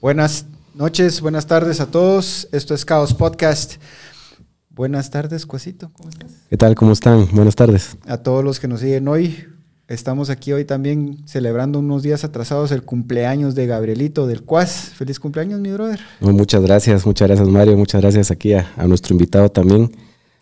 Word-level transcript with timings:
Buenas 0.00 0.46
noches, 0.72 1.20
buenas 1.20 1.46
tardes 1.46 1.78
a 1.78 1.90
todos. 1.90 2.48
Esto 2.52 2.72
es 2.72 2.86
Caos 2.86 3.12
Podcast. 3.12 3.74
Buenas 4.70 5.10
tardes, 5.10 5.44
Cuasito. 5.44 5.90
¿Cómo 5.92 6.08
estás? 6.08 6.30
¿Qué 6.48 6.56
tal? 6.56 6.74
¿Cómo 6.74 6.92
están? 6.92 7.28
Buenas 7.32 7.54
tardes. 7.54 7.98
A 8.06 8.16
todos 8.16 8.42
los 8.42 8.58
que 8.60 8.66
nos 8.66 8.80
siguen 8.80 9.06
hoy. 9.08 9.44
Estamos 9.88 10.30
aquí 10.30 10.54
hoy 10.54 10.64
también 10.64 11.18
celebrando 11.26 11.80
unos 11.80 12.02
días 12.02 12.24
atrasados 12.24 12.72
el 12.72 12.82
cumpleaños 12.82 13.54
de 13.54 13.66
Gabrielito 13.66 14.26
del 14.26 14.42
Cuas. 14.42 14.90
Feliz 14.94 15.20
cumpleaños, 15.20 15.60
mi 15.60 15.70
brother. 15.70 16.00
muchas 16.20 16.62
gracias, 16.62 17.04
muchas 17.04 17.28
gracias, 17.28 17.48
Mario. 17.48 17.76
Muchas 17.76 18.00
gracias 18.00 18.30
aquí 18.30 18.54
a, 18.54 18.72
nuestro 18.86 19.12
invitado 19.12 19.50
también. 19.50 19.92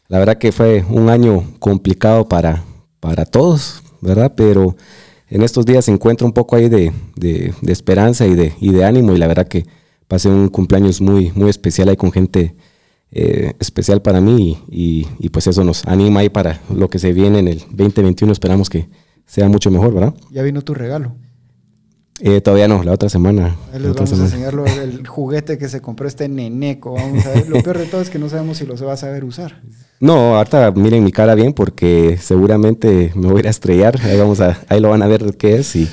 La 0.07 0.21
verdad 0.21 0.39
que 0.39 0.53
fue 0.53 0.85
un 0.89 1.09
año 1.09 1.43
complicado 1.59 2.29
para, 2.29 2.63
para 3.01 3.25
todos, 3.25 3.83
¿verdad? 4.01 4.35
Pero 4.37 4.77
en 5.31 5.43
estos 5.43 5.67
días 5.67 5.85
se 5.85 5.93
encuentra 5.93 6.27
un 6.27 6.33
poco 6.33 6.57
ahí 6.57 6.69
de, 6.69 6.93
esperanza 7.67 8.27
y 8.27 8.35
de, 8.35 8.53
y 8.61 8.73
de 8.73 8.85
ánimo 8.85 9.13
y 9.13 9.19
la 9.19 9.27
verdad 9.27 9.49
que 9.49 9.67
pasé 10.07 10.29
un 10.29 10.49
cumpleaños 10.49 11.01
muy, 11.01 11.33
muy 11.33 11.51
especial 11.51 11.89
ahí 11.89 11.97
con 11.97 12.13
gente 12.13 12.55
eh, 13.11 13.55
especial 13.59 14.03
para 14.03 14.21
mí 14.21 14.59
y, 14.71 15.07
y, 15.19 15.29
pues 15.31 15.47
eso 15.47 15.65
nos 15.65 15.87
anima 15.87 16.21
ahí 16.21 16.29
para 16.29 16.61
lo 16.75 16.91
que 16.91 16.99
se 16.99 17.13
viene 17.13 17.39
en 17.39 17.49
el 17.49 17.59
2021. 17.71 18.33
Esperamos 18.33 18.69
que 18.69 18.89
sea 19.27 19.49
mucho 19.49 19.71
mejor, 19.71 19.95
¿verdad? 19.95 20.15
Ya 20.31 20.43
vino 20.43 20.63
tu 20.63 20.75
regalo. 20.75 21.15
Eh, 22.21 22.41
todavía 22.41 22.69
no, 22.69 22.83
la 22.83 22.93
otra 22.93 23.09
semana. 23.09 23.57
Ahí 23.73 23.81
les 23.81 23.95
vamos 23.95 24.13
a 24.13 24.17
enseñar 24.17 24.55
el 24.83 25.07
juguete 25.07 25.59
que 25.59 25.69
se 25.69 25.81
compró 25.81 26.09
este 26.09 26.29
neneco. 26.29 26.95
Vamos 26.95 27.25
a 27.27 27.31
ver. 27.31 27.49
Lo 27.49 27.63
peor 27.63 27.79
de 27.79 27.87
todo 27.87 28.01
es 28.01 28.11
que 28.11 28.19
no 28.19 28.29
sabemos 28.29 28.59
si 28.59 28.67
lo 28.67 28.77
se 28.77 28.85
va 28.85 28.95
a 28.95 28.97
saber 28.97 29.25
usar. 29.25 29.61
No, 30.01 30.37
ahorita 30.37 30.73
miren 30.73 31.05
mi 31.05 31.13
cara 31.13 31.35
bien 31.35 31.53
porque 31.53 32.19
seguramente 32.21 33.13
me 33.15 33.29
voy 33.29 33.37
a 33.37 33.41
ir 33.41 33.47
a 33.47 33.51
estrellar. 33.51 34.01
Ahí, 34.03 34.19
vamos 34.19 34.41
a, 34.41 34.59
ahí 34.69 34.81
lo 34.81 34.91
van 34.91 35.03
a 35.03 35.07
ver 35.07 35.37
qué 35.37 35.57
es 35.57 35.77
y 35.77 35.89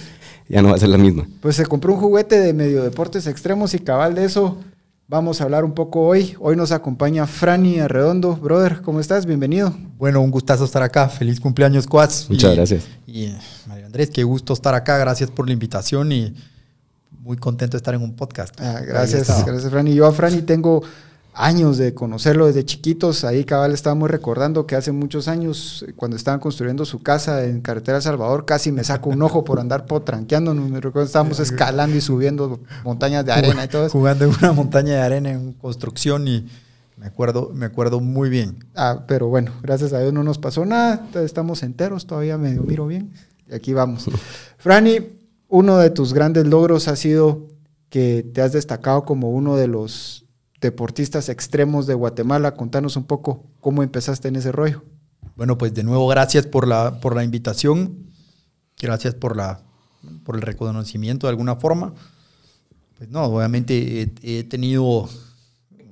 ya 0.48 0.62
no 0.62 0.70
va 0.70 0.76
a 0.76 0.80
ser 0.80 0.90
la 0.90 0.98
misma. 0.98 1.28
Pues 1.42 1.56
se 1.56 1.66
compró 1.66 1.94
un 1.94 2.00
juguete 2.00 2.40
de 2.40 2.54
medio 2.54 2.84
deportes 2.84 3.28
extremos 3.28 3.74
y 3.74 3.80
cabal 3.80 4.16
de 4.16 4.26
eso 4.26 4.58
Vamos 5.08 5.40
a 5.40 5.44
hablar 5.44 5.64
un 5.64 5.74
poco 5.74 6.02
hoy. 6.02 6.36
Hoy 6.40 6.56
nos 6.56 6.72
acompaña 6.72 7.28
Franny 7.28 7.80
Arredondo. 7.80 8.36
Brother, 8.36 8.82
¿cómo 8.82 9.00
estás? 9.00 9.28
Bienvenido. 9.28 9.72
Bueno, 10.00 10.20
un 10.20 10.32
gustazo 10.32 10.66
estar 10.66 10.82
acá. 10.82 11.08
Feliz 11.10 11.40
cumpleaños, 11.40 11.86
Quats. 11.86 12.28
Muchas 12.28 12.56
gracias. 12.56 12.86
Y 13.06 13.26
eh, 13.26 13.38
Mario 13.68 13.86
Andrés, 13.86 14.10
qué 14.10 14.24
gusto 14.24 14.54
estar 14.54 14.74
acá. 14.74 14.98
Gracias 14.98 15.30
por 15.30 15.46
la 15.46 15.54
invitación 15.54 16.12
y 16.12 16.34
muy 17.20 17.38
contento 17.38 17.74
de 17.74 17.78
estar 17.78 17.94
en 17.94 18.02
un 18.02 18.16
podcast. 18.16 18.60
Ah, 18.60 18.82
gracias, 18.82 19.28
gracias, 19.46 19.70
Franny. 19.70 19.94
Yo 19.94 20.08
a 20.08 20.12
Franny 20.12 20.42
tengo 20.42 20.82
años 21.36 21.78
de 21.78 21.94
conocerlo 21.94 22.48
desde 22.48 22.66
chiquitos. 22.66 23.24
Ahí 23.24 23.44
cabal 23.44 23.74
estábamos 23.74 24.10
recordando 24.10 24.66
que 24.66 24.76
hace 24.76 24.92
muchos 24.92 25.28
años, 25.28 25.86
cuando 25.96 26.18
estaban 26.18 26.40
construyendo 26.40 26.86
su 26.86 27.04
casa 27.04 27.44
en 27.44 27.62
Carretera 27.62 28.02
Salvador, 28.02 28.46
casi 28.46 28.72
me 28.72 28.84
saco 28.84 29.10
un 29.10 29.22
ojo 29.22 29.44
por 29.44 29.60
andar 29.60 29.86
potranqueando. 29.86 30.56
Me 30.56 30.80
recuerdo 30.80 31.06
estábamos 31.06 31.40
escalando 31.42 31.96
y 31.96 32.02
subiendo 32.02 32.62
montañas 32.84 33.26
de 33.26 33.34
arena 33.34 33.66
y 33.66 33.68
todo 33.68 33.86
eso. 33.86 33.98
Jugando 33.98 34.26
en 34.26 34.32
una 34.32 34.54
montaña 34.54 34.94
de 34.94 35.02
arena 35.02 35.32
en 35.32 35.54
construcción 35.54 36.28
y 36.28 36.48
me 36.98 37.08
acuerdo, 37.08 37.52
me 37.54 37.66
acuerdo 37.66 38.00
muy 38.00 38.30
bien. 38.30 38.66
Ah, 38.74 39.04
pero 39.08 39.28
bueno, 39.28 39.52
gracias 39.62 39.92
a 39.94 40.00
Dios 40.00 40.14
no 40.14 40.24
nos 40.24 40.38
pasó 40.38 40.66
nada. 40.66 41.08
Estamos 41.16 41.62
enteros, 41.64 42.08
todavía 42.08 42.38
medio 42.38 42.64
miro 42.64 42.88
bien. 42.88 43.12
Y 43.50 43.54
aquí 43.54 43.74
vamos. 43.74 44.06
Franny, 44.58 45.20
uno 45.50 45.78
de 45.78 45.90
tus 45.90 46.14
grandes 46.14 46.48
logros 46.48 46.88
ha 46.88 46.96
sido 46.96 47.48
que 47.90 48.26
te 48.34 48.42
has 48.42 48.54
destacado 48.54 49.04
como 49.04 49.32
uno 49.32 49.58
de 49.58 49.68
los 49.68 50.25
deportistas 50.66 51.30
extremos 51.30 51.88
de 51.88 51.94
Guatemala. 51.94 52.56
Contanos 52.56 52.98
un 52.98 53.06
poco 53.06 53.46
cómo 53.60 53.84
empezaste 53.84 54.28
en 54.28 54.36
ese 54.36 54.52
rollo. 54.52 54.84
Bueno, 55.36 55.58
pues 55.58 55.74
de 55.74 55.84
nuevo 55.84 56.08
gracias 56.08 56.46
por 56.46 56.68
la, 56.68 57.00
por 57.02 57.16
la 57.16 57.24
invitación, 57.24 58.08
gracias 58.80 59.16
por, 59.16 59.36
la, 59.36 59.62
por 60.24 60.36
el 60.36 60.42
reconocimiento 60.42 61.28
de 61.28 61.32
alguna 61.32 61.56
forma. 61.58 61.94
Pues 62.98 63.10
no, 63.10 63.24
obviamente 63.24 64.14
he, 64.22 64.44
tenido 64.46 65.10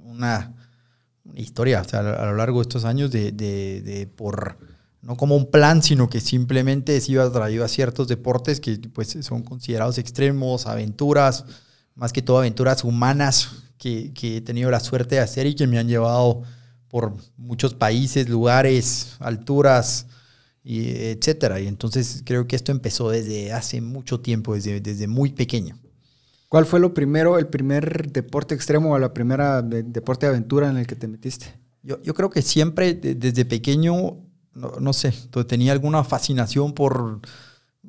una, 0.05 0.53
historia 1.35 1.81
a 1.81 2.25
lo 2.25 2.35
largo 2.35 2.59
de 2.59 2.61
estos 2.63 2.85
años 2.85 3.11
de, 3.11 4.09
por, 4.15 4.57
no 5.01 5.17
como 5.17 5.35
un 5.35 5.49
plan, 5.49 5.83
sino 5.83 6.09
que 6.09 6.21
simplemente 6.21 6.95
he 6.95 7.01
sido 7.01 7.23
atraído 7.23 7.65
a 7.65 7.67
ciertos 7.67 8.07
deportes 8.07 8.59
que 8.59 8.77
pues 8.93 9.17
son 9.21 9.43
considerados 9.43 9.97
extremos, 9.97 10.67
aventuras, 10.67 11.45
más 11.95 12.13
que 12.13 12.21
todo 12.21 12.37
aventuras 12.37 12.83
humanas, 12.83 13.49
que, 13.83 14.37
he 14.37 14.41
tenido 14.41 14.71
la 14.71 14.79
suerte 14.79 15.15
de 15.15 15.21
hacer 15.21 15.45
y 15.45 15.55
que 15.55 15.67
me 15.67 15.77
han 15.77 15.87
llevado 15.87 16.43
por 16.87 17.13
muchos 17.37 17.73
países, 17.73 18.29
lugares, 18.29 19.15
alturas, 19.19 20.07
y 20.63 20.89
etcétera. 20.89 21.59
Y 21.59 21.67
entonces 21.67 22.23
creo 22.25 22.47
que 22.47 22.55
esto 22.55 22.71
empezó 22.71 23.09
desde 23.09 23.51
hace 23.51 23.81
mucho 23.81 24.21
tiempo, 24.21 24.55
desde, 24.55 24.79
desde 24.79 25.07
muy 25.07 25.31
pequeño. 25.31 25.77
¿Cuál 26.47 26.65
fue 26.65 26.79
lo 26.79 26.93
primero, 26.93 27.39
el 27.39 27.47
primer 27.47 28.11
deporte 28.11 28.55
extremo 28.55 28.93
o 28.93 28.99
la 28.99 29.13
primera 29.13 29.61
deporte 29.61 30.27
de 30.27 30.31
aventura 30.31 30.69
en 30.69 30.77
el 30.77 30.87
que 30.87 30.95
te 30.95 31.07
metiste? 31.07 31.47
Yo, 31.81 32.01
yo 32.01 32.13
creo 32.13 32.29
que 32.29 32.41
siempre 32.41 32.93
desde 32.93 33.43
pequeño, 33.43 34.17
no, 34.53 34.93
sé, 34.93 35.13
tenía 35.47 35.73
alguna 35.73 36.03
fascinación 36.03 36.73
por 36.73 37.19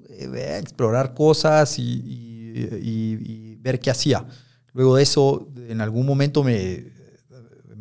eh, 0.09 0.59
explorar 0.61 1.15
cosas 1.15 1.79
y 1.79 3.57
ver 3.61 3.79
qué 3.79 3.91
hacía. 3.91 4.27
Luego 4.75 4.97
de 4.97 5.03
eso, 5.05 5.49
en 5.69 5.81
algún 5.81 6.05
momento 6.05 6.45
me, 6.45 6.85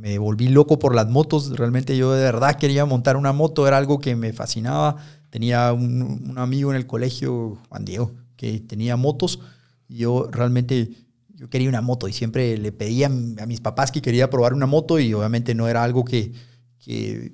me 0.03 0.17
volví 0.17 0.49
loco 0.49 0.79
por 0.79 0.93
las 0.93 1.09
motos. 1.09 1.57
Realmente 1.57 1.95
yo 1.95 2.11
de 2.11 2.23
verdad 2.23 2.57
quería 2.57 2.85
montar 2.85 3.15
una 3.15 3.31
moto, 3.31 3.65
era 3.67 3.77
algo 3.77 3.99
que 3.99 4.17
me 4.17 4.33
fascinaba. 4.33 4.97
Tenía 5.29 5.71
un, 5.71 6.33
amigo 6.37 6.71
en 6.71 6.75
el 6.75 6.85
colegio, 6.85 7.57
Juan 7.69 7.85
Diego, 7.85 8.11
que 8.35 8.59
tenía 8.59 8.97
motos. 8.97 9.39
Yo 9.87 10.27
realmente 10.29 10.91
yo 11.29 11.49
quería 11.49 11.69
una 11.69 11.79
moto 11.79 12.09
y 12.09 12.13
siempre 12.13 12.57
le 12.57 12.73
pedía 12.73 13.07
a 13.07 13.45
mis 13.45 13.61
papás 13.61 13.91
que 13.91 14.01
quería 14.01 14.29
probar 14.29 14.53
una 14.53 14.65
moto 14.65 14.99
y 14.99 15.13
obviamente 15.13 15.55
no 15.55 15.69
era 15.69 15.83
algo 15.83 16.03
que, 16.03 16.33
que 16.79 17.31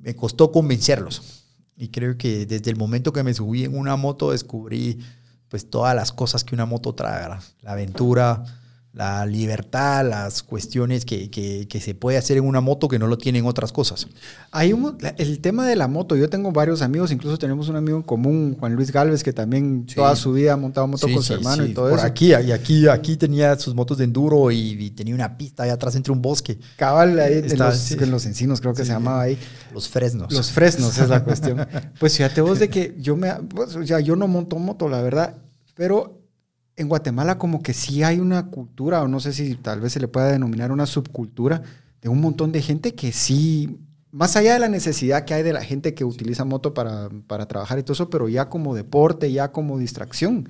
me 0.00 0.16
costó 0.16 0.50
convencerlos. 0.50 1.44
Y 1.76 1.88
creo 1.88 2.16
que 2.16 2.46
desde 2.46 2.70
el 2.70 2.76
momento 2.76 3.12
que 3.12 3.22
me 3.22 3.34
subí 3.34 3.64
en 3.64 3.76
una 3.76 3.96
moto 3.96 4.32
descubrí 4.32 4.98
pues 5.48 5.68
todas 5.68 5.94
las 5.94 6.10
cosas 6.10 6.42
que 6.42 6.54
una 6.54 6.64
moto 6.64 6.94
trae, 6.94 7.28
la 7.60 7.72
aventura, 7.72 8.44
la 8.94 9.26
libertad, 9.26 10.08
las 10.08 10.42
cuestiones 10.42 11.04
que, 11.04 11.30
que, 11.30 11.80
se 11.80 11.94
puede 11.94 12.18
hacer 12.18 12.38
en 12.38 12.44
una 12.44 12.60
moto 12.60 12.88
que 12.88 12.98
no 12.98 13.06
lo 13.06 13.18
tienen 13.18 13.46
otras 13.46 13.70
cosas. 13.70 14.08
Hay 14.50 14.74
el 15.18 15.40
tema 15.40 15.66
de 15.66 15.76
la 15.76 15.88
moto, 15.88 16.16
yo 16.16 16.28
tengo 16.28 16.50
varios 16.52 16.82
amigos, 16.82 17.12
incluso 17.12 17.38
tenemos 17.38 17.68
un 17.68 17.76
amigo 17.76 17.96
en 17.96 18.02
común, 18.02 18.56
Juan 18.58 18.74
Luis 18.74 18.90
Galvez, 18.90 19.22
que 19.22 19.32
también 19.32 19.86
toda 19.86 20.16
su 20.16 20.32
vida 20.32 20.54
ha 20.54 20.56
montado 20.56 20.86
moto 20.88 21.06
con 21.06 21.22
su 21.22 21.34
hermano 21.34 21.64
y 21.64 21.74
todo 21.74 21.90
Por 21.90 21.98
eso. 21.98 22.06
aquí, 22.06 22.30
y 22.30 22.50
aquí, 22.50 22.88
aquí 22.88 23.16
tenía 23.16 23.56
sus 23.58 23.74
motos 23.74 23.98
de 23.98 24.04
enduro 24.04 24.50
y, 24.50 24.90
tenía 24.96 25.14
una 25.14 25.36
pista 25.36 25.62
ahí 25.62 25.70
atrás 25.70 25.94
entre 25.94 26.12
un 26.12 26.22
bosque. 26.22 26.58
Cabal, 26.76 27.20
ahí 27.20 27.34
en, 27.34 27.58
los, 28.10 28.26
encinos 28.26 28.60
creo 28.60 28.74
que 28.74 28.84
se 28.84 28.92
llamaba 28.92 29.22
ahí. 29.22 29.38
Los 29.72 29.88
fresnos. 29.88 30.32
Los 30.32 30.50
fresnos 30.50 30.98
es 30.98 31.08
la 31.08 31.22
cuestión. 31.22 31.64
pues 32.00 32.16
fíjate 32.16 32.40
vos 32.40 32.58
de 32.58 32.68
que 32.68 32.96
yo 32.98 33.16
me, 33.16 33.32
pues, 33.34 33.76
o 33.76 33.86
sea, 33.86 34.00
yo 34.00 34.16
no 34.16 34.26
monto 34.26 34.58
moto, 34.58 34.88
la 34.88 35.02
verdad, 35.02 35.36
pero 35.76 36.17
en 36.78 36.88
Guatemala 36.88 37.38
como 37.38 37.62
que 37.62 37.74
sí 37.74 38.02
hay 38.02 38.20
una 38.20 38.46
cultura, 38.46 39.02
o 39.02 39.08
no 39.08 39.20
sé 39.20 39.32
si 39.32 39.54
tal 39.56 39.80
vez 39.80 39.92
se 39.92 40.00
le 40.00 40.08
pueda 40.08 40.28
denominar 40.28 40.72
una 40.72 40.86
subcultura, 40.86 41.62
de 42.00 42.08
un 42.08 42.20
montón 42.20 42.52
de 42.52 42.62
gente 42.62 42.94
que 42.94 43.12
sí, 43.12 43.78
más 44.10 44.36
allá 44.36 44.54
de 44.54 44.60
la 44.60 44.68
necesidad 44.68 45.24
que 45.24 45.34
hay 45.34 45.42
de 45.42 45.52
la 45.52 45.62
gente 45.62 45.94
que 45.94 46.04
utiliza 46.04 46.44
moto 46.44 46.72
para, 46.72 47.10
trabajar 47.46 47.78
y 47.78 47.82
todo 47.82 47.92
eso, 47.92 48.08
pero 48.08 48.28
ya 48.28 48.48
como 48.48 48.74
deporte, 48.74 49.30
ya 49.30 49.52
como 49.52 49.78
distracción. 49.78 50.48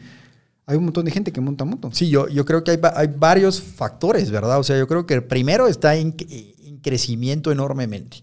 Hay 0.67 0.77
un 0.77 0.85
montón 0.85 1.07
de 1.07 1.11
gente 1.11 1.33
que 1.33 1.41
monta 1.41 1.65
moto. 1.65 1.91
Sí, 1.93 2.11
yo, 2.11 2.29
yo 2.29 2.45
creo 2.45 2.63
que 2.63 2.73
hay, 2.73 2.79
hay 2.95 3.07
varios 3.09 3.63
factores, 3.63 4.31
¿verdad? 4.31 4.59
O 4.59 4.63
sea, 4.63 4.79
yo 4.79 4.87
creo 4.87 5.07
que 5.07 5.23
primero 5.23 5.67
está 5.67 5.97
en, 5.97 6.15
en 6.29 6.79
crecimiento 6.79 7.51
enormemente 7.51 8.23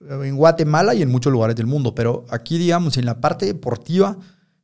en 0.00 0.36
Guatemala 0.36 0.94
y 0.94 1.02
en 1.02 1.10
muchos 1.10 1.32
lugares 1.32 1.56
del 1.56 1.66
mundo, 1.66 1.94
pero 1.94 2.24
aquí, 2.30 2.58
digamos, 2.58 2.96
en 2.96 3.06
la 3.06 3.20
parte 3.20 3.46
deportiva, 3.46 4.16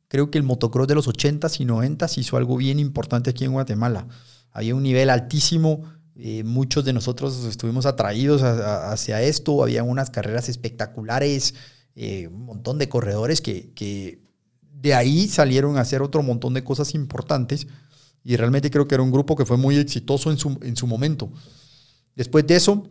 Creo 0.07 0.29
que 0.29 0.37
el 0.37 0.43
motocross 0.43 0.87
de 0.87 0.95
los 0.95 1.07
80s 1.07 1.59
y 1.59 1.65
90s 1.65 2.17
hizo 2.17 2.37
algo 2.37 2.57
bien 2.57 2.79
importante 2.79 3.31
aquí 3.31 3.43
en 3.45 3.53
Guatemala. 3.53 4.07
Había 4.51 4.75
un 4.75 4.83
nivel 4.83 5.09
altísimo, 5.09 5.83
eh, 6.17 6.43
muchos 6.43 6.85
de 6.85 6.93
nosotros 6.93 7.43
estuvimos 7.43 7.85
atraídos 7.85 8.41
hacia 8.41 9.21
esto, 9.21 9.63
había 9.63 9.83
unas 9.83 10.09
carreras 10.09 10.47
espectaculares, 10.47 11.55
eh, 11.95 12.27
un 12.27 12.45
montón 12.45 12.77
de 12.77 12.87
corredores 12.87 13.41
que, 13.41 14.21
de 14.71 14.93
ahí 14.93 15.27
salieron 15.27 15.77
a 15.77 15.81
hacer 15.81 16.01
otro 16.01 16.21
montón 16.21 16.53
de 16.53 16.63
cosas 16.63 16.93
importantes 16.93 17.67
y 18.23 18.37
realmente 18.37 18.69
creo 18.69 18.87
que 18.87 18.95
era 18.95 19.03
un 19.03 19.11
grupo 19.11 19.35
que 19.35 19.45
fue 19.45 19.57
muy 19.57 19.77
exitoso 19.77 20.31
en 20.31 20.37
su, 20.37 20.57
en 20.61 20.77
su 20.77 20.87
momento. 20.87 21.31
Después 22.15 22.47
de 22.47 22.55
eso, 22.55 22.87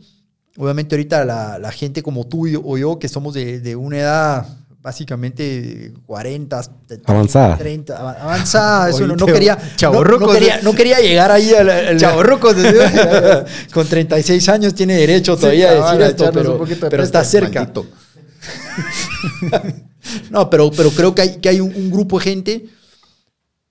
obviamente 0.56 0.94
ahorita 0.94 1.24
la, 1.24 1.72
gente 1.72 2.02
como 2.02 2.26
tú 2.26 2.46
o 2.62 2.76
yo, 2.76 2.98
que 2.98 3.08
somos 3.08 3.32
de, 3.32 3.60
de 3.60 3.76
una 3.76 3.98
edad 3.98 4.63
básicamente 4.84 5.94
40, 6.04 6.62
30, 6.86 7.10
avanzada. 7.10 7.56
30, 7.56 7.96
avanzada, 8.22 8.90
eso 8.90 9.06
no, 9.06 9.16
quería, 9.24 9.56
no, 9.80 10.28
quería, 10.28 10.60
no 10.60 10.74
quería 10.74 11.00
llegar 11.00 11.30
ahí 11.30 11.54
al, 11.54 11.70
al 11.70 11.96
con 13.72 13.88
36 13.88 14.46
años 14.50 14.74
tiene 14.74 14.96
derecho 14.96 15.38
todavía 15.38 15.70
a 15.70 15.96
decir 15.96 16.02
esto, 16.02 16.30
pero, 16.34 16.62
pero 16.90 17.02
está 17.02 17.24
cerca. 17.24 17.72
no, 20.30 20.50
pero, 20.50 20.70
pero 20.70 20.90
creo 20.90 21.14
que 21.14 21.22
hay, 21.22 21.36
que 21.36 21.48
hay 21.48 21.60
un, 21.60 21.90
grupo 21.90 22.18
de 22.18 22.24
gente 22.24 22.66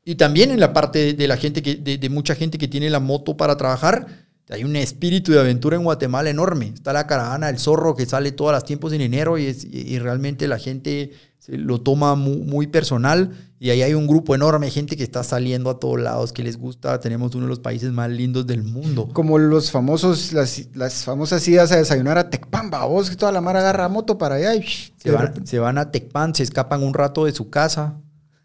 Y 0.04 0.16
también 0.16 0.50
en 0.50 0.60
la 0.60 0.74
parte 0.74 1.14
de 1.14 1.28
la 1.28 1.38
gente 1.38 1.62
que, 1.62 1.76
de, 1.76 2.00
de 2.00 2.10
mucha 2.10 2.34
gente 2.34 2.58
que 2.58 2.68
tiene 2.68 2.90
la 2.90 3.00
moto 3.00 3.38
para 3.38 3.56
trabajar, 3.56 4.23
hay 4.50 4.64
un 4.64 4.76
espíritu 4.76 5.32
de 5.32 5.40
aventura 5.40 5.78
en 5.78 5.84
Guatemala 5.84 6.30
enorme. 6.30 6.68
Está 6.74 6.94
la 6.94 7.08
caravana 7.08 7.48
del 7.48 7.60
zorro 7.60 7.96
que 7.96 8.06
sale 8.06 8.32
todos 8.32 8.52
los 8.52 8.66
tiempos 8.66 8.92
en 8.94 9.02
enero 9.02 9.38
y, 9.38 9.46
es, 9.48 9.66
y 9.66 9.98
realmente 10.00 10.48
la 10.48 10.60
gente 10.60 11.12
lo 11.48 11.82
toma 11.82 12.16
muy, 12.16 12.38
muy, 12.38 12.68
personal. 12.68 13.32
Y 13.60 13.70
ahí 13.70 13.82
hay 13.82 13.94
un 13.94 14.08
grupo 14.08 14.36
enorme 14.36 14.68
de 14.68 14.72
gente 14.72 14.98
que 14.98 15.04
está 15.04 15.24
saliendo 15.24 15.70
a 15.70 15.80
todos 15.80 16.00
lados, 16.00 16.34
que 16.34 16.44
les 16.44 16.58
gusta. 16.58 17.00
Tenemos 17.00 17.34
uno 17.36 17.46
de 17.46 17.50
los 17.50 17.60
países 17.60 17.92
más 17.92 18.10
lindos 18.10 18.46
del 18.46 18.64
mundo. 18.64 19.10
Como 19.14 19.38
los 19.38 19.72
famosos, 19.72 20.34
las, 20.34 20.68
las 20.74 21.04
famosas 21.04 21.48
idas 21.48 21.72
a 21.72 21.78
desayunar 21.78 22.18
a 22.18 22.30
Tecpamba. 22.30 22.86
Vos 22.86 23.10
que 23.10 23.16
toda 23.16 23.32
la 23.32 23.42
mar 23.42 23.56
agarra 23.56 23.88
moto 23.88 24.18
para 24.18 24.36
allá 24.36 24.56
y... 24.56 24.66
Se 24.98 25.12
van, 25.12 25.46
se 25.46 25.60
van 25.60 25.78
a 25.78 25.92
Tecpan, 25.92 26.36
se 26.36 26.44
escapan 26.44 26.84
un 26.84 26.94
rato 26.94 27.26
de 27.26 27.32
su 27.32 27.50
casa, 27.50 27.98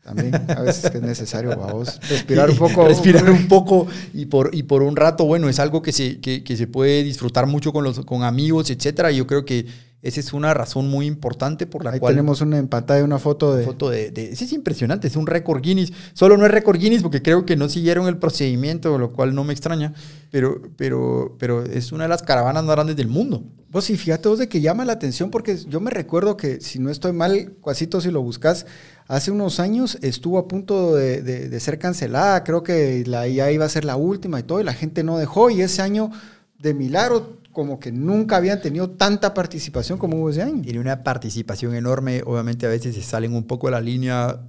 también 0.09 0.35
a 0.35 0.63
veces 0.63 0.93
es 0.95 1.03
necesario, 1.03 1.51
vamos, 1.51 2.01
respirar 2.09 2.51
un 2.51 2.57
poco. 2.57 2.87
respirar 2.87 3.31
un 3.31 3.47
poco 3.49 3.87
y 4.15 4.27
por, 4.27 4.55
y 4.55 4.63
por 4.63 4.83
un 4.83 4.97
rato, 4.97 5.27
bueno, 5.27 5.49
es 5.49 5.59
algo 5.59 5.83
que 5.83 5.93
se, 5.93 6.19
que, 6.19 6.43
que 6.43 6.57
se 6.57 6.67
puede 6.67 7.03
disfrutar 7.03 7.47
mucho 7.47 7.73
con, 7.73 7.85
los, 7.85 8.01
con 8.01 8.23
amigos, 8.23 8.71
etcétera. 8.71 9.11
Yo 9.11 9.27
creo 9.27 9.45
que 9.45 9.67
esa 10.01 10.21
es 10.21 10.33
una 10.33 10.55
razón 10.55 10.89
muy 10.89 11.07
importante 11.07 11.67
por 11.67 11.85
la 11.85 11.91
Ahí 11.91 11.99
cual... 11.99 12.15
tenemos 12.15 12.41
una, 12.41 12.59
en 12.59 12.69
pantalla 12.69 13.03
una 13.03 13.19
foto 13.19 13.57
de... 13.57 13.65
Foto 13.65 13.91
de, 13.91 14.13
de... 14.13 14.37
Sí, 14.37 14.45
es 14.45 14.53
impresionante, 14.53 15.09
es 15.09 15.17
un 15.17 15.27
récord 15.27 15.61
Guinness. 15.61 15.93
Solo 16.13 16.37
no 16.37 16.47
es 16.47 16.53
récord 16.53 16.79
Guinness 16.79 17.03
porque 17.03 17.21
creo 17.21 17.45
que 17.45 17.57
no 17.57 17.69
siguieron 17.69 18.07
el 18.07 18.17
procedimiento, 18.17 18.97
lo 18.97 19.13
cual 19.13 19.35
no 19.35 19.43
me 19.43 19.53
extraña, 19.53 19.93
pero, 20.31 20.63
pero, 20.77 21.37
pero 21.39 21.65
es 21.65 21.91
una 21.91 22.05
de 22.05 22.11
las 22.11 22.23
caravanas 22.23 22.63
más 22.65 22.77
grandes 22.77 22.97
del 22.97 23.09
mundo. 23.09 23.43
Vos 23.71 23.85
sí, 23.85 23.97
fíjate 23.97 24.29
vos 24.29 24.39
de 24.39 24.49
que 24.49 24.61
llama 24.61 24.85
la 24.85 24.95
atención 24.95 25.31
porque 25.31 25.59
yo 25.69 25.81
me 25.81 25.91
recuerdo 25.91 26.37
que, 26.37 26.61
si 26.61 26.79
no 26.79 26.91
estoy 26.91 27.13
mal, 27.13 27.55
Cuasito, 27.61 28.01
si 28.01 28.11
lo 28.11 28.23
buscas, 28.23 28.67
hace 29.09 29.31
unos 29.31 29.59
años 29.59 29.99
estuvo 30.01 30.39
a 30.39 30.47
punto 30.47 30.95
de, 30.95 31.23
de, 31.23 31.49
de 31.49 31.61
ser 31.61 31.79
cancelada, 31.79 32.45
creo 32.45 32.63
que 32.63 33.03
la, 33.07 33.27
ya 33.27 33.51
iba 33.51 33.65
a 33.65 33.69
ser 33.69 33.85
la 33.85 33.97
última 33.97 34.39
y 34.39 34.45
todo, 34.45 34.61
y 34.61 34.65
la 34.65 34.75
gente 34.75 35.03
no 35.03 35.19
dejó, 35.19 35.51
y 35.51 35.61
ese 35.61 35.83
año 35.83 36.11
de 36.59 36.75
milagro 36.75 37.38
como 37.53 37.81
que 37.81 37.91
nunca 37.91 38.37
habían 38.37 38.61
tenido 38.61 38.91
tanta 38.91 39.35
participación 39.35 39.99
como 39.99 40.19
hubo 40.19 40.31
ese 40.31 40.43
año. 40.43 40.63
Tiene 40.63 40.81
una 40.81 41.03
participación 41.03 41.75
enorme, 41.75 42.23
obviamente 42.25 42.67
a 42.67 42.69
veces 42.69 42.95
se 42.95 43.03
salen 43.03 43.35
un 43.35 43.45
poco 43.45 43.67
de 43.69 43.73
la 43.73 43.81
línea 43.81 44.41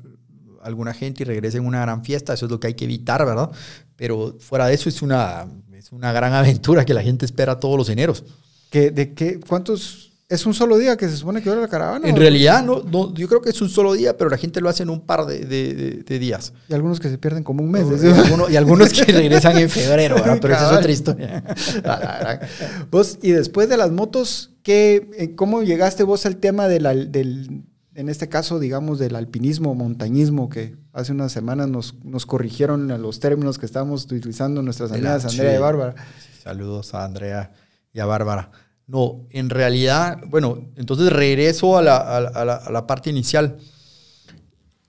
alguna 0.62 0.94
gente 0.94 1.24
y 1.24 1.26
regresa 1.26 1.58
en 1.58 1.66
una 1.66 1.82
gran 1.82 2.04
fiesta, 2.04 2.34
eso 2.34 2.46
es 2.46 2.52
lo 2.52 2.60
que 2.60 2.68
hay 2.68 2.74
que 2.74 2.86
evitar, 2.86 3.26
¿verdad? 3.26 3.50
Pero 3.96 4.36
fuera 4.40 4.68
de 4.68 4.74
eso 4.74 4.90
es 4.90 5.02
una, 5.02 5.48
es 5.74 5.92
una 5.92 6.12
gran 6.12 6.34
aventura 6.34 6.86
que 6.86 6.94
la 6.94 7.02
gente 7.02 7.26
espera 7.26 7.60
todos 7.60 7.78
los 7.78 7.90
eneros. 7.90 8.24
¿Que, 8.70 8.92
¿De 8.92 9.14
qué? 9.14 9.40
¿Cuántos 9.40 10.09
¿Es 10.30 10.46
un 10.46 10.54
solo 10.54 10.78
día 10.78 10.96
que 10.96 11.10
se 11.10 11.18
supone 11.18 11.42
que 11.42 11.50
dura 11.50 11.60
la 11.60 11.68
caravana? 11.68 12.08
En 12.08 12.16
realidad, 12.16 12.64
no, 12.64 12.84
no, 12.84 13.12
yo 13.16 13.28
creo 13.28 13.42
que 13.42 13.50
es 13.50 13.60
un 13.64 13.70
solo 13.70 13.94
día, 13.94 14.16
pero 14.16 14.30
la 14.30 14.38
gente 14.38 14.62
lo 14.62 14.70
hace 14.70 14.84
en 14.84 14.92
un 14.92 15.02
par 15.02 15.26
de, 15.26 15.40
de, 15.40 15.74
de, 15.74 15.92
de 16.04 16.20
días. 16.20 16.54
Y 16.68 16.76
algunos 16.76 17.00
que 17.00 17.10
se 17.10 17.18
pierden 17.18 17.44
como 17.44 17.64
un 17.64 17.72
mes. 17.72 17.88
Y, 17.88 18.06
algunos, 18.06 18.52
y 18.52 18.56
algunos 18.56 18.94
que 18.94 19.12
regresan 19.12 19.58
en 19.58 19.72
febrero, 19.72 20.18
¿verdad? 20.18 20.38
pero 20.40 20.54
esa 20.54 20.72
es 20.72 20.78
otra 20.78 20.92
historia. 20.92 21.44
vos, 22.92 23.18
y 23.24 23.32
después 23.32 23.70
de 23.70 23.78
las 23.78 23.90
motos, 23.90 24.52
¿qué, 24.62 25.10
eh, 25.18 25.34
¿cómo 25.34 25.64
llegaste 25.64 26.04
vos 26.04 26.28
al 26.28 26.38
tema 26.38 26.68
de 26.68 26.80
la, 26.80 26.94
del, 26.94 27.64
en 27.96 28.08
este 28.08 28.30
caso, 28.30 28.60
digamos, 28.60 29.00
del 29.00 29.16
alpinismo, 29.16 29.74
montañismo, 29.74 30.48
que 30.48 30.76
hace 30.94 31.12
unas 31.12 31.32
semanas 31.32 31.70
nos, 31.70 31.96
nos 32.04 32.28
corrigieron 32.28 32.88
los 33.02 33.20
términos 33.20 33.58
que 33.58 33.66
estábamos 33.66 34.06
utilizando 34.06 34.62
nuestras 34.62 34.92
amigas 34.92 35.26
Andrea 35.26 35.56
y 35.56 35.60
Bárbara? 35.60 35.96
Saludos 36.44 36.94
a 36.94 37.04
Andrea 37.04 37.52
y 37.94 38.00
a 38.00 38.06
Bárbara. 38.06 38.52
No, 38.90 39.28
en 39.30 39.52
realidad, 39.52 40.20
bueno, 40.30 40.68
entonces 40.76 41.14
regreso 41.14 41.78
a 41.78 41.84
la, 41.84 41.98
a 41.98 42.44
la, 42.44 42.56
a 42.56 42.72
la 42.72 42.88
parte 42.88 43.12
inicial. 43.12 43.60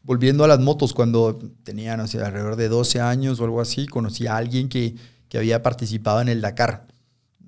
Volviendo 0.02 0.42
a 0.42 0.48
las 0.48 0.58
motos, 0.58 0.94
cuando 0.94 1.38
tenía, 1.64 1.98
no 1.98 2.04
alrededor 2.04 2.56
de 2.56 2.70
12 2.70 2.98
años 3.02 3.38
o 3.38 3.44
algo 3.44 3.60
así, 3.60 3.86
conocí 3.86 4.26
a 4.26 4.38
alguien 4.38 4.70
que, 4.70 4.94
que 5.28 5.36
había 5.36 5.62
participado 5.62 6.22
en 6.22 6.30
el 6.30 6.40
Dakar. 6.40 6.86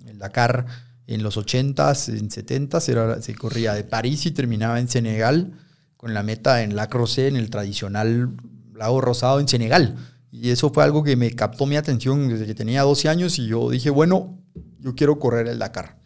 El 0.06 0.18
Dakar 0.18 0.66
en 1.06 1.22
los 1.22 1.38
80s, 1.38 2.10
en 2.18 2.28
70s, 2.28 2.86
era, 2.90 3.22
se 3.22 3.34
corría 3.34 3.72
de 3.72 3.84
París 3.84 4.26
y 4.26 4.32
terminaba 4.32 4.78
en 4.78 4.88
Senegal, 4.88 5.54
con 5.96 6.12
la 6.12 6.22
meta 6.22 6.62
en 6.62 6.76
Lac 6.76 6.92
Rosé, 6.92 7.28
en 7.28 7.36
el 7.36 7.48
tradicional 7.48 8.36
lago 8.74 9.00
rosado 9.00 9.40
en 9.40 9.48
Senegal. 9.48 9.96
Y 10.30 10.50
eso 10.50 10.70
fue 10.70 10.84
algo 10.84 11.02
que 11.02 11.16
me 11.16 11.30
captó 11.30 11.64
mi 11.64 11.76
atención 11.76 12.28
desde 12.28 12.44
que 12.44 12.54
tenía 12.54 12.82
12 12.82 13.08
años 13.08 13.38
y 13.38 13.46
yo 13.46 13.70
dije, 13.70 13.88
bueno, 13.88 14.38
yo 14.80 14.94
quiero 14.94 15.18
correr 15.18 15.48
el 15.48 15.58
Dakar. 15.58 16.01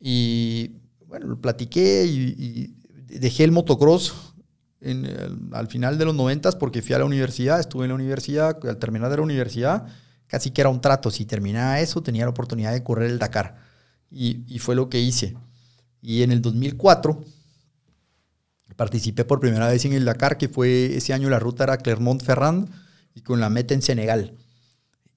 Y 0.00 0.72
bueno, 1.06 1.26
lo 1.26 1.40
platiqué 1.40 2.04
y, 2.06 2.74
dejé 3.06 3.44
el 3.44 3.52
motocross 3.52 4.34
al 5.52 5.66
final 5.66 5.98
de 5.98 6.04
los 6.04 6.14
noventas 6.14 6.56
porque 6.56 6.80
fui 6.80 6.94
a 6.94 6.98
la 7.00 7.04
universidad, 7.04 7.60
estuve 7.60 7.84
en 7.84 7.90
la 7.90 7.96
universidad, 7.96 8.56
al 8.66 8.78
terminar 8.78 9.10
de 9.10 9.16
la 9.16 9.22
universidad, 9.22 9.86
casi 10.26 10.52
que 10.52 10.62
era 10.62 10.70
un 10.70 10.80
trato. 10.80 11.10
Si 11.10 11.26
terminaba 11.26 11.80
eso, 11.80 12.02
tenía 12.02 12.24
la 12.24 12.30
oportunidad 12.30 12.72
de 12.72 12.82
correr 12.82 13.10
el 13.10 13.18
Dakar. 13.18 13.56
Y, 14.10 14.44
y 14.46 14.58
fue 14.58 14.74
lo 14.74 14.88
que 14.88 15.00
hice. 15.00 15.36
Y 16.00 16.22
en 16.22 16.32
el 16.32 16.40
2004 16.40 17.22
participé 18.80 19.26
por 19.26 19.40
primera 19.40 19.68
vez 19.68 19.84
en 19.84 19.92
el 19.92 20.06
Dakar, 20.06 20.38
que 20.38 20.48
fue 20.48 20.96
ese 20.96 21.12
año 21.12 21.28
la 21.28 21.38
ruta 21.38 21.64
era 21.64 21.76
Clermont-Ferrand 21.76 22.66
y 23.14 23.20
con 23.20 23.38
la 23.38 23.50
meta 23.50 23.74
en 23.74 23.82
Senegal. 23.82 24.32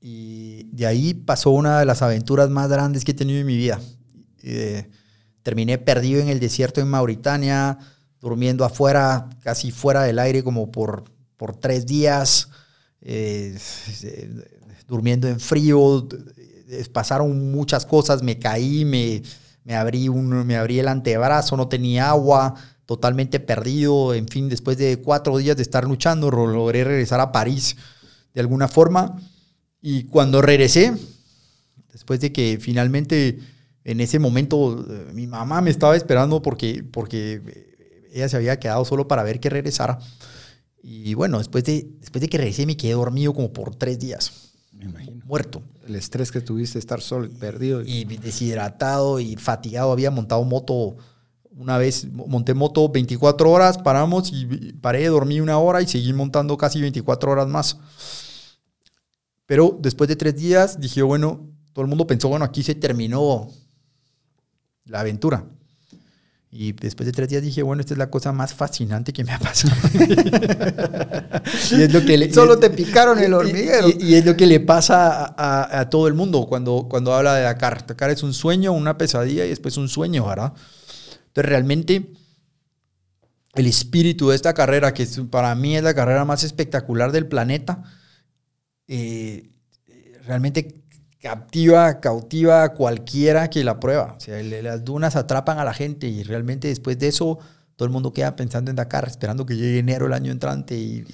Y 0.01 0.63
de 0.73 0.85
ahí 0.85 1.13
pasó 1.13 1.51
una 1.51 1.79
de 1.79 1.85
las 1.85 2.01
aventuras 2.01 2.49
más 2.49 2.69
grandes 2.69 3.05
que 3.05 3.11
he 3.11 3.13
tenido 3.13 3.39
en 3.39 3.45
mi 3.45 3.55
vida. 3.55 3.79
Terminé 5.43 5.77
perdido 5.77 6.21
en 6.21 6.29
el 6.29 6.39
desierto 6.39 6.79
en 6.79 6.87
Mauritania, 6.87 7.77
durmiendo 8.21 8.63
afuera, 8.63 9.29
casi 9.41 9.71
fuera 9.71 10.03
del 10.03 10.17
aire 10.17 10.43
como 10.43 10.71
por, 10.71 11.03
por 11.35 11.57
tres 11.57 11.85
días, 11.85 12.47
eh, 13.01 13.59
durmiendo 14.87 15.27
en 15.27 15.41
frío, 15.41 16.07
pasaron 16.93 17.51
muchas 17.51 17.85
cosas, 17.85 18.23
me 18.23 18.39
caí, 18.39 18.85
me, 18.85 19.21
me, 19.65 19.75
abrí 19.75 20.07
un, 20.07 20.29
me 20.47 20.55
abrí 20.55 20.79
el 20.79 20.87
antebrazo, 20.87 21.57
no 21.57 21.67
tenía 21.67 22.09
agua, 22.09 22.55
totalmente 22.85 23.41
perdido, 23.41 24.13
en 24.13 24.29
fin, 24.29 24.47
después 24.47 24.77
de 24.77 24.97
cuatro 25.01 25.37
días 25.37 25.57
de 25.57 25.63
estar 25.63 25.83
luchando, 25.83 26.31
logré 26.31 26.85
regresar 26.85 27.19
a 27.19 27.33
París 27.33 27.75
de 28.33 28.39
alguna 28.39 28.69
forma, 28.69 29.19
y 29.81 30.05
cuando 30.05 30.41
regresé, 30.41 30.93
después 31.91 32.21
de 32.21 32.31
que 32.31 32.57
finalmente 32.61 33.39
en 33.85 33.99
ese 33.99 34.19
momento 34.19 34.85
mi 35.13 35.27
mamá 35.27 35.61
me 35.61 35.69
estaba 35.69 35.95
esperando 35.95 36.41
porque, 36.41 36.83
porque 36.83 37.41
ella 38.13 38.29
se 38.29 38.37
había 38.37 38.59
quedado 38.59 38.85
solo 38.85 39.07
para 39.07 39.23
ver 39.23 39.39
que 39.39 39.49
regresara. 39.49 39.99
Y 40.81 41.13
bueno, 41.13 41.37
después 41.37 41.63
de, 41.63 41.87
después 41.99 42.21
de 42.21 42.29
que 42.29 42.37
regresé 42.37 42.65
me 42.65 42.77
quedé 42.77 42.93
dormido 42.93 43.33
como 43.33 43.51
por 43.51 43.75
tres 43.75 43.99
días. 43.99 44.53
Me 44.71 44.85
imagino. 44.85 45.25
Muerto. 45.25 45.61
El 45.87 45.95
estrés 45.95 46.31
que 46.31 46.41
tuviste, 46.41 46.79
estar 46.79 47.01
solo, 47.01 47.29
perdido. 47.29 47.81
Y 47.81 48.05
deshidratado 48.05 49.19
y 49.19 49.35
fatigado. 49.35 49.91
Había 49.91 50.11
montado 50.11 50.43
moto 50.43 50.97
una 51.55 51.77
vez, 51.77 52.07
monté 52.11 52.53
moto 52.53 52.89
24 52.89 53.49
horas, 53.49 53.77
paramos 53.77 54.31
y 54.33 54.73
paré, 54.73 55.05
dormí 55.07 55.39
una 55.39 55.57
hora 55.59 55.81
y 55.81 55.87
seguí 55.87 56.11
montando 56.11 56.57
casi 56.57 56.81
24 56.81 57.31
horas 57.31 57.47
más. 57.47 57.77
Pero 59.45 59.77
después 59.79 60.07
de 60.07 60.15
tres 60.15 60.35
días 60.35 60.79
dije, 60.79 61.01
bueno, 61.01 61.47
todo 61.73 61.83
el 61.83 61.89
mundo 61.89 62.07
pensó, 62.07 62.29
bueno, 62.29 62.45
aquí 62.45 62.63
se 62.63 62.75
terminó 62.75 63.49
la 64.85 65.01
aventura. 65.01 65.45
Y 66.55 66.73
después 66.73 67.07
de 67.07 67.13
tres 67.13 67.29
días 67.29 67.41
dije, 67.41 67.63
bueno, 67.63 67.81
esta 67.81 67.95
es 67.95 67.97
la 67.97 68.11
cosa 68.11 68.31
más 68.31 68.53
fascinante 68.53 69.11
que 69.11 69.23
me 69.23 69.31
ha 69.31 69.39
pasado. 69.39 69.73
y 71.71 71.81
es 71.81 71.91
lo 71.91 72.05
que 72.05 72.15
le, 72.15 72.31
Solo 72.31 72.59
te 72.59 72.69
picaron 72.69 73.17
el 73.17 73.33
hormiguero. 73.33 73.89
Y, 73.89 73.97
y, 73.99 74.15
es 74.15 74.25
lo 74.25 74.37
que 74.37 74.45
le 74.45 74.59
pasa 74.59 75.25
a, 75.25 75.33
a, 75.35 75.79
a, 75.79 75.89
todo 75.89 76.07
el 76.07 76.13
mundo 76.13 76.45
cuando, 76.47 76.85
cuando 76.87 77.11
habla 77.11 77.33
de 77.33 77.41
Dakar. 77.41 77.87
Dakar 77.87 78.11
es 78.11 78.21
un 78.21 78.35
sueño, 78.35 78.71
una 78.71 78.99
pesadilla 78.99 79.45
y 79.45 79.49
después 79.49 79.77
un 79.77 79.89
sueño, 79.89 80.27
¿verdad? 80.27 80.53
Entonces 81.27 81.49
realmente 81.49 82.13
el 83.55 83.67
espíritu 83.67 84.29
de 84.29 84.35
esta 84.35 84.53
carrera, 84.53 84.93
que 84.93 85.07
para 85.29 85.53
mí 85.55 85.75
es 85.75 85.83
la 85.83 85.93
carrera 85.93 86.25
más 86.25 86.43
espectacular 86.43 87.11
del 87.11 87.27
planeta, 87.27 87.83
eh, 88.87 89.49
realmente 90.25 90.82
captiva, 91.23 92.01
cautiva 92.01 92.63
a 92.63 92.73
cualquiera 92.73 93.49
que 93.49 93.63
la 93.63 93.79
prueba. 93.79 94.15
O 94.17 94.19
sea, 94.19 94.43
las 94.43 94.83
dunas 94.83 95.15
atrapan 95.15 95.57
a 95.57 95.63
la 95.63 95.73
gente 95.73 96.05
y 96.05 96.21
realmente 96.23 96.67
después 96.67 96.99
de 96.99 97.07
eso 97.07 97.39
todo 97.77 97.85
el 97.85 97.93
mundo 97.93 98.11
queda 98.11 98.35
pensando 98.35 98.69
en 98.69 98.75
Dakar, 98.75 99.07
esperando 99.07 99.45
que 99.45 99.55
llegue 99.55 99.79
enero 99.79 100.07
el 100.07 100.13
año 100.13 100.33
entrante 100.33 100.75
y, 100.75 101.05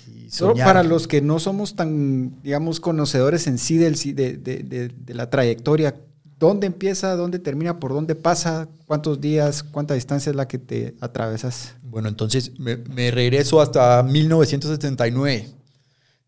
para 0.57 0.81
los 0.81 1.07
que 1.07 1.21
no 1.21 1.37
somos 1.39 1.75
tan, 1.75 2.41
digamos, 2.41 2.79
conocedores 2.79 3.45
en 3.45 3.59
sí 3.59 3.77
del, 3.77 3.93
de, 3.95 4.37
de, 4.37 4.63
de, 4.63 4.87
de, 4.89 5.13
la 5.13 5.29
trayectoria, 5.29 5.95
¿dónde 6.39 6.65
empieza, 6.65 7.15
dónde 7.15 7.37
termina, 7.37 7.79
por 7.79 7.93
dónde 7.93 8.15
pasa, 8.15 8.67
cuántos 8.87 9.21
días, 9.21 9.61
cuánta 9.61 9.93
distancia 9.93 10.31
es 10.31 10.35
la 10.35 10.47
que 10.47 10.57
te 10.57 10.95
atravesas? 11.01 11.75
Bueno, 11.83 12.09
entonces 12.09 12.59
me, 12.59 12.77
me 12.77 13.11
regreso 13.11 13.61
hasta 13.61 14.01
1979. 14.01 15.49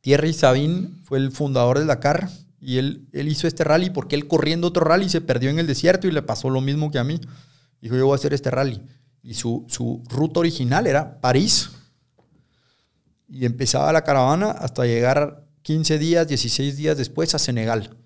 Thierry 0.01 0.33
Sabin 0.33 1.01
fue 1.03 1.17
el 1.17 1.31
fundador 1.31 1.79
del 1.79 1.87
Dakar 1.87 2.29
y 2.61 2.77
él, 2.77 3.07
él 3.11 3.27
hizo 3.27 3.47
este 3.47 3.63
rally 3.63 3.89
porque 3.89 4.15
él 4.15 4.27
corriendo 4.27 4.67
otro 4.67 4.85
rally 4.85 5.09
se 5.09 5.19
perdió 5.19 5.49
en 5.49 5.57
el 5.57 5.65
desierto 5.65 6.07
y 6.07 6.11
le 6.11 6.21
pasó 6.21 6.49
lo 6.49 6.61
mismo 6.61 6.91
que 6.91 6.99
a 6.99 7.03
mí. 7.03 7.19
Dijo, 7.81 7.95
yo 7.95 8.05
voy 8.05 8.13
a 8.13 8.15
hacer 8.15 8.35
este 8.35 8.51
rally. 8.51 8.79
Y 9.23 9.33
su, 9.33 9.65
su 9.67 10.03
ruta 10.07 10.39
original 10.39 10.85
era 10.85 11.19
París. 11.19 11.71
y 13.27 13.45
empezaba 13.45 13.91
la 13.91 14.03
caravana 14.03 14.51
hasta 14.51 14.85
llegar 14.85 15.43
15 15.63 15.97
días, 15.97 16.27
16 16.27 16.77
días 16.77 16.97
después 16.97 17.33
a 17.33 17.39
Senegal, 17.39 17.97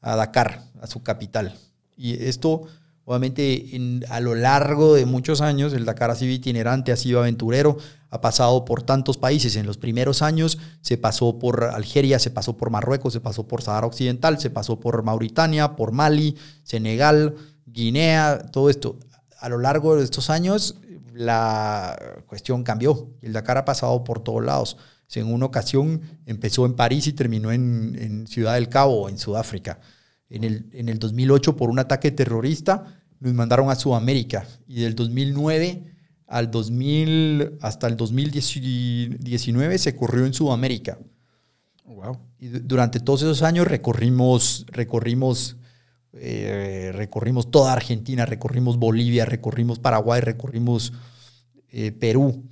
a 0.00 0.16
Dakar, 0.16 0.64
a 0.80 0.86
su 0.86 1.02
capital. 1.02 1.54
Y 1.94 2.24
esto, 2.24 2.66
obviamente, 3.08 4.02
a 4.10 4.20
lo 4.20 4.34
largo 4.34 4.92
de 4.94 5.06
muchos 5.06 5.40
años, 5.40 5.72
el 5.72 5.86
Dakar 5.86 6.10
ha 6.10 6.14
sido 6.14 6.30
itinerante, 6.30 6.92
ha 6.92 6.96
sido 6.96 7.20
aventurero, 7.20 7.78
ha 8.10 8.20
pasado 8.20 8.66
por 8.66 8.82
tantos 8.82 9.16
países. 9.16 9.56
En 9.56 9.64
los 9.64 9.78
primeros 9.78 10.20
años 10.20 10.58
se 10.82 10.98
pasó 10.98 11.38
por 11.38 11.64
Algeria, 11.64 12.18
se 12.18 12.30
pasó 12.30 12.58
por 12.58 12.68
Marruecos, 12.68 13.14
se 13.14 13.20
pasó 13.20 13.48
por 13.48 13.62
Sahara 13.62 13.86
Occidental, 13.86 14.38
se 14.38 14.50
pasó 14.50 14.78
por 14.78 15.02
Mauritania, 15.02 15.74
por 15.74 15.92
Mali, 15.92 16.36
Senegal, 16.64 17.34
Guinea, 17.64 18.40
todo 18.52 18.68
esto. 18.68 18.98
A 19.40 19.48
lo 19.48 19.56
largo 19.56 19.96
de 19.96 20.04
estos 20.04 20.28
años, 20.28 20.76
la 21.14 21.98
cuestión 22.26 22.62
cambió. 22.62 23.14
El 23.22 23.32
Dakar 23.32 23.56
ha 23.56 23.64
pasado 23.64 24.04
por 24.04 24.22
todos 24.22 24.44
lados. 24.44 24.76
En 25.14 25.32
una 25.32 25.46
ocasión 25.46 26.02
empezó 26.26 26.66
en 26.66 26.74
París 26.74 27.06
y 27.06 27.14
terminó 27.14 27.52
en, 27.52 28.26
Ciudad 28.26 28.52
del 28.56 28.68
Cabo, 28.68 29.08
en 29.08 29.16
Sudáfrica. 29.16 29.80
En 30.28 30.44
el, 30.44 30.68
en 30.74 30.90
el 30.90 30.98
2008, 30.98 31.56
por 31.56 31.70
un 31.70 31.78
ataque 31.78 32.10
terrorista, 32.10 32.97
nos 33.20 33.34
mandaron 33.34 33.70
a 33.70 33.74
Sudamérica. 33.74 34.46
Y 34.66 34.80
del 34.82 34.94
2009 34.94 35.84
al 36.26 36.50
2000, 36.50 37.58
hasta 37.60 37.86
el 37.86 37.96
2019 37.96 39.78
se 39.78 39.96
corrió 39.96 40.26
en 40.26 40.34
Sudamérica. 40.34 40.98
Wow. 41.84 42.18
Y 42.38 42.48
durante 42.48 43.00
todos 43.00 43.22
esos 43.22 43.42
años 43.42 43.66
recorrimos, 43.66 44.66
recorrimos 44.68 45.56
eh, 46.20 46.90
recorrimos 46.94 47.50
toda 47.50 47.72
Argentina, 47.72 48.24
recorrimos 48.24 48.78
Bolivia, 48.78 49.24
recorrimos 49.24 49.78
Paraguay, 49.78 50.20
recorrimos 50.20 50.92
eh, 51.70 51.92
Perú, 51.92 52.44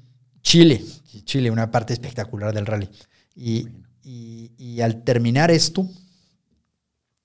Chile, 0.42 0.84
Chile, 1.24 1.50
una 1.50 1.70
parte 1.70 1.92
espectacular 1.92 2.54
del 2.54 2.66
rally. 2.66 2.88
Y, 3.34 3.68
al 4.80 5.02
terminar 5.02 5.50
esto, 5.50 5.88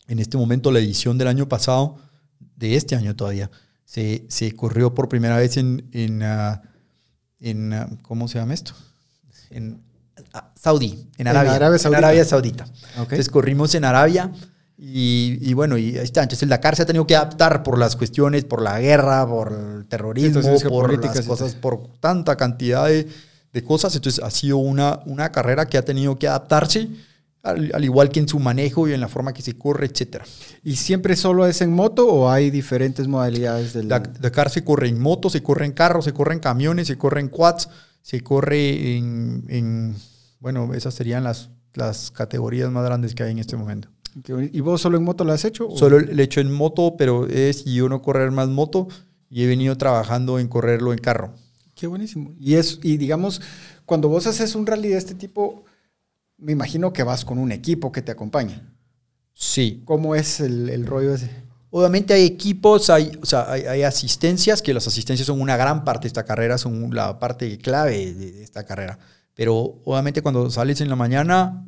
en 0.07 0.19
este 0.19 0.37
momento 0.37 0.71
la 0.71 0.79
edición 0.79 1.17
del 1.17 1.27
año 1.27 1.47
pasado, 1.47 1.97
de 2.61 2.75
este 2.75 2.95
año 2.95 3.15
todavía, 3.15 3.49
se, 3.85 4.55
corrió 4.55 4.93
por 4.93 5.09
primera 5.09 5.37
vez 5.37 5.57
en, 5.57 5.89
en, 5.91 6.23
ah, 6.23 6.61
ah, 7.43 7.89
¿cómo 8.03 8.27
se 8.27 8.39
llama 8.39 8.53
esto? 8.53 8.73
En 9.49 9.81
ah, 10.33 10.53
Saudí, 10.55 11.09
en 11.17 11.27
Arabia, 11.27 11.55
en 11.55 11.95
Arabia, 11.95 12.23
Saudita. 12.23 12.65
Entonces 12.95 13.27
corrimos 13.29 13.75
en 13.75 13.83
Arabia 13.83 14.31
y, 14.77 15.53
bueno, 15.53 15.77
y 15.77 15.97
ahí 15.97 16.03
está. 16.03 16.23
Entonces 16.23 16.43
el 16.43 16.49
Dakar 16.49 16.75
se 16.75 16.83
ha 16.83 16.85
tenido 16.85 17.05
que 17.05 17.15
adaptar 17.15 17.63
por 17.63 17.77
las 17.77 17.95
cuestiones, 17.95 18.45
por 18.45 18.61
la 18.61 18.79
guerra, 18.79 19.27
por 19.27 19.51
el 19.51 19.85
terrorismo, 19.87 20.41
por 20.69 21.03
las 21.03 21.25
cosas, 21.25 21.55
por 21.55 21.87
tanta 21.99 22.37
cantidad 22.37 22.87
de, 22.87 23.63
cosas. 23.63 23.95
Entonces 23.95 24.23
ha 24.23 24.31
sido 24.31 24.57
una, 24.57 25.01
una 25.05 25.31
carrera 25.31 25.67
que 25.67 25.77
ha 25.77 25.83
tenido 25.83 26.17
que 26.17 26.27
adaptarse, 26.27 26.89
al, 27.43 27.83
igual 27.83 28.09
que 28.09 28.19
en 28.19 28.27
su 28.27 28.39
manejo 28.39 28.87
y 28.87 28.93
en 28.93 29.01
la 29.01 29.07
forma 29.07 29.33
que 29.33 29.41
se 29.41 29.57
corre, 29.57 29.87
etc. 29.87 30.23
¿Y 30.63 30.75
siempre 30.75 31.15
solo 31.15 31.47
es 31.47 31.61
en 31.61 31.73
moto 31.73 32.07
o 32.07 32.29
hay 32.29 32.51
diferentes 32.51 33.07
modalidades 33.07 33.73
del 33.73 33.87
Dakar 33.87 34.49
se 34.49 34.63
corre 34.63 34.87
en 34.87 34.99
moto, 34.99 35.29
se 35.29 35.41
corre 35.41 35.65
en 35.65 35.71
carro, 35.71 36.01
se 36.01 36.13
corre 36.13 36.33
en 36.33 36.39
camiones, 36.39 36.87
se 36.87 36.97
corre 36.97 37.21
en 37.21 37.29
quads, 37.29 37.69
se 38.01 38.21
corre 38.21 38.97
en, 38.97 39.45
en 39.47 39.95
bueno, 40.39 40.73
esas 40.73 40.93
serían 40.93 41.23
las, 41.23 41.49
las 41.73 42.11
categorías 42.11 42.71
más 42.71 42.85
grandes 42.85 43.15
que 43.15 43.23
hay 43.23 43.31
en 43.31 43.39
este 43.39 43.55
momento. 43.55 43.89
¿Y 44.51 44.59
vos 44.59 44.81
solo 44.81 44.97
en 44.97 45.03
moto 45.03 45.23
lo 45.23 45.31
has 45.31 45.45
hecho? 45.45 45.69
Solo 45.71 45.99
lo 45.99 46.21
he 46.21 46.23
hecho 46.23 46.41
en 46.41 46.51
moto, 46.51 46.95
pero 46.97 47.27
he 47.27 47.39
decidido 47.39 47.87
no 47.87 48.01
correr 48.01 48.31
más 48.31 48.49
moto 48.49 48.89
y 49.29 49.43
he 49.43 49.47
venido 49.47 49.77
trabajando 49.77 50.37
en 50.37 50.49
correrlo 50.49 50.91
en 50.91 50.99
carro. 50.99 51.33
Qué 51.75 51.87
buenísimo. 51.87 52.33
Y, 52.37 52.55
es, 52.55 52.79
y 52.83 52.97
digamos, 52.97 53.41
cuando 53.85 54.09
vos 54.09 54.27
haces 54.27 54.53
un 54.55 54.67
rally 54.67 54.89
de 54.89 54.97
este 54.97 55.15
tipo, 55.15 55.63
me 56.41 56.51
imagino 56.51 56.91
que 56.91 57.03
vas 57.03 57.23
con 57.23 57.37
un 57.37 57.51
equipo 57.51 57.91
que 57.91 58.01
te 58.01 58.11
acompaña. 58.11 58.73
Sí. 59.33 59.83
¿Cómo 59.85 60.15
es 60.15 60.39
el, 60.39 60.85
rollo 60.85 61.13
ese? 61.13 61.29
Obviamente 61.69 62.13
hay 62.13 62.25
equipos, 62.25 62.89
hay, 62.89 63.11
o 63.21 63.25
sea, 63.25 63.49
hay, 63.49 63.83
asistencias, 63.83 64.61
que 64.61 64.73
las 64.73 64.87
asistencias 64.87 65.27
son 65.27 65.39
una 65.39 65.55
gran 65.55 65.85
parte 65.85 66.03
de 66.03 66.07
esta 66.07 66.25
carrera, 66.25 66.57
son 66.57 66.93
la 66.93 67.17
parte 67.19 67.57
clave 67.59 68.13
de 68.13 68.43
esta 68.43 68.65
carrera. 68.65 68.99
Pero 69.33 69.81
obviamente 69.85 70.21
cuando 70.21 70.49
sales 70.49 70.81
en 70.81 70.89
la 70.89 70.95
mañana, 70.95 71.65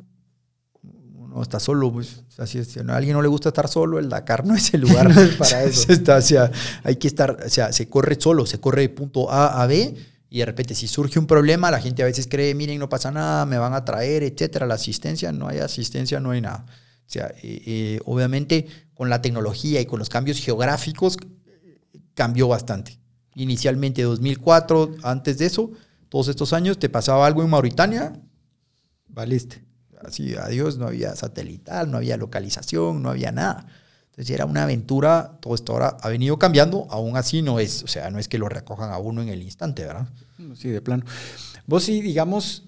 no 1.34 1.42
está 1.42 1.58
solo, 1.58 1.92
pues, 1.92 2.22
así 2.38 2.62
si 2.64 2.78
a 2.78 2.82
alguien 2.94 3.14
no 3.14 3.22
le 3.22 3.28
gusta 3.28 3.48
estar 3.48 3.68
solo, 3.68 3.98
el 3.98 4.08
Dakar 4.08 4.46
no 4.46 4.54
es 4.54 4.72
el 4.74 4.80
lugar 4.82 5.10
para 5.38 5.62
eso. 5.64 5.92
o 5.92 6.20
sea, 6.20 6.50
hay 6.82 6.96
que 6.96 7.08
estar, 7.08 7.38
o 7.44 7.48
sea, 7.48 7.72
se 7.72 7.88
corre 7.88 8.16
solo, 8.20 8.44
se 8.46 8.60
corre 8.60 8.82
de 8.82 8.88
punto 8.90 9.30
A 9.30 9.62
a 9.62 9.66
B 9.66 9.96
y 10.34 10.38
de 10.38 10.46
repente 10.46 10.74
si 10.74 10.88
surge 10.88 11.20
un 11.20 11.28
problema, 11.28 11.70
la 11.70 11.80
gente 11.80 12.02
a 12.02 12.06
veces 12.06 12.26
cree, 12.26 12.56
miren, 12.56 12.80
no 12.80 12.88
pasa 12.88 13.12
nada, 13.12 13.46
me 13.46 13.56
van 13.56 13.72
a 13.72 13.84
traer, 13.84 14.24
etcétera, 14.24 14.66
la 14.66 14.74
asistencia, 14.74 15.30
no 15.30 15.46
hay 15.46 15.58
asistencia, 15.58 16.18
no 16.18 16.32
hay 16.32 16.40
nada. 16.40 16.66
O 17.06 17.08
sea, 17.08 17.28
eh, 17.40 17.62
eh, 17.64 18.00
obviamente 18.04 18.66
con 18.94 19.08
la 19.08 19.22
tecnología 19.22 19.80
y 19.80 19.86
con 19.86 20.00
los 20.00 20.08
cambios 20.08 20.40
geográficos 20.40 21.18
cambió 22.14 22.48
bastante. 22.48 22.98
Inicialmente 23.36 24.02
2004, 24.02 24.96
antes 25.04 25.38
de 25.38 25.46
eso, 25.46 25.70
todos 26.08 26.26
estos 26.26 26.52
años, 26.52 26.80
te 26.80 26.88
pasaba 26.88 27.28
algo 27.28 27.44
en 27.44 27.50
Mauritania, 27.50 28.20
valiste 29.06 29.64
así, 30.04 30.34
adiós, 30.34 30.78
no 30.78 30.88
había 30.88 31.14
satelital, 31.14 31.92
no 31.92 31.98
había 31.98 32.16
localización, 32.16 33.04
no 33.04 33.10
había 33.10 33.30
nada. 33.30 33.68
Entonces 34.14 34.32
era 34.32 34.46
una 34.46 34.62
aventura, 34.62 35.38
todo 35.40 35.56
esto 35.56 35.72
ahora 35.72 35.96
ha 36.00 36.08
venido 36.08 36.38
cambiando, 36.38 36.86
aún 36.88 37.16
así 37.16 37.42
no 37.42 37.58
es, 37.58 37.82
o 37.82 37.88
sea, 37.88 38.12
no 38.12 38.20
es 38.20 38.28
que 38.28 38.38
lo 38.38 38.48
recojan 38.48 38.92
a 38.92 38.98
uno 38.98 39.20
en 39.22 39.28
el 39.28 39.42
instante, 39.42 39.84
¿verdad? 39.84 40.06
Sí, 40.54 40.68
de 40.68 40.80
plano. 40.80 41.04
Vos 41.66 41.82
sí, 41.82 42.00
digamos, 42.00 42.62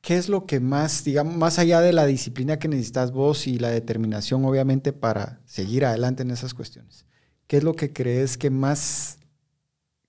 ¿qué 0.00 0.16
es 0.16 0.30
lo 0.30 0.46
que 0.46 0.58
más, 0.58 1.04
digamos, 1.04 1.36
más 1.36 1.58
allá 1.58 1.82
de 1.82 1.92
la 1.92 2.06
disciplina 2.06 2.58
que 2.58 2.66
necesitas 2.66 3.12
vos 3.12 3.46
y 3.46 3.58
la 3.58 3.68
determinación, 3.68 4.42
obviamente, 4.46 4.94
para 4.94 5.42
seguir 5.44 5.84
adelante 5.84 6.22
en 6.22 6.30
esas 6.30 6.54
cuestiones? 6.54 7.04
¿Qué 7.46 7.58
es 7.58 7.62
lo 7.62 7.74
que 7.74 7.92
crees 7.92 8.38
que 8.38 8.48
más, 8.48 9.18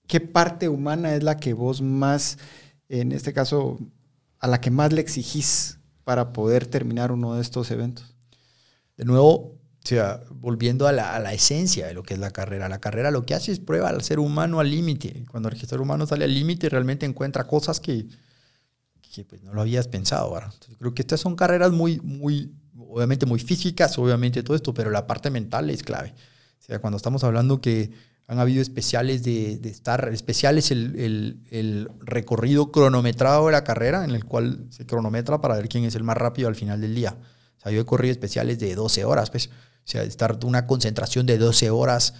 qué 0.06 0.20
parte 0.20 0.70
humana 0.70 1.14
es 1.14 1.22
la 1.22 1.36
que 1.36 1.52
vos 1.52 1.82
más, 1.82 2.38
en 2.88 3.12
este 3.12 3.34
caso, 3.34 3.78
a 4.38 4.48
la 4.48 4.58
que 4.58 4.70
más 4.70 4.90
le 4.94 5.02
exigís 5.02 5.80
para 6.02 6.32
poder 6.32 6.66
terminar 6.66 7.12
uno 7.12 7.34
de 7.34 7.42
estos 7.42 7.70
eventos? 7.70 8.16
De 8.96 9.04
nuevo, 9.04 9.55
o 9.86 9.88
sea, 9.88 10.20
volviendo 10.30 10.88
a 10.88 10.92
la, 10.92 11.32
esencia 11.32 11.86
de 11.86 11.94
lo 11.94 12.02
que 12.02 12.14
es 12.14 12.20
la 12.20 12.32
carrera. 12.32 12.68
La 12.68 12.80
carrera 12.80 13.12
lo 13.12 13.24
que 13.24 13.34
hace 13.34 13.52
es 13.52 13.60
prueba 13.60 13.88
al 13.88 14.02
ser 14.02 14.18
humano 14.18 14.58
al 14.58 14.68
límite. 14.68 15.24
Cuando 15.30 15.48
el 15.48 15.56
ser 15.60 15.80
humano 15.80 16.08
sale 16.08 16.24
al 16.24 16.34
límite, 16.34 16.68
realmente 16.68 17.06
encuentra 17.06 17.46
cosas 17.46 17.78
que, 17.78 18.04
pues, 19.28 19.44
no 19.44 19.54
lo 19.54 19.60
habías 19.60 19.86
pensado. 19.86 20.36
creo 20.80 20.92
que 20.92 21.02
estas 21.02 21.20
son 21.20 21.36
carreras 21.36 21.70
muy, 21.70 22.00
muy, 22.00 22.52
obviamente 22.76 23.26
muy 23.26 23.38
físicas, 23.38 23.96
obviamente 23.96 24.42
todo 24.42 24.56
esto, 24.56 24.74
pero 24.74 24.90
la 24.90 25.06
parte 25.06 25.30
mental 25.30 25.70
es 25.70 25.84
clave. 25.84 26.14
O 26.58 26.64
sea, 26.64 26.80
cuando 26.80 26.96
estamos 26.96 27.22
hablando 27.22 27.60
que 27.60 27.92
han 28.26 28.40
habido 28.40 28.62
especiales 28.62 29.22
de, 29.22 29.60
estar, 29.62 30.08
especiales 30.12 30.72
el, 30.72 31.38
el, 31.48 31.88
recorrido 32.00 32.72
cronometrado 32.72 33.46
de 33.46 33.52
la 33.52 33.62
carrera, 33.62 34.04
en 34.04 34.10
el 34.10 34.24
cual 34.24 34.66
se 34.70 34.84
cronometra 34.84 35.40
para 35.40 35.54
ver 35.54 35.68
quién 35.68 35.84
es 35.84 35.94
el 35.94 36.02
más 36.02 36.16
rápido 36.16 36.48
al 36.48 36.56
final 36.56 36.80
del 36.80 36.96
día. 36.96 37.16
O 37.58 37.60
sea, 37.60 37.72
yo 37.72 37.80
he 37.80 37.84
corrido 37.84 38.12
especiales 38.12 38.58
de 38.58 38.74
12 38.74 39.04
horas, 39.04 39.30
pues. 39.30 39.48
O 39.48 39.88
sea, 39.88 40.02
estar 40.02 40.36
una 40.44 40.66
concentración 40.66 41.26
de 41.26 41.38
12 41.38 41.70
horas, 41.70 42.14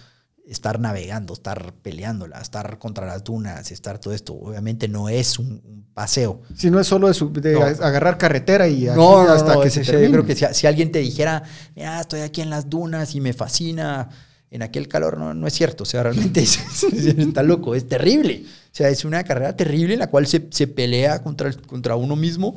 estar 0.47 0.79
navegando, 0.79 1.33
estar 1.33 1.73
peleándola, 1.81 2.39
estar 2.39 2.79
contra 2.79 3.05
las 3.05 3.25
dunas, 3.25 3.71
estar 3.71 3.99
todo 3.99 4.13
esto. 4.13 4.33
Obviamente 4.33 4.87
no 4.87 5.09
es 5.09 5.37
un, 5.37 5.85
paseo. 5.93 6.43
Si 6.55 6.69
no 6.69 6.79
es 6.79 6.87
solo 6.87 7.11
de, 7.11 7.55
agarrar 7.81 8.17
carretera 8.17 8.67
y 8.67 8.85
no, 8.85 9.21
hasta 9.21 9.59
que 9.59 9.69
se 9.69 9.83
Yo 9.83 10.11
creo 10.11 10.25
que 10.25 10.35
si, 10.35 10.45
si, 10.53 10.67
alguien 10.67 10.91
te 10.91 10.99
dijera, 10.99 11.43
mira, 11.75 11.99
estoy 11.99 12.21
aquí 12.21 12.41
en 12.41 12.51
las 12.51 12.69
dunas 12.69 13.15
y 13.15 13.19
me 13.19 13.33
fascina 13.33 14.07
en 14.49 14.61
aquel 14.61 14.87
calor 14.87 15.17
no, 15.17 15.33
no 15.33 15.47
es 15.47 15.53
cierto. 15.53 15.83
O 15.83 15.85
sea, 15.85 16.03
realmente 16.03 16.41
está 17.17 17.43
loco, 17.43 17.75
es 17.75 17.87
terrible. 17.87 18.43
O 18.45 18.75
sea, 18.77 18.89
es 18.89 19.05
una 19.05 19.23
carrera 19.23 19.55
terrible 19.55 19.93
en 19.93 19.99
la 19.99 20.07
cual 20.07 20.27
se, 20.27 20.47
se 20.51 20.67
pelea 20.67 21.21
contra, 21.23 21.51
contra 21.53 21.95
uno 21.95 22.15
mismo. 22.15 22.55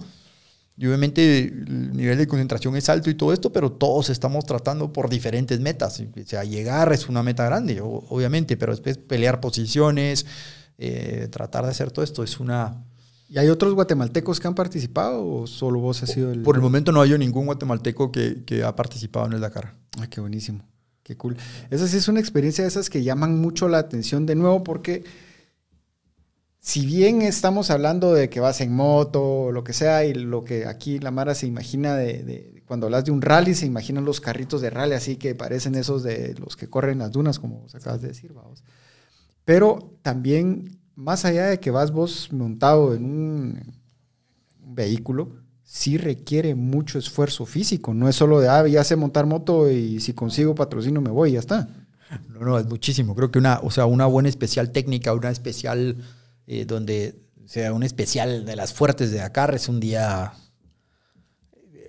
Y 0.81 0.87
obviamente 0.87 1.41
el 1.45 1.95
nivel 1.95 2.17
de 2.17 2.27
concentración 2.27 2.75
es 2.75 2.89
alto 2.89 3.11
y 3.11 3.15
todo 3.15 3.35
esto, 3.35 3.53
pero 3.53 3.71
todos 3.71 4.09
estamos 4.09 4.47
tratando 4.47 4.91
por 4.91 5.11
diferentes 5.11 5.61
metas. 5.61 6.01
O 6.01 6.25
sea, 6.25 6.43
llegar 6.43 6.91
es 6.95 7.07
una 7.11 7.23
meta 7.23 7.45
grande, 7.45 7.83
obviamente, 7.83 8.57
pero 8.57 8.73
después 8.73 8.97
pelear 8.97 9.43
posiciones, 9.43 10.25
eh, 10.79 11.29
tratar 11.31 11.67
de 11.67 11.73
hacer 11.73 11.91
todo 11.91 12.03
esto 12.03 12.25
es 12.25 12.41
una... 12.41 12.83
¿Y 13.29 13.37
hay 13.37 13.51
otros 13.51 13.75
guatemaltecos 13.75 14.41
que 14.41 14.49
han 14.49 14.55
participado 14.55 15.23
o 15.23 15.47
solo 15.47 15.81
vos 15.81 16.03
has 16.03 16.13
sido 16.13 16.33
el...? 16.33 16.41
Por 16.41 16.57
el 16.57 16.63
momento 16.63 16.93
no 16.93 17.03
hay 17.03 17.11
ningún 17.19 17.45
guatemalteco 17.45 18.11
que, 18.11 18.43
que 18.47 18.65
ha 18.65 18.75
participado 18.75 19.27
en 19.27 19.35
el 19.35 19.41
Dakar. 19.43 19.75
Ay, 20.01 20.09
qué 20.09 20.23
buenísimo. 20.23 20.65
Qué 21.03 21.15
cool. 21.15 21.37
Esa 21.69 21.89
sí 21.89 21.99
es 21.99 22.09
una 22.09 22.21
experiencia 22.21 22.65
de 22.65 22.69
esas 22.69 22.89
que 22.89 23.03
llaman 23.03 23.39
mucho 23.39 23.69
la 23.69 23.77
atención 23.77 24.25
de 24.25 24.35
nuevo 24.35 24.65
porque 24.65 25.05
si 26.61 26.85
bien 26.85 27.23
estamos 27.23 27.71
hablando 27.71 28.13
de 28.13 28.29
que 28.29 28.39
vas 28.39 28.61
en 28.61 28.73
moto 28.75 29.51
lo 29.51 29.65
que 29.65 29.73
sea 29.73 30.05
y 30.05 30.13
lo 30.13 30.45
que 30.45 30.67
aquí 30.67 30.99
la 30.99 31.11
Mara 31.11 31.35
se 31.35 31.47
imagina 31.47 31.97
de, 31.97 32.63
cuando 32.67 32.87
hablas 32.87 33.07
de 33.07 33.13
un 33.13 33.23
rally 33.23 33.55
se 33.55 33.67
imaginan 33.67 34.05
los 34.05 34.21
carritos 34.21 34.61
de 34.61 34.69
rally 34.69 34.93
así 34.93 35.17
que 35.17 35.35
parecen 35.35 35.75
esos 35.75 36.03
de 36.03 36.35
los 36.35 36.57
que 36.57 36.69
corren 36.69 36.99
las 36.99 37.13
dunas 37.13 37.39
como 37.39 37.61
vos 37.61 37.75
acabas 37.75 38.03
de 38.03 38.09
decir, 38.09 38.33
vamos. 38.35 38.63
Pero 39.45 39.97
también 40.03 40.79
más 40.95 41.25
allá 41.25 41.47
de 41.47 41.61
que 41.61 41.71
vas 41.71 41.93
vos 41.93 42.31
montado 42.31 42.95
en 42.95 43.05
un 43.05 43.75
vehículo 44.59 45.33
sí 45.65 45.97
requiere 45.97 46.55
mucho 46.55 46.99
esfuerzo 46.99 47.47
físico. 47.47 47.95
No 47.95 48.09
es 48.09 48.17
solo 48.17 48.41
de, 48.41 48.49
ah, 48.49 48.67
ya 48.67 48.85
sé 48.85 48.97
montar 48.97 49.25
moto 49.25 49.71
y 49.71 50.01
si 50.01 50.13
consigo 50.13 50.55
patrocinio 50.55 51.01
me 51.01 51.11
voy 51.11 51.31
y 51.31 51.33
ya 51.35 51.39
está. 51.39 51.69
No, 52.29 52.41
no, 52.41 52.59
es 52.59 52.67
muchísimo. 52.67 53.15
Creo 53.15 53.31
que 53.31 53.39
una, 53.39 53.61
o 53.63 53.71
sea, 53.71 53.87
una 53.87 54.07
buena 54.07 54.29
especial 54.29 54.73
técnica, 54.73 55.15
una 55.15 55.31
especial 55.31 55.97
eh, 56.53 56.65
donde 56.65 57.15
sea 57.47 57.73
un 57.73 57.85
especial 57.85 58.45
de 58.45 58.57
las 58.57 58.73
fuertes 58.73 59.13
de 59.13 59.19
Dakar 59.19 59.55
es 59.55 59.69
un 59.69 59.79
día 59.79 60.33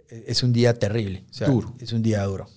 es 0.08 0.44
un 0.44 0.54
día 0.54 0.78
terrible. 0.78 1.26
duro. 1.48 1.74
Es 1.80 1.94
un 1.94 2.04
día 2.04 2.24
duro. 2.26 2.48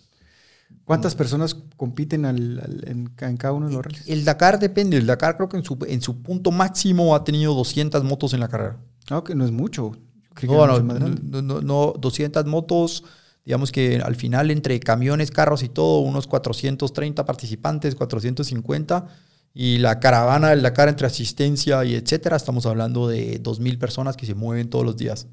¿Cuántas 0.84 1.14
personas 1.14 1.56
compiten 1.78 2.26
en, 2.26 3.14
cada 3.16 3.54
uno 3.54 3.68
de 3.68 3.72
los 3.72 3.86
rallies? 3.86 4.06
El 4.06 4.26
Dakar 4.26 4.58
depende. 4.58 4.98
El 4.98 5.06
Dakar 5.06 5.36
creo 5.36 5.48
que 5.48 5.56
en 5.56 5.64
su, 5.64 5.78
en 5.88 6.02
su 6.02 6.20
punto 6.20 6.50
máximo 6.50 7.14
ha 7.14 7.24
tenido 7.24 7.54
200 7.54 8.04
motos 8.04 8.34
en 8.34 8.40
la 8.40 8.48
carrera. 8.48 8.76
Ah, 9.08 9.22
que 9.24 9.34
no 9.34 9.46
es 9.46 9.50
mucho. 9.50 9.96
No, 10.42 10.66
no, 10.66 11.42
no, 11.42 11.60
no, 11.62 11.94
200 11.98 12.44
motos. 12.44 13.02
Digamos 13.46 13.72
que 13.72 14.02
al 14.02 14.16
final 14.16 14.50
entre 14.50 14.78
camiones, 14.78 15.30
carros 15.30 15.62
y 15.62 15.70
todo, 15.70 16.00
unos 16.00 16.26
430 16.26 17.24
participantes, 17.24 17.94
450. 17.94 19.08
Y 19.54 19.78
la 19.78 20.00
caravana 20.00 20.50
del 20.50 20.62
Dakar 20.62 20.88
entre 20.88 21.06
asistencia 21.06 21.84
y 21.84 21.94
etcétera, 21.94 22.36
estamos 22.36 22.66
hablando 22.66 23.06
de 23.06 23.40
2.000 23.40 23.78
personas 23.78 24.16
que 24.16 24.26
se 24.26 24.34
mueven 24.34 24.68
todos 24.68 24.84
los 24.84 24.96
días. 24.96 25.28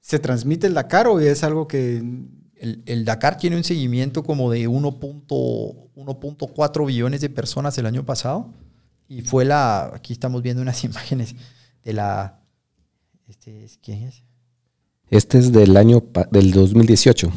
¿Se 0.00 0.20
transmite 0.20 0.68
el 0.68 0.74
Dakar 0.74 1.08
o 1.08 1.18
es 1.18 1.42
algo 1.42 1.66
que 1.66 2.00
el, 2.58 3.04
Dakar 3.04 3.36
tiene 3.36 3.56
un 3.56 3.64
seguimiento 3.64 4.22
como 4.22 4.48
de 4.50 4.66
1.4 4.68 6.86
billones 6.86 7.20
de 7.20 7.28
personas 7.28 7.76
el 7.78 7.86
año 7.86 8.04
pasado. 8.04 8.52
Y 9.08 9.22
fue 9.22 9.44
la. 9.44 9.92
Aquí 9.94 10.12
estamos 10.12 10.42
viendo 10.42 10.62
unas 10.62 10.82
imágenes 10.84 11.34
de 11.84 11.92
la. 11.92 12.40
Este 13.28 13.64
es, 13.64 13.78
¿Quién 13.78 14.04
es? 14.04 14.22
Este 15.10 15.38
es 15.38 15.50
del 15.52 15.76
año 15.76 16.02
del 16.30 16.52
2018. 16.52 17.30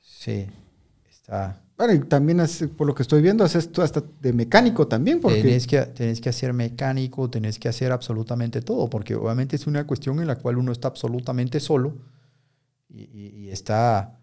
Sí. 0.00 0.46
Está. 1.10 1.63
Bueno, 1.76 1.92
y 1.92 1.98
también 2.00 2.40
por 2.76 2.86
lo 2.86 2.94
que 2.94 3.02
estoy 3.02 3.20
viendo, 3.20 3.42
haces 3.44 3.70
tú 3.72 3.82
hasta 3.82 4.02
de 4.20 4.32
mecánico 4.32 4.86
también. 4.86 5.20
Porque... 5.20 5.42
Tenés, 5.42 5.66
que, 5.66 5.80
tenés 5.82 6.20
que 6.20 6.28
hacer 6.28 6.52
mecánico, 6.52 7.28
tenés 7.28 7.58
que 7.58 7.68
hacer 7.68 7.90
absolutamente 7.90 8.62
todo, 8.62 8.88
porque 8.88 9.14
obviamente 9.14 9.56
es 9.56 9.66
una 9.66 9.86
cuestión 9.86 10.20
en 10.20 10.28
la 10.28 10.36
cual 10.36 10.58
uno 10.58 10.72
está 10.72 10.88
absolutamente 10.88 11.60
solo 11.60 11.94
y 12.88 13.48
está 13.48 14.20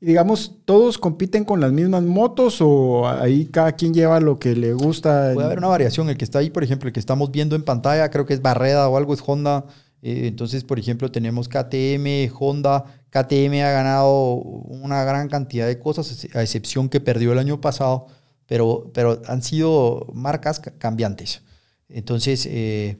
y 0.00 0.06
digamos, 0.06 0.54
¿todos 0.64 0.96
compiten 0.96 1.44
con 1.44 1.60
las 1.60 1.72
mismas 1.72 2.04
motos 2.04 2.58
o 2.60 3.08
ahí 3.08 3.46
cada 3.46 3.72
quien 3.72 3.92
lleva 3.92 4.20
lo 4.20 4.38
que 4.38 4.54
le 4.54 4.72
gusta? 4.72 5.32
Puede 5.34 5.46
haber 5.46 5.58
una 5.58 5.66
variación. 5.66 6.08
El 6.08 6.16
que 6.16 6.24
está 6.24 6.38
ahí, 6.38 6.50
por 6.50 6.62
ejemplo, 6.62 6.86
el 6.86 6.92
que 6.92 7.00
estamos 7.00 7.32
viendo 7.32 7.56
en 7.56 7.64
pantalla, 7.64 8.08
creo 8.08 8.24
que 8.24 8.34
es 8.34 8.40
Barreda 8.40 8.88
o 8.88 8.96
algo, 8.96 9.12
es 9.12 9.20
Honda. 9.26 9.64
Eh, 10.02 10.28
entonces, 10.28 10.62
por 10.62 10.78
ejemplo, 10.78 11.10
tenemos 11.10 11.48
KTM, 11.48 12.32
Honda. 12.38 12.97
KTM 13.10 13.54
ha 13.62 13.70
ganado 13.70 14.34
una 14.34 15.04
gran 15.04 15.28
cantidad 15.28 15.66
de 15.66 15.78
cosas, 15.78 16.26
a 16.34 16.42
excepción 16.42 16.88
que 16.88 17.00
perdió 17.00 17.32
el 17.32 17.38
año 17.38 17.60
pasado, 17.60 18.06
pero, 18.46 18.90
pero 18.92 19.22
han 19.26 19.42
sido 19.42 20.06
marcas 20.12 20.60
cambiantes. 20.60 21.42
Entonces, 21.88 22.46
eh, 22.46 22.98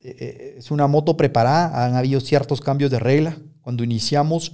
eh, 0.00 0.54
es 0.58 0.70
una 0.70 0.86
moto 0.86 1.16
preparada, 1.16 1.84
han 1.84 1.96
habido 1.96 2.20
ciertos 2.20 2.60
cambios 2.60 2.90
de 2.90 2.98
regla. 2.98 3.36
Cuando 3.62 3.84
iniciamos 3.84 4.52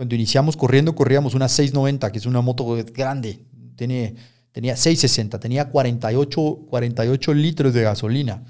cuando 0.00 0.14
iniciamos 0.14 0.56
corriendo, 0.56 0.94
corríamos 0.94 1.34
una 1.34 1.46
690, 1.46 2.10
que 2.10 2.16
es 2.16 2.24
una 2.24 2.40
moto 2.40 2.64
grande. 2.94 3.44
Tiene, 3.76 4.14
tenía 4.50 4.74
660, 4.74 5.38
tenía 5.38 5.68
48, 5.68 6.60
48 6.70 7.34
litros 7.34 7.74
de 7.74 7.82
gasolina. 7.82 8.42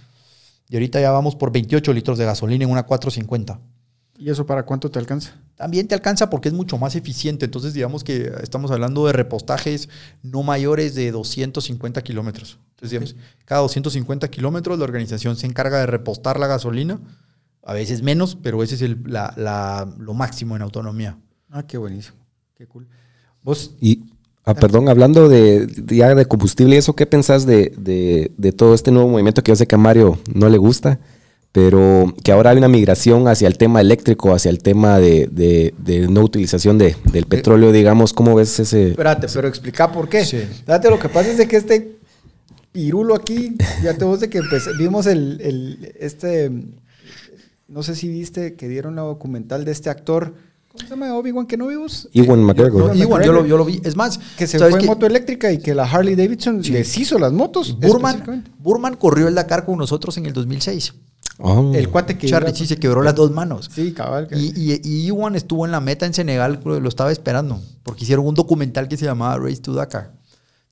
Y 0.68 0.76
ahorita 0.76 1.00
ya 1.00 1.10
vamos 1.10 1.34
por 1.34 1.50
28 1.50 1.92
litros 1.92 2.18
de 2.18 2.24
gasolina 2.24 2.62
en 2.62 2.70
una 2.70 2.84
450. 2.84 3.60
¿Y 4.20 4.28
eso 4.28 4.44
para 4.44 4.64
cuánto 4.64 4.90
te 4.90 4.98
alcanza? 4.98 5.32
También 5.56 5.88
te 5.88 5.94
alcanza 5.94 6.28
porque 6.28 6.48
es 6.50 6.54
mucho 6.54 6.76
más 6.76 6.94
eficiente. 6.94 7.46
Entonces, 7.46 7.72
digamos 7.72 8.04
que 8.04 8.30
estamos 8.42 8.70
hablando 8.70 9.06
de 9.06 9.14
repostajes 9.14 9.88
no 10.22 10.42
mayores 10.42 10.94
de 10.94 11.10
250 11.10 12.02
kilómetros. 12.02 12.58
Entonces, 12.72 12.90
digamos, 12.90 13.16
cada 13.46 13.62
250 13.62 14.28
kilómetros 14.28 14.78
la 14.78 14.84
organización 14.84 15.36
se 15.36 15.46
encarga 15.46 15.78
de 15.78 15.86
repostar 15.86 16.38
la 16.38 16.46
gasolina. 16.46 17.00
A 17.64 17.72
veces 17.72 18.02
menos, 18.02 18.36
pero 18.42 18.62
ese 18.62 18.74
es 18.74 18.82
el, 18.82 18.98
lo 19.04 20.14
máximo 20.14 20.54
en 20.54 20.62
autonomía. 20.62 21.18
Ah, 21.48 21.62
qué 21.66 21.78
buenísimo. 21.78 22.18
Qué 22.58 22.66
cool. 22.66 22.86
Vos. 23.42 23.74
Y, 23.80 24.04
ah, 24.44 24.52
perdón, 24.52 24.90
hablando 24.90 25.30
de, 25.30 25.66
ya 25.86 26.14
de 26.14 26.26
combustible 26.26 26.74
y 26.74 26.78
eso, 26.78 26.94
¿qué 26.94 27.06
pensás 27.06 27.46
de, 27.46 27.72
de, 27.78 28.52
todo 28.52 28.74
este 28.74 28.90
nuevo 28.90 29.08
movimiento 29.08 29.42
que 29.42 29.50
yo 29.52 29.56
sé 29.56 29.66
que 29.66 29.76
a 29.76 29.78
Mario 29.78 30.18
no 30.34 30.50
le 30.50 30.58
gusta? 30.58 31.00
Pero 31.52 32.14
que 32.22 32.32
ahora 32.32 32.50
hay 32.50 32.58
una 32.58 32.68
migración 32.68 33.26
hacia 33.26 33.48
el 33.48 33.58
tema 33.58 33.80
eléctrico, 33.80 34.32
hacia 34.32 34.50
el 34.50 34.58
tema 34.58 34.98
de, 34.98 35.28
de, 35.30 36.08
no 36.08 36.22
utilización 36.22 36.78
de, 36.78 36.96
del 37.12 37.26
petróleo, 37.26 37.72
digamos, 37.72 38.12
¿cómo 38.12 38.36
ves 38.36 38.60
ese...? 38.60 38.90
Espérate, 38.90 39.26
pero 39.32 39.48
explica 39.48 39.90
por 39.90 40.08
qué. 40.08 40.24
Sí. 40.24 40.42
Date, 40.64 40.90
lo 40.90 40.98
que 40.98 41.08
pasa 41.08 41.30
es 41.30 41.38
de 41.38 41.48
que 41.48 41.56
este 41.56 41.98
pirulo 42.70 43.16
aquí, 43.16 43.56
ya 43.82 43.94
te 43.94 44.04
vos 44.04 44.20
de 44.20 44.30
que 44.30 44.40
vimos 44.78 45.06
el, 45.06 45.40
el, 45.40 45.92
este, 45.98 46.52
no 47.66 47.82
sé 47.82 47.96
si 47.96 48.08
viste 48.08 48.54
que 48.54 48.68
dieron 48.68 48.94
la 48.94 49.02
documental 49.02 49.64
de 49.64 49.72
este 49.72 49.90
actor 49.90 50.34
¿Cómo 50.70 50.84
se 50.84 50.88
llama 50.88 51.12
Obi-Wan 51.16 51.46
Kenobibus? 51.46 52.08
Iwan 52.12 52.44
McGregor. 52.44 52.96
Iwan, 52.96 53.24
yo 53.24 53.32
lo, 53.32 53.44
yo 53.44 53.56
lo, 53.56 53.64
vi. 53.64 53.80
Es 53.82 53.96
más, 53.96 54.20
que 54.38 54.46
se 54.46 54.56
fue 54.56 54.70
en 54.70 54.86
moto 54.86 55.04
eléctrica 55.04 55.50
y 55.50 55.58
que 55.58 55.74
la 55.74 55.82
Harley 55.82 56.14
Davidson 56.14 56.62
les 56.62 56.96
hizo 56.96 57.18
las 57.18 57.32
motos. 57.32 57.76
Burman, 57.76 58.44
Burman 58.60 58.94
corrió 58.94 59.26
el 59.26 59.34
Dakar 59.34 59.64
con 59.64 59.78
nosotros 59.78 60.16
en 60.18 60.26
el 60.26 60.32
2006. 60.32 60.94
Oh. 61.42 61.72
El 61.74 61.88
cuate 61.88 62.18
que. 62.18 62.26
Charlie 62.26 62.54
sí 62.54 62.66
se 62.66 62.76
quebró 62.76 63.02
las 63.02 63.14
dos 63.14 63.30
manos. 63.30 63.70
Sí, 63.72 63.92
cabal. 63.92 64.28
Y, 64.32 64.80
y, 64.82 65.06
Iwan 65.06 65.36
estuvo 65.36 65.64
en 65.66 65.72
la 65.72 65.80
meta 65.80 66.06
en 66.06 66.14
Senegal, 66.14 66.60
lo 66.64 66.88
estaba 66.88 67.12
esperando, 67.12 67.60
porque 67.82 68.04
hicieron 68.04 68.26
un 68.26 68.34
documental 68.34 68.88
que 68.88 68.96
se 68.96 69.04
llamaba 69.04 69.38
Race 69.38 69.60
to 69.60 69.72
Dakar. 69.72 70.12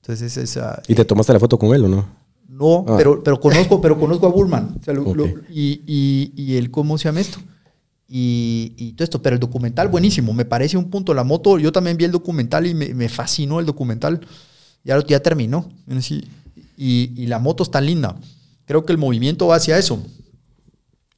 Entonces, 0.01 0.37
esa. 0.37 0.81
¿Y 0.87 0.95
te 0.95 1.05
tomaste 1.05 1.33
la 1.33 1.39
foto 1.39 1.57
con 1.57 1.73
él 1.75 1.85
o 1.85 1.87
no? 1.87 2.05
No, 2.47 2.85
ah. 2.87 2.95
pero, 2.97 3.23
pero, 3.23 3.39
conozco, 3.39 3.79
pero 3.81 3.99
conozco 3.99 4.27
a 4.27 4.29
Burman. 4.29 4.79
y, 5.49 5.81
y, 5.87 6.33
y 6.35 6.57
él, 6.57 6.71
¿cómo 6.71 6.97
se 6.97 7.05
llama 7.05 7.21
esto? 7.21 7.39
y, 8.09 8.93
todo 8.93 9.03
esto. 9.03 9.21
Pero 9.21 9.35
el 9.35 9.39
documental, 9.39 9.87
buenísimo, 9.87 10.33
me 10.33 10.45
parece 10.45 10.77
un 10.77 10.89
punto. 10.89 11.13
La 11.13 11.23
moto, 11.23 11.59
yo 11.59 11.71
también 11.71 11.97
vi 11.97 12.05
el 12.05 12.11
documental 12.11 12.65
y 12.65 12.73
me, 12.73 13.09
fascinó 13.09 13.59
el 13.59 13.65
documental. 13.65 14.21
Ya, 14.83 15.03
ya 15.05 15.19
terminó. 15.19 15.69
Y, 16.77 17.11
y, 17.15 17.27
la 17.27 17.39
moto 17.39 17.63
está 17.63 17.79
linda. 17.81 18.15
Creo 18.65 18.85
que 18.85 18.91
el 18.91 18.97
movimiento 18.97 19.47
va 19.47 19.55
hacia 19.55 19.77
eso. 19.77 20.01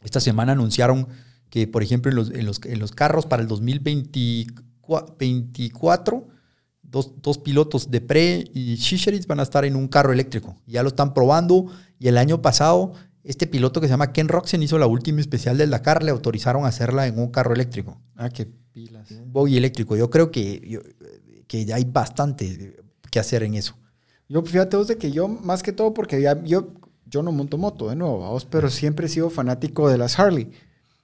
Esta 0.01 0.19
semana 0.19 0.51
anunciaron 0.53 1.07
que, 1.49 1.67
por 1.67 1.83
ejemplo, 1.83 2.11
en 2.11 2.15
los, 2.15 2.31
en 2.31 2.45
los, 2.45 2.61
en 2.65 2.79
los 2.79 2.91
carros 2.91 3.25
para 3.25 3.41
el 3.41 3.47
2024, 3.47 6.27
dos, 6.81 7.13
dos 7.21 7.37
pilotos 7.37 7.91
de 7.91 8.01
Pre 8.01 8.49
y 8.53 8.75
Shisheritz 8.75 9.27
van 9.27 9.39
a 9.39 9.43
estar 9.43 9.63
en 9.65 9.75
un 9.75 9.87
carro 9.87 10.11
eléctrico. 10.13 10.57
Ya 10.65 10.81
lo 10.83 10.89
están 10.89 11.13
probando 11.13 11.67
y 11.99 12.07
el 12.07 12.17
año 12.17 12.41
pasado 12.41 12.93
este 13.23 13.47
piloto 13.47 13.81
que 13.81 13.87
se 13.87 13.91
llama 13.91 14.13
Ken 14.13 14.27
Roxen 14.27 14.63
hizo 14.63 14.79
la 14.79 14.87
última 14.87 15.21
especial 15.21 15.57
del 15.57 15.69
Dakar, 15.69 16.03
le 16.03 16.11
autorizaron 16.11 16.65
a 16.65 16.69
hacerla 16.69 17.07
en 17.07 17.19
un 17.19 17.29
carro 17.29 17.53
eléctrico. 17.53 18.01
Ah, 18.15 18.29
qué 18.29 18.47
pilas. 18.71 19.11
Un 19.11 19.31
buggy 19.31 19.57
eléctrico. 19.57 19.95
Yo 19.95 20.09
creo 20.09 20.31
que, 20.31 20.81
que 21.47 21.73
hay 21.73 21.85
bastante 21.85 22.77
que 23.11 23.19
hacer 23.19 23.43
en 23.43 23.55
eso. 23.55 23.75
Yo, 24.27 24.41
fíjate 24.41 24.77
vos 24.77 24.87
de 24.87 24.97
que 24.97 25.11
yo, 25.11 25.27
más 25.27 25.61
que 25.61 25.73
todo, 25.73 25.93
porque 25.93 26.21
ya, 26.21 26.41
yo, 26.43 26.73
yo 27.11 27.21
no 27.21 27.31
monto 27.31 27.57
moto 27.57 27.89
de 27.89 27.95
nuevo, 27.95 28.17
vos, 28.19 28.45
pero 28.45 28.69
siempre 28.69 29.05
he 29.05 29.09
sido 29.09 29.29
fanático 29.29 29.89
de 29.89 29.97
las 29.97 30.17
Harley. 30.17 30.49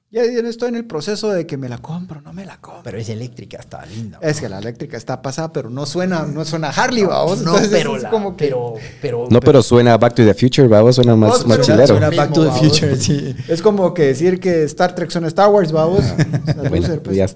Ya 0.10 0.24
estoy 0.24 0.70
en 0.70 0.76
el 0.76 0.86
proceso 0.86 1.30
de 1.32 1.46
que 1.46 1.58
me 1.58 1.68
la 1.68 1.80
compro, 1.80 2.22
no 2.22 2.32
me 2.32 2.46
la 2.46 2.62
compro. 2.62 2.82
Pero 2.84 2.98
es 2.98 3.10
eléctrica, 3.10 3.58
está 3.58 3.86
linda. 3.86 4.18
Es 4.22 4.40
que 4.40 4.48
la 4.48 4.60
eléctrica 4.60 4.96
está 4.96 5.22
pasada, 5.22 5.52
pero 5.52 5.70
no 5.70 5.86
suena, 5.86 6.26
no 6.26 6.46
suena 6.46 6.70
Harley, 6.70 7.04
vamos. 7.04 7.42
No, 7.42 7.56
pero, 7.70 7.98
como 8.10 8.38
que, 8.38 8.56
pero, 9.02 9.28
No, 9.30 9.42
pero, 9.42 9.62
suena 9.62 9.98
Back 9.98 10.16
to 10.16 10.24
the 10.24 10.34
Future, 10.34 10.70
vamos, 10.70 10.96
suena 10.96 11.14
más, 11.18 11.46
más 11.46 11.60
chilero. 11.60 11.88
Suena 11.88 12.10
Back 12.10 12.32
to 12.32 12.46
the 12.46 12.52
Future, 12.52 12.96
sí. 12.96 13.36
Es 13.50 13.62
como 13.62 13.94
que 13.94 14.04
decir 14.04 14.40
que 14.40 14.64
Star 14.64 14.96
Trek 14.96 15.12
suena 15.12 15.28
Star 15.28 15.50
Wars, 15.50 15.74
vamos. 15.74 16.06
bueno, 16.70 16.88
pues. 17.04 17.36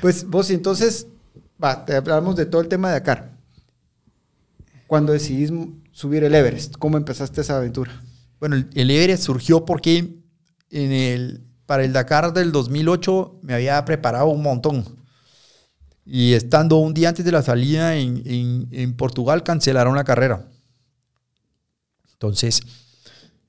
pues 0.00 0.26
vos, 0.26 0.50
entonces, 0.50 1.06
va, 1.62 1.84
te 1.84 1.94
hablamos 1.94 2.34
de 2.34 2.46
todo 2.46 2.60
el 2.62 2.66
tema 2.66 2.88
de 2.88 2.94
Dakar. 2.94 3.31
Cuando 4.92 5.14
decidís 5.14 5.50
subir 5.90 6.22
el 6.22 6.34
Everest, 6.34 6.76
¿cómo 6.76 6.98
empezaste 6.98 7.40
esa 7.40 7.56
aventura? 7.56 8.04
Bueno, 8.38 8.56
el 8.74 8.90
Everest 8.90 9.22
surgió 9.22 9.64
porque 9.64 10.20
en 10.68 10.92
el, 10.92 11.46
para 11.64 11.82
el 11.82 11.94
Dakar 11.94 12.34
del 12.34 12.52
2008 12.52 13.38
me 13.40 13.54
había 13.54 13.82
preparado 13.86 14.26
un 14.26 14.42
montón. 14.42 14.84
Y 16.04 16.34
estando 16.34 16.76
un 16.76 16.92
día 16.92 17.08
antes 17.08 17.24
de 17.24 17.32
la 17.32 17.40
salida 17.40 17.96
en, 17.96 18.94
Portugal, 18.98 19.42
cancelaron 19.42 19.96
la 19.96 20.04
carrera. 20.04 20.46
Entonces, 22.12 22.60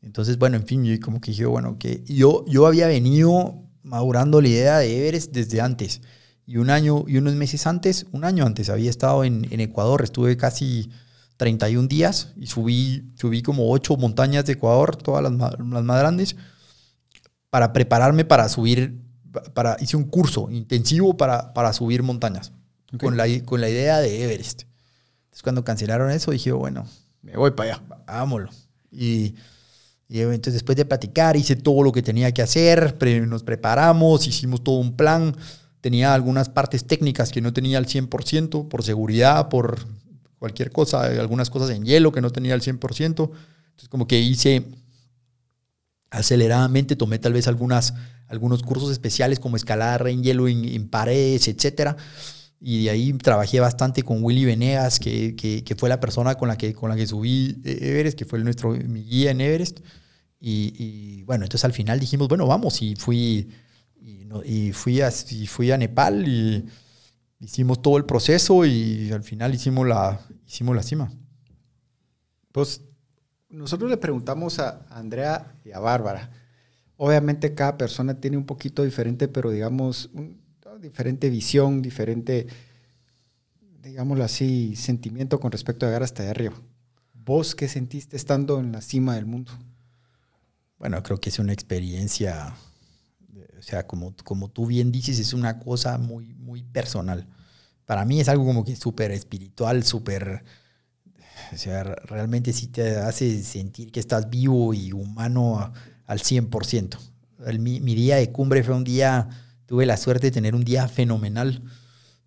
entonces, 0.02 0.38
bueno, 0.38 0.56
en 0.56 0.66
fin, 0.66 0.86
yo 0.86 0.98
como 1.02 1.20
que 1.20 1.32
dije, 1.32 1.46
bueno, 1.46 1.78
que 1.78 2.06
yo, 2.06 2.46
yo 2.48 2.68
había 2.68 2.88
venido 2.88 3.66
madurando 3.82 4.40
la 4.40 4.48
idea 4.48 4.78
de 4.78 4.98
Everest 4.98 5.34
desde 5.34 5.60
antes. 5.60 6.00
Y 6.46 6.56
un 6.56 6.70
año 6.70 7.04
y 7.06 7.18
unos 7.18 7.34
meses 7.36 7.68
antes, 7.68 8.06
un 8.14 8.24
año 8.24 8.46
antes, 8.46 8.70
había 8.70 8.90
estado 8.90 9.26
en 9.26 9.60
Ecuador, 9.60 10.04
estuve 10.04 10.38
casi 10.38 10.90
31 11.38 11.88
días 11.88 12.34
y 12.38 12.48
subí, 12.48 13.12
subí 13.16 13.42
como 13.42 13.72
ocho 13.72 13.98
montañas 13.98 14.46
de 14.46 14.54
Ecuador, 14.54 14.96
todas 14.96 15.24
las, 15.24 15.34
las 15.34 15.84
más 15.84 16.00
grandes 16.00 16.36
para 17.54 17.72
prepararme 17.72 18.26
para 18.26 18.50
subir, 18.50 19.00
para, 19.54 19.78
hice 19.80 19.96
un 19.96 20.06
curso 20.06 20.50
intensivo 20.50 21.16
para, 21.16 21.54
para 21.54 21.72
subir 21.72 22.02
montañas, 22.02 22.52
con, 23.00 23.16
la, 23.16 23.26
con 23.46 23.62
la 23.62 23.70
idea 23.70 24.00
de 24.00 24.24
Everest. 24.24 24.64
Entonces 25.26 25.44
cuando 25.44 25.64
cancelaron 25.64 26.10
eso 26.10 26.32
dije, 26.32 26.52
bueno, 26.52 26.88
me 27.22 27.38
voy 27.38 27.52
para 27.52 27.76
allá. 27.76 27.84
Vámonos. 28.08 28.68
Y, 28.92 29.36
y 30.08 30.22
entonces 30.22 30.54
después 30.54 30.76
de 30.76 30.86
platicar 30.86 31.36
hice 31.38 31.56
todo 31.56 31.84
lo 31.84 31.92
que 31.92 32.02
tenía 32.02 32.32
que 32.32 32.42
hacer, 32.42 32.98
nos 33.28 33.44
preparamos, 33.44 34.26
hicimos 34.26 34.64
todo 34.64 34.78
un 34.78 34.96
plan. 34.96 35.36
Tenía 35.80 36.14
algunas 36.14 36.50
partes 36.50 36.86
técnicas 36.86 37.32
que 37.32 37.42
no 37.42 37.54
tenía 37.54 37.78
al 37.78 37.86
100%, 37.86 38.68
por 38.68 38.84
seguridad, 38.84 39.50
por 39.50 39.80
cualquier 40.44 40.74
cosa, 40.74 41.06
algunas 41.06 41.50
cosas 41.50 41.70
en 41.70 41.86
hielo 41.86 42.12
que 42.12 42.20
no 42.20 42.30
tenía 42.30 42.54
al 42.54 42.60
100%. 42.60 43.06
Entonces 43.06 43.88
como 43.88 44.08
que 44.08 44.20
hice 44.20 44.66
aceleradamente, 46.10 46.98
tomé 46.98 47.18
tal 47.18 47.32
vez 47.32 47.48
algunas, 47.48 47.94
algunos 48.28 48.62
cursos 48.62 48.92
especiales 48.92 49.40
como 49.40 49.56
escalar 49.56 50.06
en 50.10 50.22
hielo 50.22 50.50
en, 50.50 50.90
paredes, 50.90 51.48
etcétera. 51.48 51.96
Y 52.60 52.84
de 52.84 52.90
ahí 52.90 53.14
trabajé 53.14 53.62
bastante 53.62 54.04
con 54.04 54.22
Willy 54.22 54.44
Venegas, 54.44 55.00
que, 55.00 55.34
que, 55.38 55.76
fue 55.78 55.88
la 55.88 56.02
persona 56.02 56.36
con 56.36 56.50
la 56.50 56.58
que, 56.58 56.74
con 56.74 56.90
la 56.90 56.98
que 56.98 57.08
subí 57.08 57.62
Everest, 57.64 58.18
que 58.18 58.26
fue 58.26 58.40
nuestro, 58.40 58.72
mi 58.72 59.02
guía 59.02 59.32
en 59.32 59.40
Everest. 59.40 59.80
Y, 60.42 61.24
bueno, 61.24 61.46
entonces 61.46 61.64
al 61.64 61.72
final 61.72 62.02
dijimos, 62.02 62.28
bueno, 62.28 62.48
vamos. 62.48 62.82
Y 62.82 62.98
fui, 62.98 63.48
y, 64.44 64.74
fui, 64.74 65.00
a, 65.00 65.10
y 65.30 65.48
fui 65.48 65.72
a 65.72 65.78
Nepal 65.78 66.28
y 66.28 66.66
hicimos 67.44 67.82
todo 67.82 67.98
el 67.98 68.06
proceso 68.06 68.66
y 68.66 69.12
al 69.12 69.24
final 69.24 69.54
hicimos 69.54 69.88
la, 69.88 70.20
hicimos 70.48 70.76
la 70.76 70.84
cima. 70.84 71.12
Pues 72.52 72.82
nosotros 73.50 73.90
le 73.90 73.98
preguntamos 73.98 74.60
a 74.60 74.86
Andrea 74.90 75.56
y 75.66 75.72
a 75.72 75.80
Bárbara. 75.80 76.32
Obviamente 76.98 77.54
cada 77.54 77.78
persona 77.78 78.20
tiene 78.20 78.38
un 78.38 78.46
poquito 78.46 78.84
diferente, 78.84 79.28
pero 79.28 79.52
digamos, 79.52 80.10
diferente 80.80 81.30
visión, 81.30 81.82
diferente, 81.82 82.48
digámoslo 83.82 84.24
así, 84.24 84.76
sentimiento 84.76 85.40
con 85.40 85.52
respecto 85.52 85.86
a 85.86 85.90
llegar 85.90 86.04
hasta 86.04 86.24
allá 86.24 86.32
arriba. 86.32 86.62
¿Vos 87.14 87.56
qué 87.56 87.68
sentiste 87.68 88.16
estando 88.16 88.60
en 88.60 88.72
la 88.72 88.82
cima 88.82 89.16
del 89.16 89.26
mundo? 89.26 89.52
Bueno, 90.78 91.02
creo 91.04 91.20
que 91.20 91.30
es 91.30 91.40
una 91.40 91.54
experiencia, 91.54 92.56
o 93.58 93.62
sea, 93.62 93.88
como, 93.88 94.14
como 94.24 94.50
tú 94.50 94.68
bien 94.68 94.92
dices, 94.92 95.20
es 95.20 95.34
una 95.34 95.60
cosa 95.60 95.98
muy, 95.98 96.34
muy 96.34 96.64
personal. 96.64 97.28
Para 97.86 98.06
mí 98.06 98.20
es 98.20 98.30
algo 98.30 98.46
como 98.46 98.64
que 98.64 98.76
súper 98.76 99.12
espiritual, 99.12 99.84
súper 99.84 100.44
o 101.54 101.58
sea, 101.58 101.84
realmente 101.84 102.54
sí 102.54 102.68
te 102.68 102.98
hace 102.98 103.44
sentir 103.44 103.92
que 103.92 104.00
estás 104.00 104.30
vivo 104.30 104.74
y 104.74 104.92
humano 104.92 105.72
al 106.06 106.20
100%. 106.20 106.98
mi, 107.60 107.96
día 107.96 108.18
de 108.18 108.32
cumbre 108.32 108.64
fue 108.64 108.76
un 108.76 108.84
día, 108.84 109.30
tuve 109.66 109.86
la 109.86 109.98
suerte 109.98 110.28
de 110.28 110.32
tener 110.32 110.56
un 110.56 110.64
día 110.64 110.88
fenomenal. 110.88 111.62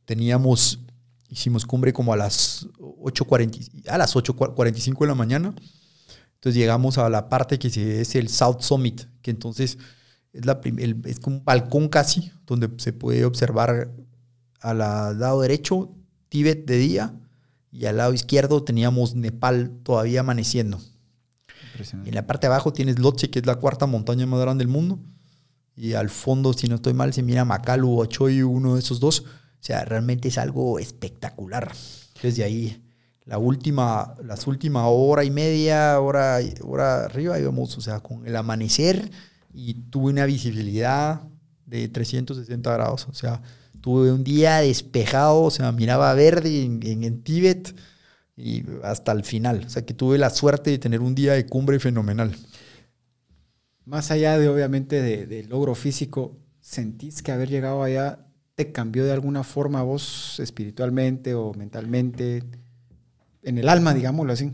Teníamos, 0.04 0.80
hicimos 1.28 1.66
cumbre 1.66 1.92
como 1.92 2.12
a 2.12 2.16
las 2.16 2.66
8.40, 2.78 3.88
a 3.88 3.98
las 3.98 4.14
8.45 4.14 5.00
de 5.00 5.06
la 5.06 5.14
mañana. 5.14 5.54
Entonces 6.34 6.60
llegamos 6.60 6.98
a 6.98 7.08
la 7.08 7.28
parte 7.28 7.58
que 7.58 7.68
es 8.00 8.14
el 8.14 8.28
South 8.28 8.60
Summit, 8.60 9.02
que 9.22 9.30
entonces 9.30 9.78
es, 10.32 10.46
la 10.46 10.60
es 11.06 11.18
como 11.18 11.38
un 11.38 11.44
balcón 11.44 11.88
casi, 11.88 12.30
donde 12.46 12.70
se 12.78 12.92
puede 12.92 13.24
observar 13.24 13.90
al 14.70 14.78
lado 14.78 15.40
derecho 15.42 15.94
Tíbet 16.28 16.66
de 16.66 16.76
día 16.76 17.14
y 17.70 17.86
al 17.86 17.98
lado 17.98 18.12
izquierdo 18.12 18.64
teníamos 18.64 19.14
Nepal 19.14 19.70
todavía 19.84 20.20
amaneciendo. 20.20 20.80
en 22.04 22.14
la 22.14 22.26
parte 22.26 22.46
de 22.46 22.52
abajo 22.52 22.72
tienes 22.72 22.98
Lhotse, 22.98 23.30
que 23.30 23.38
es 23.38 23.46
la 23.46 23.56
cuarta 23.56 23.86
montaña 23.86 24.26
más 24.26 24.40
grande 24.40 24.64
del 24.64 24.72
mundo. 24.72 24.98
Y 25.76 25.92
al 25.92 26.08
fondo, 26.08 26.52
si 26.52 26.68
no 26.68 26.76
estoy 26.76 26.94
mal, 26.94 27.12
se 27.12 27.22
mira 27.22 27.44
Makalu 27.44 28.00
o 28.00 28.06
Choy, 28.06 28.42
uno 28.42 28.74
de 28.74 28.80
esos 28.80 28.98
dos. 28.98 29.20
O 29.20 29.24
sea, 29.60 29.84
realmente 29.84 30.28
es 30.28 30.38
algo 30.38 30.78
espectacular. 30.78 31.72
Desde 32.22 32.42
ahí, 32.42 32.82
la 33.24 33.38
última, 33.38 34.14
las 34.24 34.46
últimas 34.46 34.84
hora 34.86 35.22
y 35.22 35.30
media, 35.30 36.00
hora, 36.00 36.38
hora 36.62 37.04
arriba 37.04 37.38
íbamos, 37.38 37.76
o 37.76 37.80
sea, 37.80 38.00
con 38.00 38.26
el 38.26 38.34
amanecer 38.34 39.10
y 39.52 39.74
tuve 39.74 40.10
una 40.10 40.24
visibilidad 40.24 41.20
de 41.66 41.88
360 41.88 42.72
grados. 42.72 43.06
O 43.08 43.14
sea, 43.14 43.42
Tuve 43.86 44.10
un 44.10 44.24
día 44.24 44.56
despejado, 44.56 45.44
o 45.44 45.50
sea, 45.52 45.70
miraba 45.70 46.12
verde 46.12 46.64
en, 46.64 46.82
en, 46.82 47.22
Tíbet 47.22 47.72
y 48.36 48.64
hasta 48.82 49.12
el 49.12 49.22
final. 49.22 49.62
O 49.64 49.68
sea, 49.68 49.86
que 49.86 49.94
tuve 49.94 50.18
la 50.18 50.30
suerte 50.30 50.70
de 50.70 50.78
tener 50.78 51.00
un 51.00 51.14
día 51.14 51.34
de 51.34 51.46
cumbre 51.46 51.78
fenomenal. 51.78 52.34
Más 53.84 54.10
allá 54.10 54.40
de, 54.40 54.48
obviamente, 54.48 55.00
del 55.00 55.48
logro 55.48 55.76
físico, 55.76 56.36
¿sentís 56.60 57.22
que 57.22 57.30
haber 57.30 57.48
llegado 57.48 57.84
allá 57.84 58.26
te 58.56 58.72
cambió 58.72 59.04
de 59.04 59.12
alguna 59.12 59.44
forma 59.44 59.84
vos 59.84 60.40
espiritualmente 60.40 61.36
o 61.36 61.54
mentalmente? 61.54 62.42
En 63.44 63.56
el 63.56 63.68
alma, 63.68 63.94
digámoslo 63.94 64.32
así. 64.32 64.52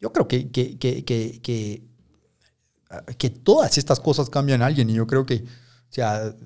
Yo 0.00 0.12
creo 0.12 0.28
que, 0.28 0.52
que, 0.52 0.78
que, 0.78 1.02
que, 1.02 1.82
que 3.18 3.30
todas 3.30 3.78
estas 3.78 3.98
cosas 3.98 4.30
cambian 4.30 4.62
a 4.62 4.66
alguien 4.66 4.88
y 4.90 4.94
yo 4.94 5.08
creo 5.08 5.26
que, 5.26 5.42
o 5.42 5.92
sea, 5.92 6.36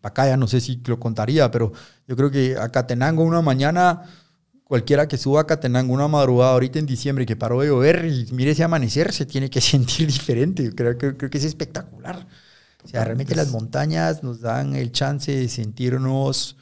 Pacaya 0.00 0.36
no 0.36 0.46
sé 0.46 0.60
si 0.60 0.80
lo 0.86 0.98
contaría, 0.98 1.50
pero 1.50 1.72
yo 2.06 2.16
creo 2.16 2.30
que 2.30 2.56
a 2.56 2.68
Catenango 2.70 3.22
una 3.22 3.42
mañana, 3.42 4.02
cualquiera 4.64 5.08
que 5.08 5.18
suba 5.18 5.42
a 5.42 5.46
Catenango 5.46 5.92
una 5.92 6.08
madrugada 6.08 6.52
ahorita 6.52 6.78
en 6.78 6.86
diciembre 6.86 7.26
que 7.26 7.36
paró 7.36 7.60
de 7.60 7.68
llover 7.68 8.04
y 8.06 8.28
mire 8.32 8.52
ese 8.52 8.64
amanecer, 8.64 9.12
se 9.12 9.26
tiene 9.26 9.50
que 9.50 9.60
sentir 9.60 10.06
diferente. 10.06 10.74
Creo, 10.74 10.96
creo, 10.96 11.16
creo 11.16 11.30
que 11.30 11.38
es 11.38 11.44
espectacular. 11.44 12.26
O 12.84 12.88
sea, 12.88 13.04
realmente 13.04 13.36
las 13.36 13.50
montañas 13.50 14.22
nos 14.22 14.40
dan 14.40 14.74
el 14.74 14.90
chance 14.90 15.30
de 15.30 15.48
sentirnos 15.48 16.56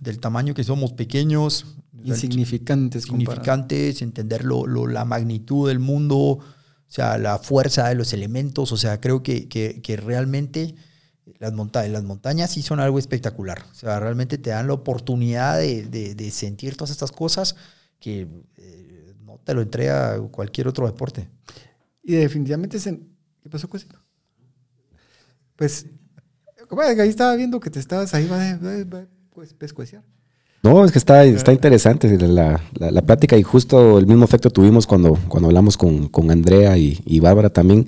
del 0.00 0.20
tamaño 0.20 0.54
que 0.54 0.64
somos 0.64 0.92
pequeños. 0.92 1.66
Insignificantes. 2.04 3.06
Insignificantes, 3.06 4.02
entender 4.02 4.44
lo, 4.44 4.66
la 4.86 5.04
magnitud 5.04 5.68
del 5.68 5.78
mundo, 5.78 6.16
o 6.16 6.44
sea, 6.86 7.18
la 7.18 7.38
fuerza 7.38 7.88
de 7.88 7.96
los 7.96 8.12
elementos. 8.12 8.72
O 8.72 8.76
sea, 8.76 9.00
creo 9.00 9.22
que, 9.22 9.48
que, 9.48 9.80
que 9.82 9.96
realmente 9.96 10.76
las, 11.38 11.52
montañas, 11.52 11.90
las 11.90 12.04
montañas 12.04 12.50
sí 12.50 12.62
son 12.62 12.80
algo 12.80 12.98
espectacular. 12.98 13.64
O 13.70 13.74
sea, 13.74 14.00
realmente 14.00 14.38
te 14.38 14.50
dan 14.50 14.66
la 14.66 14.74
oportunidad 14.74 15.58
de, 15.58 16.30
sentir 16.32 16.76
todas 16.76 16.90
estas 16.90 17.12
cosas 17.12 17.56
que 18.00 18.28
eh, 18.56 19.14
no 19.24 19.38
te 19.44 19.54
lo 19.54 19.62
entrega 19.62 20.18
cualquier 20.30 20.68
otro 20.68 20.86
deporte. 20.86 21.28
Y 22.02 22.14
definitivamente, 22.14 22.78
¿qué 22.78 23.48
pasó 23.48 23.68
con 23.68 23.80
Pues, 25.56 25.86
ahí 26.98 27.08
estaba 27.08 27.36
viendo 27.36 27.60
que 27.60 27.70
te 27.70 27.78
estabas 27.78 28.12
ahí, 28.14 28.26
va, 28.26 29.06
pues, 29.30 29.54
pescueciar. 29.54 30.02
No, 30.64 30.84
es 30.84 30.92
que 30.92 30.98
está, 30.98 31.24
está 31.24 31.52
interesante 31.52 32.16
la, 32.18 32.60
la, 32.78 33.02
plática 33.02 33.36
y 33.36 33.42
justo 33.42 33.98
el 33.98 34.06
mismo 34.06 34.24
efecto 34.24 34.48
tuvimos 34.48 34.86
cuando, 34.86 35.18
cuando 35.26 35.48
hablamos 35.48 35.76
con, 35.76 36.06
con 36.08 36.30
Andrea 36.30 36.78
y, 36.78 37.00
y 37.04 37.18
Bárbara 37.18 37.50
también. 37.50 37.84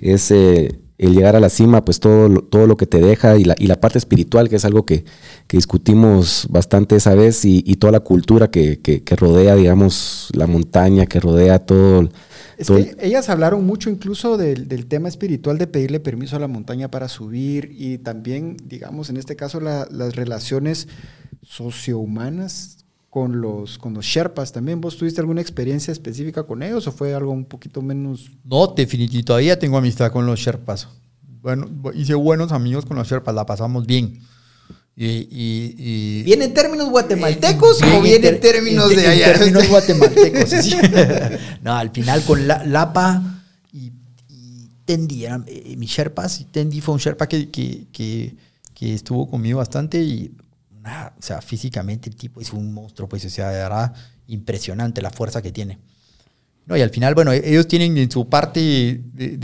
Es 0.00 0.30
eh, 0.30 0.80
el 0.98 1.14
llegar 1.14 1.36
a 1.36 1.40
la 1.40 1.50
cima, 1.50 1.84
pues 1.84 2.00
todo, 2.00 2.40
todo 2.42 2.66
lo 2.66 2.76
que 2.76 2.86
te 2.86 3.00
deja 3.00 3.36
y 3.36 3.44
la, 3.44 3.54
y 3.58 3.66
la 3.66 3.80
parte 3.80 3.98
espiritual, 3.98 4.48
que 4.48 4.56
es 4.56 4.64
algo 4.64 4.86
que, 4.86 5.04
que 5.46 5.56
discutimos 5.56 6.46
bastante 6.50 6.96
esa 6.96 7.14
vez, 7.14 7.44
y, 7.44 7.62
y 7.66 7.76
toda 7.76 7.92
la 7.92 8.00
cultura 8.00 8.50
que, 8.50 8.80
que, 8.80 9.02
que, 9.02 9.16
rodea, 9.16 9.54
digamos, 9.56 10.30
la 10.34 10.46
montaña, 10.46 11.06
que 11.06 11.20
rodea 11.20 11.58
todo. 11.58 12.08
Es 12.56 12.70
que 12.70 12.96
ellas 13.00 13.28
hablaron 13.28 13.66
mucho 13.66 13.90
incluso 13.90 14.38
del, 14.38 14.68
del, 14.68 14.86
tema 14.86 15.08
espiritual 15.08 15.58
de 15.58 15.66
pedirle 15.66 16.00
permiso 16.00 16.36
a 16.36 16.38
la 16.38 16.48
montaña 16.48 16.90
para 16.90 17.08
subir 17.08 17.70
y 17.76 17.98
también, 17.98 18.56
digamos, 18.64 19.10
en 19.10 19.18
este 19.18 19.36
caso 19.36 19.60
las 19.60 20.16
relaciones 20.16 20.88
sociohumanas 21.42 22.85
con 23.16 23.40
los, 23.40 23.78
con 23.78 23.94
los 23.94 24.04
Sherpas 24.04 24.52
también. 24.52 24.78
¿Vos 24.78 24.98
tuviste 24.98 25.22
alguna 25.22 25.40
experiencia 25.40 25.90
específica 25.90 26.42
con 26.42 26.62
ellos 26.62 26.86
o 26.86 26.92
fue 26.92 27.14
algo 27.14 27.32
un 27.32 27.46
poquito 27.46 27.80
menos? 27.80 28.30
No, 28.44 28.66
definitivamente 28.66 29.26
todavía 29.26 29.58
tengo 29.58 29.78
amistad 29.78 30.12
con 30.12 30.26
los 30.26 30.38
Sherpas. 30.38 30.86
Bueno, 31.40 31.66
hice 31.94 32.14
buenos 32.14 32.52
amigos 32.52 32.84
con 32.84 32.98
los 32.98 33.08
Sherpas, 33.08 33.34
la 33.34 33.46
pasamos 33.46 33.86
bien. 33.86 34.20
Y, 34.94 35.28
y, 35.30 36.24
¿Viene 36.24 36.44
en 36.44 36.52
términos 36.52 36.90
guatemaltecos 36.90 37.82
o 37.84 38.02
viene 38.02 38.28
en 38.28 38.38
términos 38.38 38.90
de 38.90 39.06
allá? 39.06 39.32
En 39.32 39.38
términos 39.38 39.66
guatemaltecos. 39.66 40.50
no, 41.62 41.74
al 41.74 41.88
final 41.92 42.22
con 42.22 42.46
la, 42.46 42.66
Lapa 42.66 43.22
y, 43.72 43.92
Tendi, 44.84 45.24
eran 45.24 45.46
eh, 45.48 45.74
mis 45.78 45.88
Sherpas. 45.88 46.42
Y 46.42 46.44
Tendi 46.44 46.82
fue 46.82 46.92
un 46.92 47.00
Sherpa 47.00 47.26
que, 47.26 47.48
que, 47.48 47.86
que, 47.90 48.34
que 48.74 48.92
estuvo 48.92 49.26
conmigo 49.30 49.56
bastante 49.56 50.02
y 50.02 50.32
o 50.86 51.22
sea, 51.22 51.40
físicamente 51.40 52.08
el 52.08 52.16
tipo 52.16 52.40
es 52.40 52.52
un 52.52 52.72
monstruo, 52.72 53.08
pues, 53.08 53.24
o 53.24 53.30
sea, 53.30 53.50
de 53.50 53.58
verdad, 53.58 53.94
impresionante 54.26 55.02
la 55.02 55.10
fuerza 55.10 55.42
que 55.42 55.52
tiene. 55.52 55.78
No, 56.66 56.76
y 56.76 56.82
al 56.82 56.90
final, 56.90 57.14
bueno, 57.14 57.32
ellos 57.32 57.68
tienen 57.68 57.96
en 57.96 58.10
su 58.10 58.28
parte 58.28 59.00
de, 59.12 59.36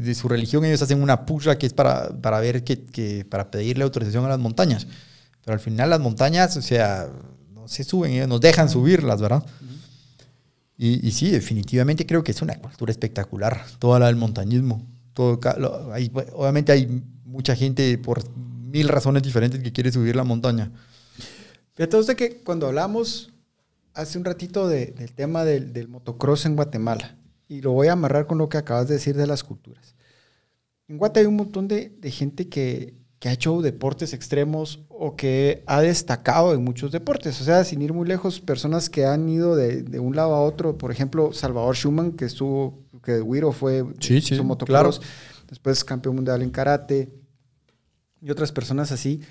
de, 0.00 0.14
su 0.14 0.28
religión, 0.28 0.64
ellos 0.64 0.80
hacen 0.82 1.02
una 1.02 1.26
puja 1.26 1.58
que 1.58 1.66
es 1.66 1.72
para, 1.72 2.08
para 2.20 2.38
ver 2.38 2.62
que, 2.62 2.84
que, 2.84 3.24
para 3.24 3.50
pedirle 3.50 3.82
autorización 3.82 4.24
a 4.24 4.28
las 4.28 4.38
montañas. 4.38 4.86
Pero 5.44 5.54
al 5.54 5.60
final 5.60 5.90
las 5.90 6.00
montañas, 6.00 6.56
o 6.56 6.62
sea, 6.62 7.08
no 7.52 7.66
se 7.66 7.82
suben, 7.82 8.12
ellos 8.12 8.28
nos 8.28 8.40
dejan 8.40 8.68
subirlas, 8.68 9.20
¿verdad? 9.20 9.44
Y, 10.76 11.06
y, 11.06 11.10
sí, 11.10 11.30
definitivamente 11.30 12.06
creo 12.06 12.22
que 12.22 12.30
es 12.30 12.40
una 12.40 12.54
cultura 12.56 12.92
espectacular, 12.92 13.64
toda 13.78 13.98
la 13.98 14.06
del 14.06 14.16
montañismo 14.16 14.86
todo, 15.12 15.40
obviamente 16.34 16.72
hay 16.72 17.02
mucha 17.24 17.54
gente 17.54 17.98
por 17.98 18.22
mil 18.70 18.88
razones 18.88 19.22
diferentes 19.22 19.60
que 19.62 19.72
quiere 19.72 19.92
subir 19.92 20.16
la 20.16 20.24
montaña. 20.24 20.70
Fíjate 21.74 21.96
usted 21.96 22.16
que 22.16 22.36
cuando 22.42 22.66
hablamos 22.66 23.32
hace 23.94 24.18
un 24.18 24.24
ratito 24.24 24.68
del 24.68 25.12
tema 25.12 25.44
del, 25.44 25.88
motocross 25.88 26.46
en 26.46 26.56
Guatemala, 26.56 27.16
y 27.48 27.60
lo 27.62 27.72
voy 27.72 27.88
a 27.88 27.92
amarrar 27.92 28.26
con 28.26 28.38
lo 28.38 28.48
que 28.48 28.58
acabas 28.58 28.88
de 28.88 28.94
decir 28.94 29.16
de 29.16 29.26
las 29.26 29.42
culturas. 29.42 29.94
En 30.88 30.98
Guatemala 30.98 31.26
hay 31.26 31.30
un 31.30 31.36
montón 31.36 31.68
de, 31.68 31.98
gente 32.10 32.48
que, 32.48 32.94
ha 33.24 33.32
hecho 33.32 33.60
deportes 33.60 34.14
extremos 34.14 34.80
o 34.88 35.14
que 35.14 35.62
ha 35.66 35.82
destacado 35.82 36.54
en 36.54 36.64
muchos 36.64 36.90
deportes. 36.90 37.40
O 37.40 37.44
sea, 37.44 37.64
sin 37.64 37.82
ir 37.82 37.92
muy 37.92 38.06
lejos, 38.06 38.40
personas 38.40 38.88
que 38.88 39.04
han 39.04 39.28
ido 39.28 39.56
de, 39.56 40.00
un 40.00 40.16
lado 40.16 40.34
a 40.34 40.42
otro. 40.42 40.78
Por 40.78 40.90
ejemplo, 40.90 41.32
Salvador 41.32 41.76
Schumann, 41.76 42.12
que 42.12 42.24
estuvo, 42.24 42.78
que 43.02 43.12
de 43.12 43.22
Wiro 43.22 43.52
fue 43.52 43.84
sí, 44.00 44.20
sí, 44.20 44.40
motocross. 44.40 45.02
Después 45.48 45.84
campeón 45.84 46.14
mundial 46.14 46.42
en 46.42 46.50
karate. 46.50 47.19
Y 48.22 48.30
otras 48.30 48.52
personas 48.52 48.92
así 48.92 49.22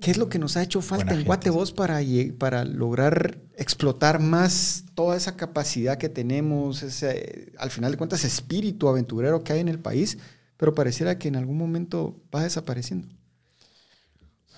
¿Qué 0.00 0.10
es 0.10 0.18
lo 0.18 0.28
que 0.28 0.38
nos 0.38 0.56
ha 0.56 0.62
hecho 0.62 0.82
falta 0.82 1.14
en 1.14 1.24
Guatevos 1.24 1.72
para, 1.72 2.00
para 2.38 2.64
lograr 2.66 3.38
explotar 3.56 4.20
más 4.20 4.84
toda 4.94 5.16
esa 5.16 5.36
capacidad 5.36 5.96
que 5.96 6.10
tenemos, 6.10 6.82
ese, 6.82 7.52
al 7.58 7.70
final 7.70 7.92
de 7.92 7.98
cuentas, 7.98 8.22
espíritu 8.24 8.88
aventurero 8.88 9.42
que 9.42 9.54
hay 9.54 9.60
en 9.60 9.68
el 9.68 9.78
país, 9.78 10.18
pero 10.58 10.74
pareciera 10.74 11.18
que 11.18 11.28
en 11.28 11.36
algún 11.36 11.56
momento 11.56 12.20
va 12.34 12.42
desapareciendo? 12.42 13.08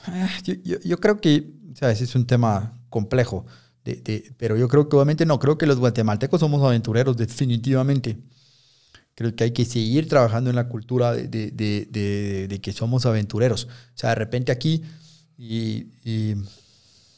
Ah, 0.07 0.29
yo, 0.43 0.99
creo 0.99 1.21
que, 1.21 1.53
o 1.73 1.77
sea, 1.77 1.93
ese 1.93 2.05
es 2.05 2.17
un 2.17 2.27
tema 2.27 2.77
complejo, 2.91 3.47
pero 4.39 4.57
yo 4.57 4.67
creo 4.67 4.89
que 4.89 4.97
obviamente 4.97 5.25
no, 5.25 5.39
creo 5.39 5.57
que 5.57 5.67
los 5.67 5.79
guatemaltecos 5.79 6.41
somos 6.41 6.63
aventureros, 6.65 7.17
definitivamente. 7.17 8.19
Creo 9.19 9.35
que 9.35 9.43
hay 9.43 9.51
que 9.51 9.65
seguir 9.65 10.09
trabajando 10.09 10.49
en 10.49 10.55
la 10.55 10.69
cultura 10.69 11.13
de, 11.13 11.51
de 11.51 12.61
que 12.63 12.73
somos 12.73 13.05
aventureros. 13.05 13.65
O 13.65 13.99
sea, 13.99 14.11
de 14.11 14.15
repente 14.15 14.53
aquí 14.53 14.85
y, 15.37 16.35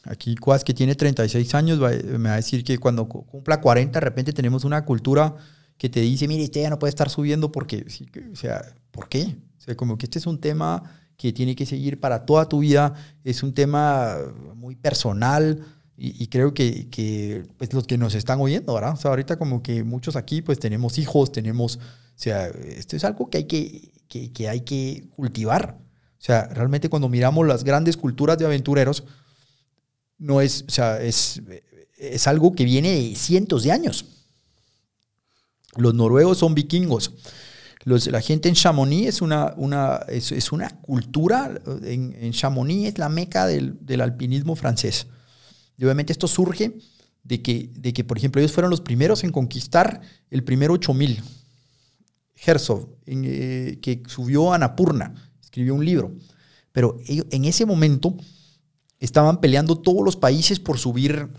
aquí 0.03 0.35
Cuas, 0.35 0.63
que 0.63 0.73
tiene 0.73 0.95
36 0.95 1.55
años, 1.55 1.79
me 1.79 2.29
va 2.29 2.33
a 2.33 2.37
decir 2.37 2.63
que 2.63 2.77
cuando 2.77 3.07
cumpla 3.07 3.59
40, 3.59 3.99
de 3.99 4.05
repente 4.05 4.31
tenemos 4.31 4.63
una 4.63 4.85
cultura 4.85 5.35
que 5.77 5.89
te 5.89 6.01
dice, 6.01 6.27
mire, 6.27 6.43
usted 6.43 6.61
ya 6.61 6.69
no 6.69 6.77
puede 6.77 6.89
estar 6.89 7.09
subiendo 7.09 7.51
porque, 7.51 7.85
o 8.31 8.35
sea, 8.35 8.61
¿por 8.91 9.09
qué? 9.09 9.37
O 9.57 9.61
sea, 9.61 9.75
como 9.75 9.97
que 9.97 10.05
este 10.05 10.19
es 10.19 10.27
un 10.27 10.39
tema 10.39 10.83
que 11.17 11.33
tiene 11.33 11.55
que 11.55 11.65
seguir 11.65 11.99
para 11.99 12.25
toda 12.25 12.47
tu 12.47 12.59
vida, 12.59 12.93
es 13.23 13.41
un 13.41 13.53
tema 13.53 14.15
muy 14.55 14.75
personal 14.75 15.59
y, 16.03 16.27
creo 16.29 16.55
que, 16.55 17.45
pues 17.59 17.73
los 17.73 17.85
que 17.85 17.95
nos 17.95 18.15
están 18.15 18.41
oyendo, 18.41 18.73
¿verdad? 18.73 18.93
O 18.93 18.95
sea, 18.95 19.11
ahorita 19.11 19.37
como 19.37 19.61
que 19.61 19.83
muchos 19.83 20.15
aquí 20.15 20.41
pues 20.41 20.57
tenemos 20.57 20.97
hijos, 20.97 21.31
tenemos, 21.31 21.75
o 21.75 21.79
sea, 22.15 22.47
esto 22.47 22.95
es 22.95 23.03
algo 23.03 23.29
que 23.29 23.37
hay 23.37 23.43
que, 23.43 23.91
que, 24.07 24.33
que 24.33 24.49
hay 24.49 24.61
que 24.61 25.03
cultivar. 25.15 25.77
O 25.79 26.23
sea, 26.23 26.47
realmente 26.47 26.89
cuando 26.89 27.07
miramos 27.07 27.45
las 27.45 27.63
grandes 27.63 27.97
culturas 27.97 28.39
de 28.39 28.45
aventureros, 28.45 29.03
no 30.17 30.41
es, 30.41 30.65
o 30.67 30.71
sea, 30.71 30.99
es, 30.99 31.39
es 31.97 32.25
algo 32.25 32.53
que 32.53 32.65
viene 32.65 32.89
de 32.89 33.15
cientos 33.15 33.61
de 33.61 33.71
años. 33.71 34.05
Los 35.75 35.93
noruegos 35.93 36.39
son 36.39 36.55
vikingos. 36.55 37.13
Los, 37.83 38.07
la 38.07 38.21
gente 38.21 38.49
en 38.49 38.55
Chamonix 38.55 39.07
es 39.07 39.21
una, 39.21 39.53
una, 39.55 39.97
es, 40.07 40.51
una 40.51 40.81
cultura, 40.81 41.61
en, 41.83 42.15
en, 42.19 42.31
Chamonix 42.31 42.87
es 42.87 42.97
la 42.97 43.09
meca 43.09 43.45
del, 43.45 43.77
del, 43.85 44.01
alpinismo 44.01 44.55
francés. 44.55 45.05
Y 45.81 45.83
obviamente 45.83 46.13
esto 46.13 46.27
surge 46.27 46.77
de 47.23 47.41
que, 47.41 47.71
de 47.73 47.91
que, 47.91 48.03
por 48.03 48.15
ejemplo, 48.15 48.39
ellos 48.39 48.51
fueron 48.51 48.69
los 48.69 48.81
primeros 48.81 49.23
en 49.23 49.31
conquistar 49.31 50.01
el 50.29 50.43
primer 50.43 50.69
8000. 50.69 51.19
Herzog, 52.35 52.87
eh, 53.07 53.79
que 53.81 54.03
subió 54.05 54.53
a 54.53 54.59
Napurna 54.59 55.15
escribió 55.41 55.73
un 55.73 55.83
libro. 55.83 56.13
Pero 56.71 56.99
en 57.07 57.45
ese 57.45 57.65
momento 57.65 58.15
estaban 58.99 59.41
peleando 59.41 59.75
todos 59.75 60.05
los 60.05 60.15
países 60.15 60.59
por 60.59 60.77
subir, 60.77 61.29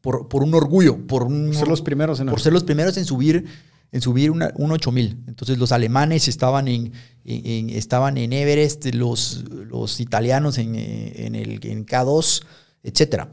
por, 0.00 0.26
por 0.28 0.42
un 0.42 0.54
orgullo, 0.54 1.06
por, 1.06 1.28
ser 1.54 1.68
los 1.68 1.82
primeros 1.82 2.20
en, 2.20 2.28
por 2.28 2.40
ser 2.40 2.54
los 2.54 2.64
primeros 2.64 2.96
en 2.96 3.04
subir, 3.04 3.44
en 3.92 4.00
subir 4.00 4.30
una, 4.30 4.54
un 4.56 4.72
8000. 4.72 5.24
Entonces 5.28 5.58
los 5.58 5.70
alemanes 5.70 6.28
estaban 6.28 6.66
en, 6.66 6.92
estaban 7.24 8.16
en 8.16 8.32
Everest, 8.32 8.86
los, 8.94 9.44
los 9.50 10.00
italianos 10.00 10.56
en, 10.56 10.76
en, 10.76 11.34
el, 11.34 11.60
en 11.62 11.84
K2, 11.84 12.42
etc. 12.84 13.24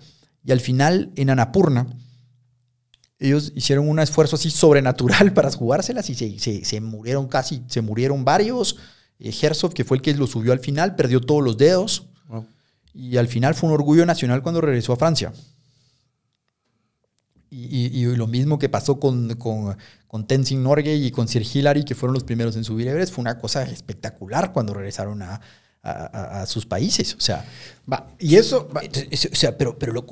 Y 0.43 0.51
al 0.51 0.59
final, 0.59 1.11
en 1.15 1.29
Anapurna, 1.29 1.87
ellos 3.19 3.51
hicieron 3.55 3.87
un 3.87 3.99
esfuerzo 3.99 4.35
así 4.35 4.49
sobrenatural 4.49 5.33
para 5.35 5.51
jugárselas 5.51 6.09
y 6.09 6.15
se, 6.15 6.39
se, 6.39 6.65
se 6.65 6.81
murieron 6.81 7.27
casi, 7.27 7.63
se 7.67 7.81
murieron 7.81 8.25
varios. 8.25 8.77
Eh, 9.19 9.31
Herzog, 9.39 9.73
que 9.73 9.83
fue 9.83 9.97
el 9.97 10.03
que 10.03 10.13
lo 10.15 10.25
subió 10.25 10.51
al 10.51 10.59
final, 10.59 10.95
perdió 10.95 11.21
todos 11.21 11.43
los 11.43 11.57
dedos. 11.57 12.07
Y 12.93 13.15
al 13.15 13.29
final 13.29 13.55
fue 13.55 13.69
un 13.69 13.75
orgullo 13.75 14.05
nacional 14.05 14.41
cuando 14.41 14.59
regresó 14.59 14.91
a 14.91 14.97
Francia. 14.97 15.31
Y, 17.53 18.05
lo 18.15 18.27
mismo 18.27 18.59
que 18.59 18.69
pasó 18.69 18.99
con, 18.99 19.35
con, 19.35 19.77
con, 20.07 20.25
Tenzin 20.25 20.63
Norgay 20.63 21.05
y 21.05 21.11
con 21.11 21.27
Sir 21.27 21.45
Hillary, 21.45 21.83
que 21.83 21.95
fueron 21.95 22.13
los 22.13 22.23
primeros 22.23 22.55
en 22.55 22.63
subir 22.63 22.87
Everest, 22.87 23.13
fue 23.13 23.21
una 23.21 23.39
cosa 23.39 23.63
espectacular 23.63 24.53
cuando 24.53 24.73
regresaron 24.73 25.21
a, 25.21 25.41
a, 25.83 26.45
sus 26.45 26.65
países. 26.65 27.15
O 27.15 27.19
sea, 27.19 27.45
va, 27.91 28.07
y 28.19 28.35
eso, 28.35 28.69
o 28.69 29.35
sea, 29.35 29.57
pero, 29.57 29.77
pero, 29.77 29.93
lo 29.93 30.05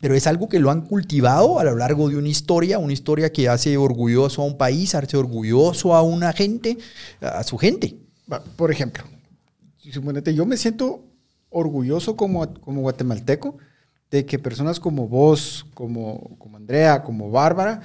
pero 0.00 0.14
es 0.14 0.26
algo 0.26 0.48
que 0.48 0.58
lo 0.58 0.70
han 0.70 0.82
cultivado 0.82 1.58
a 1.58 1.64
lo 1.64 1.76
largo 1.76 2.08
de 2.08 2.16
una 2.16 2.28
historia, 2.28 2.78
una 2.78 2.92
historia 2.92 3.32
que 3.32 3.48
hace 3.48 3.76
orgulloso 3.76 4.42
a 4.42 4.44
un 4.44 4.56
país, 4.56 4.94
hace 4.94 5.16
orgulloso 5.16 5.94
a 5.94 6.02
una 6.02 6.32
gente, 6.32 6.78
a 7.20 7.42
su 7.44 7.58
gente. 7.58 7.96
Por 8.56 8.70
ejemplo, 8.70 9.04
yo 9.82 10.46
me 10.46 10.56
siento 10.56 11.04
orgulloso 11.50 12.16
como, 12.16 12.52
como 12.54 12.80
guatemalteco 12.80 13.58
de 14.10 14.26
que 14.26 14.38
personas 14.38 14.80
como 14.80 15.08
vos, 15.08 15.66
como, 15.74 16.36
como 16.38 16.56
Andrea, 16.56 17.02
como 17.02 17.30
Bárbara, 17.30 17.80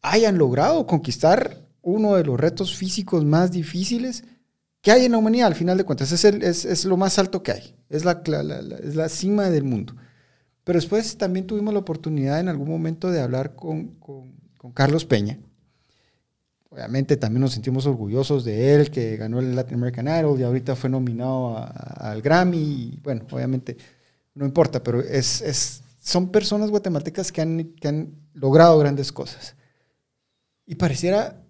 hayan 0.00 0.38
logrado 0.38 0.86
conquistar 0.86 1.62
uno 1.82 2.14
de 2.14 2.24
los 2.24 2.38
retos 2.38 2.76
físicos 2.76 3.24
más 3.24 3.50
difíciles 3.50 4.24
que 4.82 4.90
hay 4.90 5.04
en 5.04 5.12
la 5.12 5.18
humanidad, 5.18 5.46
al 5.46 5.54
final 5.54 5.78
de 5.78 5.84
cuentas. 5.84 6.12
Es, 6.12 6.84
lo 6.84 6.96
más 6.96 7.18
alto 7.18 7.42
que 7.42 7.52
hay, 7.52 7.76
es 7.88 8.04
la, 8.04 9.08
cima 9.08 9.48
del 9.48 9.64
mundo. 9.64 9.94
Pero 10.64 10.76
después 10.76 11.16
también 11.16 11.46
tuvimos 11.46 11.72
la 11.72 11.80
oportunidad 11.80 12.40
en 12.40 12.48
algún 12.48 12.68
momento 12.68 13.10
de 13.10 13.20
hablar 13.20 13.54
con, 13.54 13.96
Carlos 14.74 15.04
Peña, 15.04 15.38
Obviamente 16.68 17.18
también 17.18 17.42
nos 17.42 17.52
sentimos 17.52 17.84
orgullosos 17.84 18.46
de 18.46 18.74
él, 18.74 18.90
que 18.90 19.18
ganó 19.18 19.40
el 19.40 19.54
Latin 19.54 19.74
American 19.74 20.08
Idol 20.08 20.40
y 20.40 20.42
ahorita 20.42 20.74
fue 20.74 20.88
nominado 20.88 21.58
al 21.58 22.22
Grammy. 22.22 22.98
Bueno, 23.02 23.26
obviamente 23.30 23.76
no 24.34 24.46
importa, 24.46 24.82
pero 24.82 25.02
son 25.98 26.30
personas 26.30 26.70
guatemaltecas 26.70 27.30
que 27.30 27.42
han 27.42 28.14
logrado 28.32 28.78
grandes 28.78 29.12
cosas. 29.12 29.54
Y 30.64 30.76
pareciera, 30.76 31.42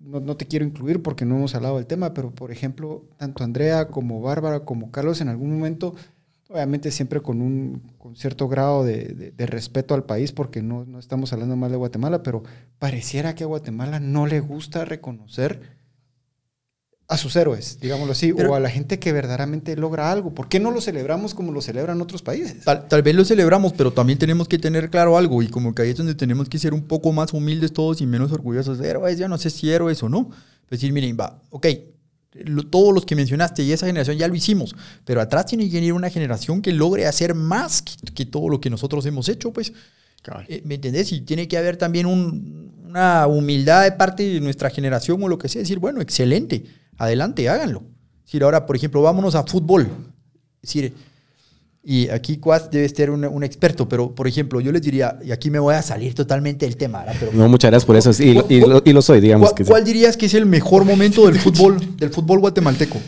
no, 0.00 0.20
no, 0.20 0.36
te 0.36 0.46
quiero 0.46 0.64
incluir 0.64 1.02
porque 1.02 1.24
no 1.24 1.36
hemos 1.36 1.54
hablado 1.54 1.76
del 1.76 1.86
tema, 1.86 2.14
pero 2.14 2.30
por 2.30 2.50
ejemplo, 2.52 3.04
tanto 3.16 3.44
Andrea 3.44 3.88
como 3.88 4.20
Bárbara 4.20 4.60
como 4.60 4.90
Carlos 4.90 5.20
en 5.20 5.28
algún 5.28 5.52
momento 5.52 5.94
obviamente 6.48 6.90
siempre 6.90 7.20
con 7.20 7.40
un 7.40 7.82
cierto 8.14 8.48
grado 8.48 8.84
de, 8.84 9.34
respeto 9.38 9.94
al 9.94 10.04
país, 10.04 10.32
porque 10.32 10.62
no, 10.62 10.84
no, 10.84 10.98
estamos 10.98 11.32
hablando 11.32 11.56
mal 11.56 11.70
de 11.70 11.76
Guatemala, 11.76 12.22
pero 12.22 12.42
pareciera 12.78 13.34
que 13.34 13.44
a 13.44 13.48
Guatemala 13.48 14.00
no 14.00 14.26
le 14.26 14.40
gusta 14.40 14.84
reconocer 14.84 15.77
a 17.10 17.16
sus 17.16 17.34
héroes, 17.36 17.78
digámoslo 17.80 18.12
así, 18.12 18.32
o 18.32 18.54
a 18.54 18.60
la 18.60 18.68
gente 18.68 18.98
que 18.98 19.12
verdaderamente 19.12 19.74
logra 19.76 20.12
algo. 20.12 20.34
¿Por 20.34 20.48
qué 20.48 20.60
no 20.60 20.70
lo 20.70 20.82
celebramos 20.82 21.32
como 21.32 21.52
lo 21.52 21.62
celebran 21.62 22.02
otros 22.02 22.20
países? 22.20 22.64
Tal, 22.64 23.02
vez 23.02 23.14
lo 23.14 23.24
celebramos, 23.24 23.72
pero 23.72 23.90
también 23.94 24.18
tenemos 24.18 24.46
que 24.46 24.58
tener 24.58 24.90
claro 24.90 25.16
algo, 25.16 25.42
y 25.42 25.48
como 25.48 25.74
que 25.74 25.82
ahí 25.82 25.90
es 25.90 25.96
donde 25.96 26.14
tenemos 26.14 26.50
que 26.50 26.58
ser 26.58 26.74
un 26.74 26.82
poco 26.82 27.10
más 27.12 27.32
humildes 27.32 27.72
todos 27.72 28.02
y 28.02 28.06
menos 28.06 28.30
orgullosos 28.30 28.78
de 28.78 28.90
héroes, 28.90 29.16
ya 29.16 29.26
no 29.26 29.38
sé 29.38 29.48
si 29.48 29.70
héroes 29.70 30.02
o 30.02 30.10
no. 30.10 30.30
Decir, 30.68 30.92
miren, 30.92 31.16
va, 31.18 31.40
ok, 31.48 31.66
todos 32.70 32.92
los 32.92 33.06
que 33.06 33.16
mencionaste 33.16 33.62
y 33.62 33.72
esa 33.72 33.86
generación 33.86 34.18
ya 34.18 34.28
lo 34.28 34.34
hicimos, 34.34 34.76
pero 35.06 35.22
atrás 35.22 35.46
tiene 35.46 35.66
que 35.70 35.76
venir 35.76 35.94
una 35.94 36.10
generación 36.10 36.60
que 36.60 36.72
logre 36.72 37.06
hacer 37.06 37.34
más 37.34 37.82
que, 38.14 38.26
todo 38.26 38.50
lo 38.50 38.60
que 38.60 38.68
nosotros 38.68 39.06
hemos 39.06 39.30
hecho, 39.30 39.50
pues. 39.50 39.72
Eh, 40.48 40.60
¿Me 40.66 40.74
entendés? 40.74 41.10
Y 41.12 41.22
tiene 41.22 41.48
que 41.48 41.56
haber 41.56 41.78
también 41.78 42.04
una 42.04 43.26
humildad 43.26 43.84
de 43.84 43.92
parte 43.92 44.24
de 44.24 44.40
nuestra 44.40 44.68
generación 44.68 45.22
o 45.22 45.28
lo 45.28 45.38
que 45.38 45.48
sea, 45.48 45.62
decir, 45.62 45.78
bueno, 45.78 46.02
excelente, 46.02 46.64
adelante, 46.98 47.48
háganlo. 47.48 47.82
decir, 48.24 48.42
ahora, 48.42 48.66
por 48.66 48.76
ejemplo, 48.76 49.00
vámonos 49.00 49.34
a 49.34 49.44
fútbol. 49.44 49.88
Es 50.62 50.68
decir, 50.74 50.94
y 51.82 52.08
aquí 52.10 52.36
Quas 52.36 52.70
debe 52.70 52.86
ser 52.88 53.10
un, 53.10 53.44
experto, 53.44 53.88
pero 53.88 54.14
por 54.14 54.28
ejemplo, 54.28 54.60
yo 54.60 54.72
les 54.72 54.82
diría, 54.82 55.18
y 55.24 55.30
aquí 55.30 55.50
me 55.50 55.58
voy 55.58 55.74
a 55.74 55.80
salir 55.80 56.14
totalmente 56.14 56.66
del 56.66 56.76
tema, 56.76 57.04
Pero, 57.18 57.32
no, 57.32 57.48
muchas 57.48 57.70
gracias 57.70 57.86
por 57.86 57.96
eso, 57.96 58.10
y, 58.22 58.92
lo, 58.92 59.02
soy, 59.02 59.20
digamos. 59.20 59.52
¿Cuál, 59.52 59.66
¿Cuál 59.66 59.84
dirías 59.84 60.16
que 60.16 60.26
es 60.26 60.34
el 60.34 60.44
mejor 60.44 60.84
momento 60.84 61.26
del 61.26 61.38
fútbol, 61.38 61.96
del 61.96 62.10
fútbol 62.10 62.40
guatemalteco? 62.40 62.98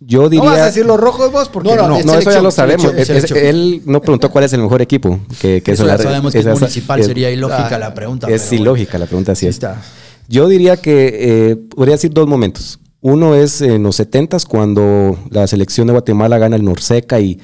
Yo 0.00 0.28
diría. 0.28 0.44
No 0.44 0.50
vas 0.50 0.60
a 0.60 0.66
decir 0.66 0.84
los 0.84 1.00
rojos 1.00 1.32
vos, 1.32 1.48
porque 1.48 1.74
no, 1.74 1.88
no, 1.88 2.02
no, 2.02 2.18
eso 2.18 2.30
ya 2.30 2.42
lo 2.42 2.50
sabemos. 2.50 2.92
él 3.34 3.82
no 3.86 4.00
preguntó 4.02 4.30
cuál 4.30 4.44
es 4.44 4.52
el 4.52 4.60
mejor 4.60 4.82
equipo. 4.82 5.18
Que, 5.40 5.62
eso 5.64 5.86
ya 5.86 5.96
sabemos 5.96 6.32
que 6.32 6.42
municipal 6.42 7.02
sería 7.02 7.30
ilógica 7.30 7.78
la 7.78 7.94
pregunta. 7.94 8.28
Es 8.28 8.52
ilógica 8.52 8.98
la 8.98 9.06
pregunta, 9.06 9.34
sí. 9.34 9.46
Está. 9.46 9.82
Yo 10.28 10.48
diría 10.48 10.76
que 10.76 11.50
eh, 11.50 11.56
podría 11.56 11.94
decir 11.94 12.12
dos 12.12 12.26
momentos. 12.26 12.78
Uno 13.08 13.36
es 13.36 13.60
en 13.60 13.84
los 13.84 13.94
70 13.94 14.36
cuando 14.48 15.16
la 15.30 15.46
selección 15.46 15.86
de 15.86 15.92
Guatemala 15.92 16.38
gana 16.38 16.56
el 16.56 16.64
Norseca 16.64 17.20
y 17.20 17.38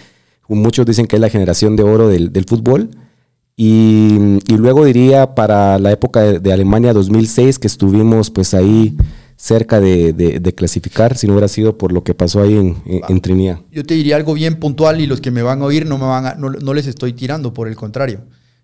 muchos 0.49 0.85
dicen 0.85 1.07
que 1.07 1.15
es 1.15 1.21
la 1.23 1.29
generación 1.29 1.77
de 1.77 1.85
oro 1.85 2.09
del, 2.09 2.45
fútbol. 2.49 2.91
Y, 3.55 4.41
luego 4.49 4.85
diría 4.85 5.37
para 5.37 5.79
la 5.79 5.93
época 5.93 6.21
de, 6.41 6.53
Alemania 6.53 6.93
2006 6.93 7.61
que 7.61 7.69
estuvimos 7.69 8.29
pues 8.33 8.55
ahí 8.55 8.97
cerca 9.37 9.79
de, 9.79 10.53
clasificar 10.57 11.17
si 11.17 11.29
no 11.29 11.35
hubiera 11.35 11.47
sido 11.47 11.79
por 11.79 11.93
lo 11.93 12.03
que 12.03 12.13
pasó 12.13 12.43
ahí 12.43 12.57
en, 12.57 12.83
en, 12.85 13.21
Trinidad. 13.21 13.61
Yo 13.71 13.85
te 13.85 13.95
diría 13.95 14.17
algo 14.17 14.35
bien 14.35 14.59
puntual 14.59 15.01
y 15.01 15.07
los 15.07 15.21
que 15.21 15.31
me 15.31 15.43
van 15.43 15.63
a 15.63 15.67
oír 15.67 15.87
no, 15.87 15.97
me 15.97 16.07
van 16.07 16.41
no, 16.41 16.51
no 16.51 16.75
les 16.75 16.89
estoy 16.89 17.13
tirando, 17.13 17.55
por 17.55 17.69
el 17.69 17.77
contrario 17.77 18.23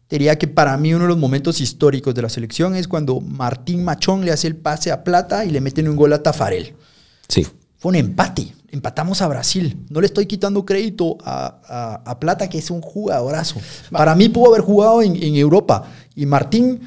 diría 0.08 0.36
que 0.38 0.48
para 0.48 0.76
mí 0.76 0.94
uno 0.94 1.04
de 1.04 1.08
los 1.08 1.18
momentos 1.18 1.60
históricos 1.60 2.14
de 2.14 2.22
la 2.22 2.28
selección 2.28 2.74
es 2.74 2.88
cuando 2.88 3.20
Martín 3.20 3.84
Machón 3.84 4.24
le 4.24 4.32
hace 4.32 4.46
el 4.46 4.56
pase 4.56 4.90
a 4.90 5.04
Plata 5.04 5.44
y 5.44 5.50
le 5.50 5.60
meten 5.60 5.88
un 5.88 5.96
gol 5.96 6.12
a 6.12 6.22
Tafarel. 6.22 6.74
Sí. 7.28 7.46
Fue 7.76 7.90
un 7.90 7.96
empate. 7.96 8.54
Empatamos 8.70 9.22
a 9.22 9.28
Brasil. 9.28 9.78
No 9.88 10.00
le 10.00 10.06
estoy 10.06 10.26
quitando 10.26 10.64
crédito 10.64 11.16
a, 11.24 12.16
Plata, 12.20 12.48
que 12.48 12.58
es 12.58 12.70
un 12.70 12.80
jugadorazo. 12.80 13.60
Para 13.90 14.14
mí 14.14 14.28
pudo 14.28 14.48
haber 14.48 14.62
jugado 14.62 15.02
en, 15.02 15.36
Europa. 15.36 15.84
Y 16.14 16.26
Martín, 16.26 16.80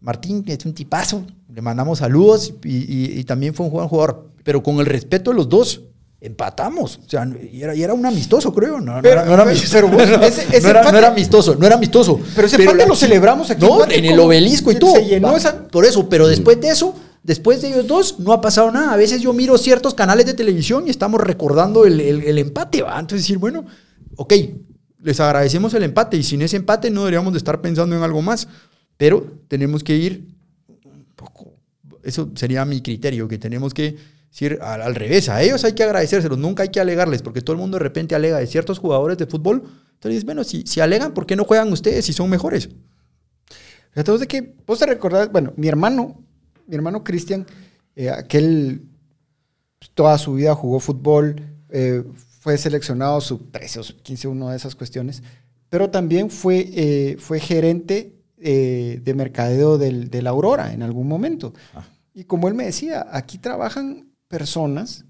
Martín 0.00 0.42
es 0.46 0.64
un 0.64 0.74
tipazo. 0.74 1.24
Le 1.52 1.62
mandamos 1.62 1.98
saludos 1.98 2.54
y, 2.64 3.18
y 3.20 3.24
también 3.24 3.54
fue 3.54 3.66
un 3.66 3.72
buen 3.72 3.88
jugador. 3.88 4.30
Pero 4.42 4.62
con 4.62 4.80
el 4.80 4.86
respeto 4.86 5.30
de 5.30 5.36
los 5.36 5.48
dos, 5.48 5.82
empatamos. 6.20 7.00
O 7.04 7.08
sea, 7.08 7.28
y 7.50 7.62
era, 7.62 7.74
era 7.74 7.94
un 7.94 8.04
amistoso, 8.04 8.52
creo. 8.52 8.80
No, 8.80 9.00
pero, 9.02 9.24
no, 9.24 9.34
era, 9.34 9.42
amistoso, 9.42 9.88
no 11.54 11.66
era 11.66 11.76
amistoso. 11.76 12.20
Pero 12.34 12.46
ese 12.46 12.56
empate 12.56 12.86
lo 12.86 12.96
celebramos 12.96 13.50
aquí. 13.50 13.64
No, 13.64 13.88
en 13.88 14.04
el 14.04 14.18
obelisco 14.18 14.72
y 14.72 14.76
todo. 14.76 14.94
Se 14.94 15.04
llenó 15.04 15.36
esa... 15.36 15.68
Por 15.68 15.84
eso, 15.84 16.08
pero 16.08 16.26
después 16.26 16.60
de 16.60 16.70
eso, 16.70 16.94
después 17.22 17.62
de 17.62 17.68
ellos 17.68 17.86
dos, 17.86 18.18
no 18.18 18.32
ha 18.32 18.40
pasado 18.40 18.72
nada. 18.72 18.92
A 18.92 18.96
veces 18.96 19.20
yo 19.20 19.32
miro 19.32 19.56
ciertos 19.58 19.94
canales 19.94 20.26
de 20.26 20.34
televisión 20.34 20.86
y 20.86 20.90
estamos 20.90 21.20
recordando 21.20 21.86
el, 21.86 22.00
el, 22.00 22.38
empate, 22.38 22.82
¿va? 22.82 22.98
Entonces 22.98 23.24
decir, 23.24 23.38
bueno, 23.38 23.64
ok, 24.16 24.34
les 25.02 25.20
agradecemos 25.20 25.72
el 25.74 25.84
empate 25.84 26.16
y 26.16 26.24
sin 26.24 26.42
ese 26.42 26.56
empate 26.56 26.90
no 26.90 27.02
deberíamos 27.02 27.32
de 27.32 27.38
estar 27.38 27.60
pensando 27.60 27.96
en 27.96 28.02
algo 28.02 28.22
más. 28.22 28.48
Pero 28.96 29.24
tenemos 29.46 29.84
que 29.84 29.94
ir 29.94 30.26
un 30.84 31.06
poco, 31.14 31.52
eso 32.02 32.30
sería 32.34 32.64
mi 32.64 32.80
criterio, 32.80 33.28
que 33.28 33.38
tenemos 33.38 33.72
que 33.72 34.17
al, 34.60 34.94
revés, 34.94 35.28
a 35.28 35.42
ellos 35.42 35.64
hay 35.64 35.72
que 35.72 35.82
agradecérselos, 35.82 36.38
nunca 36.38 36.62
hay 36.62 36.68
que 36.68 36.80
alegarles, 36.80 37.22
porque 37.22 37.40
todo 37.40 37.54
el 37.54 37.60
mundo 37.60 37.76
de 37.78 37.82
repente 37.82 38.14
alega 38.14 38.38
de 38.38 38.46
ciertos 38.46 38.78
jugadores 38.78 39.18
de 39.18 39.26
fútbol. 39.26 39.64
Entonces, 39.94 40.24
bueno, 40.24 40.44
si, 40.44 40.62
si 40.62 40.80
alegan, 40.80 41.12
¿por 41.12 41.26
qué 41.26 41.34
no 41.34 41.44
juegan 41.44 41.72
ustedes 41.72 42.04
si 42.04 42.12
son 42.12 42.30
mejores? 42.30 42.68
Fíjate 43.90 44.18
de 44.18 44.26
que, 44.26 44.54
vos 44.66 44.78
te 44.78 44.86
recordás, 44.86 45.32
bueno, 45.32 45.52
mi 45.56 45.66
hermano, 45.66 46.22
mi 46.66 46.76
hermano 46.76 47.02
Cristian, 47.02 47.46
eh, 47.96 48.10
aquel 48.10 48.82
pues, 49.78 49.90
toda 49.94 50.16
su 50.18 50.34
vida 50.34 50.54
jugó 50.54 50.78
fútbol, 50.78 51.42
eh, 51.70 52.04
fue 52.40 52.56
seleccionado 52.58 53.20
sub 53.20 53.50
13 53.50 53.80
o 53.80 53.82
sub 53.82 54.02
15, 54.02 54.28
una 54.28 54.50
de 54.50 54.56
esas 54.56 54.76
cuestiones, 54.76 55.22
pero 55.68 55.90
también 55.90 56.30
fue, 56.30 56.70
eh, 56.72 57.16
fue 57.18 57.40
gerente 57.40 58.14
de 58.40 59.14
mercadeo 59.16 59.78
del, 59.78 60.10
de 60.10 60.22
la 60.22 60.30
Aurora 60.30 60.72
en 60.72 60.84
algún 60.84 61.08
momento. 61.08 61.54
Ah. 61.74 61.84
Y 62.14 62.22
como 62.22 62.46
él 62.46 62.54
me 62.54 62.66
decía, 62.66 63.04
aquí 63.10 63.38
trabajan 63.38 64.07
personas 64.28 65.04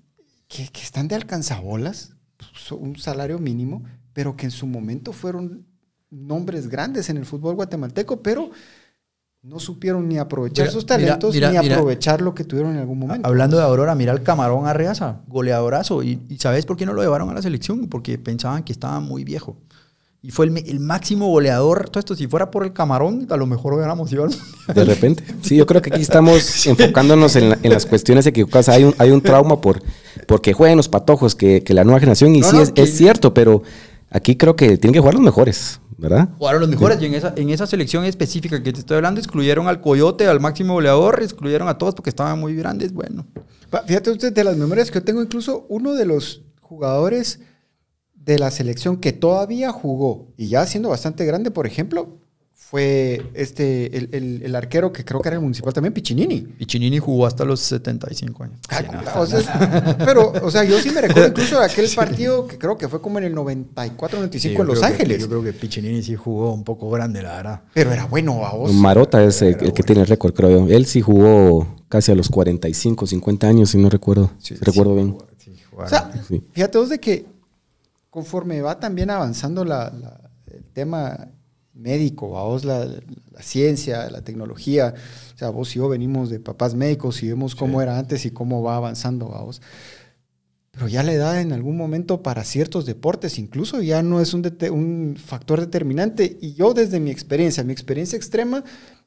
que, 0.48 0.62
están 0.80 1.08
de 1.08 1.14
alcanzabolas, 1.14 2.14
pues, 2.36 2.72
un 2.72 2.96
salario 2.96 3.38
mínimo, 3.38 3.82
pero 4.12 4.36
que 4.36 4.46
en 4.46 4.50
su 4.50 4.66
momento 4.66 5.12
fueron 5.12 5.66
nombres 6.10 6.68
grandes 6.68 7.10
en 7.10 7.18
el 7.18 7.26
fútbol 7.26 7.54
guatemalteco, 7.54 8.22
pero 8.22 8.50
no 9.42 9.60
supieron 9.60 10.08
ni 10.08 10.18
aprovechar 10.18 10.70
sus 10.70 10.86
talentos 10.86 11.34
ni 11.34 11.56
aprovechar 11.56 12.20
lo 12.20 12.34
que 12.34 12.44
tuvieron 12.44 12.72
en 12.72 12.78
algún 12.78 12.98
momento. 12.98 13.28
Hablando 13.28 13.56
de 13.56 13.62
Aurora, 13.62 13.94
mira 13.94 14.12
el 14.12 14.22
Camarón 14.22 14.66
Arreaza, 14.66 15.20
goleadorazo. 15.26 16.02
¿Y, 16.02 16.20
¿Y 16.28 16.38
sabes 16.38 16.66
por 16.66 16.76
qué 16.76 16.86
no 16.86 16.92
lo 16.92 17.02
llevaron 17.02 17.30
a 17.30 17.34
la 17.34 17.42
selección? 17.42 17.88
Porque 17.88 18.18
pensaban 18.18 18.64
que 18.64 18.72
estaba 18.72 19.00
muy 19.00 19.24
viejo 19.24 19.56
y 20.20 20.30
fue 20.32 20.46
el, 20.46 20.80
máximo 20.80 21.28
goleador. 21.28 21.88
Todo 21.90 22.00
esto, 22.00 22.16
si 22.16 22.26
fuera 22.26 22.50
por 22.50 22.64
el 22.64 22.72
camarón, 22.72 23.26
a 23.30 23.36
lo 23.36 23.46
mejor 23.46 23.74
hubiéramos 23.74 24.12
ido 24.12 24.26
De 24.74 24.84
repente. 24.84 25.22
Sí, 25.42 25.56
yo 25.56 25.64
creo 25.64 25.80
que 25.80 25.90
aquí 25.92 26.02
estamos 26.02 26.66
enfocándonos 26.66 27.36
en, 27.36 27.56
las 27.62 27.86
cuestiones 27.86 28.26
equivocadas. 28.26 28.68
Hay 28.68 28.84
un, 28.84 28.94
hay 28.98 29.10
un 29.10 29.20
trauma 29.20 29.60
por 29.60 29.80
porque 30.26 30.52
juegan 30.52 30.76
los 30.76 30.88
patojos 30.88 31.34
que, 31.34 31.62
la 31.68 31.84
nueva 31.84 32.00
generación, 32.00 32.34
y 32.34 32.42
sí, 32.42 32.56
es, 32.74 32.96
cierto, 32.96 33.32
pero 33.32 33.62
aquí 34.10 34.36
creo 34.36 34.56
que 34.56 34.76
tienen 34.76 34.92
que 34.92 35.00
jugar 35.00 35.14
los 35.14 35.22
mejores. 35.22 35.80
¿verdad? 35.96 36.28
Jugaron 36.38 36.60
los 36.60 36.70
mejores 36.70 37.00
y 37.02 37.06
en 37.06 37.14
esa, 37.14 37.32
en 37.34 37.50
esa 37.50 37.66
selección 37.66 38.04
específica 38.04 38.62
que 38.62 38.72
te 38.72 38.78
estoy 38.80 38.96
hablando, 38.96 39.20
excluyeron 39.20 39.66
al 39.66 39.80
Coyote, 39.80 40.26
al 40.26 40.38
máximo 40.38 40.74
goleador, 40.74 41.20
excluyeron 41.22 41.66
a 41.66 41.76
todos 41.76 41.94
porque 41.94 42.10
estaban 42.10 42.38
muy 42.38 42.54
grandes. 42.54 42.92
Bueno. 42.92 43.26
Fíjate 43.86 44.10
usted, 44.10 44.32
de 44.32 44.44
las 44.44 44.56
memorias 44.56 44.90
que 44.90 45.00
yo 45.00 45.04
tengo, 45.04 45.22
incluso 45.22 45.66
uno 45.68 45.94
de 45.94 46.06
los 46.06 46.42
jugadores 46.60 47.40
de 48.28 48.38
la 48.38 48.50
selección 48.50 48.98
que 48.98 49.14
todavía 49.14 49.72
jugó 49.72 50.26
y 50.36 50.48
ya 50.48 50.66
siendo 50.66 50.90
bastante 50.90 51.24
grande, 51.24 51.50
por 51.50 51.66
ejemplo, 51.66 52.18
fue 52.52 53.22
este, 53.32 53.96
el, 53.96 54.54
arquero 54.54 54.92
que 54.92 55.02
creo 55.02 55.22
que 55.22 55.28
era 55.30 55.36
el 55.36 55.40
municipal 55.40 55.72
también, 55.72 55.94
Piccinini. 55.94 56.42
Piccinini 56.42 56.98
jugó 56.98 57.24
hasta 57.24 57.46
los 57.46 57.60
75 57.60 58.44
años. 58.44 58.58
Ah, 58.68 59.96
pero, 60.04 60.30
o 60.42 60.50
sea, 60.50 60.64
yo 60.64 60.78
sí 60.78 60.90
me 60.90 61.00
recuerdo 61.00 61.28
incluso 61.30 61.58
de 61.58 61.64
aquel 61.64 61.88
partido 61.96 62.46
que 62.46 62.58
creo 62.58 62.76
que 62.76 62.86
fue 62.86 63.00
como 63.00 63.16
en 63.16 63.24
el 63.24 63.34
94, 63.34 64.18
95 64.18 64.60
en 64.60 64.68
Los 64.68 64.82
Ángeles. 64.82 65.22
yo 65.22 65.28
creo 65.30 65.42
que 65.42 65.54
Piccinini 65.54 66.02
sí 66.02 66.14
jugó 66.14 66.52
un 66.52 66.64
poco 66.64 66.90
grande, 66.90 67.22
la 67.22 67.36
verdad. 67.36 67.62
Pero 67.72 67.92
era 67.92 68.04
bueno 68.04 68.44
a 68.44 68.52
vos. 68.52 68.74
Marota 68.74 69.24
es 69.24 69.40
el, 69.40 69.56
que 69.56 69.82
tiene 69.82 70.02
el 70.02 70.06
récord, 70.06 70.34
creo 70.34 70.50
yo. 70.50 70.74
Él 70.74 70.84
sí 70.84 71.00
jugó 71.00 71.66
casi 71.88 72.12
a 72.12 72.14
los 72.14 72.28
45, 72.28 73.06
50 73.06 73.48
años, 73.48 73.70
si 73.70 73.78
no 73.78 73.88
recuerdo. 73.88 74.32
recuerdo 74.60 74.94
bien. 74.94 75.16
o 75.74 75.88
sea, 75.88 76.10
fíjate 76.52 76.76
vos 76.76 76.90
de 76.90 76.98
que 76.98 77.37
conforme 78.18 78.60
va 78.62 78.80
también 78.80 79.10
avanzando 79.10 79.62
el 79.62 80.64
tema 80.72 81.28
médico, 81.72 82.26
vos 82.26 82.64
la, 82.64 82.84
la, 82.84 83.42
ciencia, 83.42 84.10
la 84.10 84.22
tecnología, 84.22 84.92
o 85.36 85.38
sea, 85.38 85.50
vos 85.50 85.70
y 85.76 85.78
yo 85.78 85.88
venimos 85.88 86.28
de 86.28 86.40
papás 86.40 86.74
médicos 86.74 87.22
y 87.22 87.28
vemos 87.28 87.54
cómo 87.54 87.80
era 87.80 87.96
antes 87.96 88.26
y 88.26 88.32
cómo 88.32 88.60
va 88.60 88.74
avanzando, 88.74 89.28
vos. 89.28 89.62
Pero 90.72 90.88
ya 90.88 91.04
la 91.04 91.12
edad 91.12 91.40
en 91.40 91.52
algún 91.52 91.76
momento 91.76 92.24
para 92.24 92.42
ciertos 92.42 92.86
deportes 92.86 93.38
incluso 93.38 93.82
ya 93.82 94.02
no 94.02 94.20
es 94.20 94.34
un, 94.34 94.42
un 94.72 95.16
factor 95.16 95.60
determinante. 95.60 96.38
Y 96.40 96.54
yo 96.54 96.74
desde 96.74 96.98
mi 96.98 97.12
experiencia, 97.12 97.62
mi 97.62 97.72
experiencia 97.72 98.16
extrema 98.16 98.64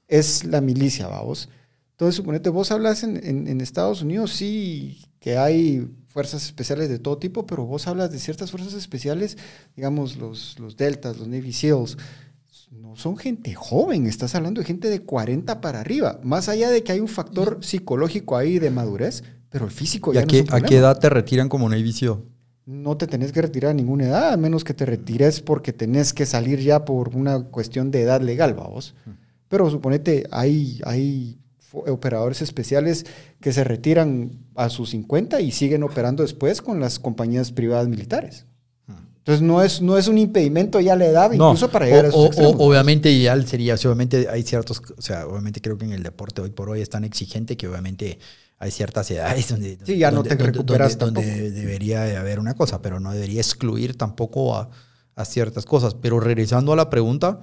es 0.08 0.46
la 0.46 0.62
milicia, 0.62 1.08
vamos. 1.08 1.50
Entonces, 1.92 2.16
suponete, 2.16 2.50
vos 2.50 2.72
hablas 2.72 3.04
en, 3.04 3.18
en 3.26 3.60
Estados 3.60 4.04
Unidos, 4.04 4.32
sí, 4.32 5.02
que 5.20 5.38
hay 5.38 5.86
fuerzas 6.12 6.46
especiales 6.46 6.90
de 6.90 7.00
todo 7.00 7.18
tipo, 7.18 7.46
pero 7.46 7.66
vos 7.66 7.88
hablas 7.88 8.12
de 8.12 8.20
ciertas 8.20 8.52
fuerzas 8.52 8.74
especiales, 8.74 9.38
digamos 9.76 10.18
los, 10.18 10.60
los 10.60 10.76
Deltas, 10.76 11.18
los 11.18 11.28
Navy 11.28 11.54
SEALs, 11.54 11.98
no 12.70 12.96
son 12.96 13.18
gente 13.18 13.54
joven, 13.54 14.08
estás 14.08 14.36
hablando 14.36 14.60
de 14.60 14.68
gente 14.68 14.90
de 14.90 15.02
40 15.02 15.62
para 15.62 15.80
arriba, 15.80 16.20
más 16.24 16.50
allá 16.50 16.70
de 16.70 16.84
que 16.84 16.92
hay 16.92 17.00
un 17.00 17.08
factor 17.08 17.60
psicológico 17.62 18.36
ahí 18.36 18.60
de 18.60 18.72
madurez, 18.72 19.24
pero 19.50 19.66
el 19.66 19.72
físico 19.72 20.14
ya 20.14 20.22
a 20.22 20.26
qué, 20.26 20.46
¿A 20.50 20.62
qué 20.62 20.78
edad 20.78 21.00
te 21.00 21.10
retiran 21.10 21.50
como 21.50 21.70
Navy 21.70 21.94
SEAL? 21.94 22.24
No 22.66 22.96
te 22.96 23.08
tenés 23.08 23.32
que 23.32 23.42
retirar 23.42 23.72
a 23.72 23.74
ninguna 23.74 24.06
edad, 24.06 24.34
a 24.34 24.38
menos 24.38 24.64
que 24.64 24.74
te 24.74 24.86
retires 24.86 25.42
porque 25.42 25.74
tenés 25.74 26.14
que 26.14 26.26
salir 26.26 26.60
ya 26.60 26.86
por 26.86 27.16
una 27.16 27.44
cuestión 27.44 27.90
de 27.90 28.02
edad 28.02 28.22
legal, 28.22 28.54
vamos. 28.54 28.96
Pero 29.48 29.70
suponete, 29.70 30.28
hay, 30.32 30.80
hay 30.86 31.41
operadores 31.74 32.42
especiales 32.42 33.06
que 33.40 33.54
se 33.54 33.64
retiran 33.64 34.32
a 34.56 34.70
sus 34.70 34.92
50 34.92 35.42
y 35.42 35.52
siguen 35.52 35.84
operando 35.84 36.24
después 36.24 36.62
con 36.62 36.80
las 36.80 37.00
compañías 37.00 37.52
privadas 37.52 37.88
militares. 37.88 38.46
Entonces 39.22 39.44
no 39.44 39.62
es, 39.62 39.84
no 39.84 40.00
es 40.00 40.08
un 40.08 40.18
impedimento 40.18 40.80
ya 40.80 40.96
la 40.96 41.06
edad, 41.06 41.32
incluso 41.32 41.70
para 41.70 41.86
llegar 41.86 42.06
a 42.06 42.08
esos 42.08 42.36
Obviamente 42.36 43.12
ideal 43.12 43.46
sería, 43.48 43.76
obviamente 43.76 44.28
hay 44.28 44.42
ciertos, 44.42 44.82
o 44.98 45.02
sea, 45.02 45.28
obviamente 45.28 45.62
creo 45.62 45.78
que 45.78 45.86
en 45.86 45.94
el 45.94 46.02
deporte 46.02 46.42
hoy 46.42 46.50
por 46.50 46.72
hoy 46.72 46.82
es 46.82 46.90
tan 46.90 47.04
exigente 47.04 47.56
que 47.56 47.68
obviamente 47.68 48.18
hay 48.58 48.72
ciertas 48.72 49.12
edades 49.12 49.50
donde, 49.50 49.78
sí, 49.86 50.00
ya 50.00 50.10
no 50.10 50.24
te 50.24 50.36
recuperas 50.36 50.98
donde, 50.98 51.52
debería 51.52 52.20
haber 52.20 52.40
una 52.40 52.56
cosa, 52.56 52.82
pero 52.82 53.00
no 53.00 53.12
debería 53.12 53.42
excluir 53.42 53.96
tampoco 53.96 54.56
a, 54.56 54.72
a 55.16 55.26
ciertas 55.26 55.66
cosas. 55.66 55.94
Pero 55.94 56.20
regresando 56.20 56.74
a 56.74 56.76
la 56.76 56.90
pregunta, 56.90 57.42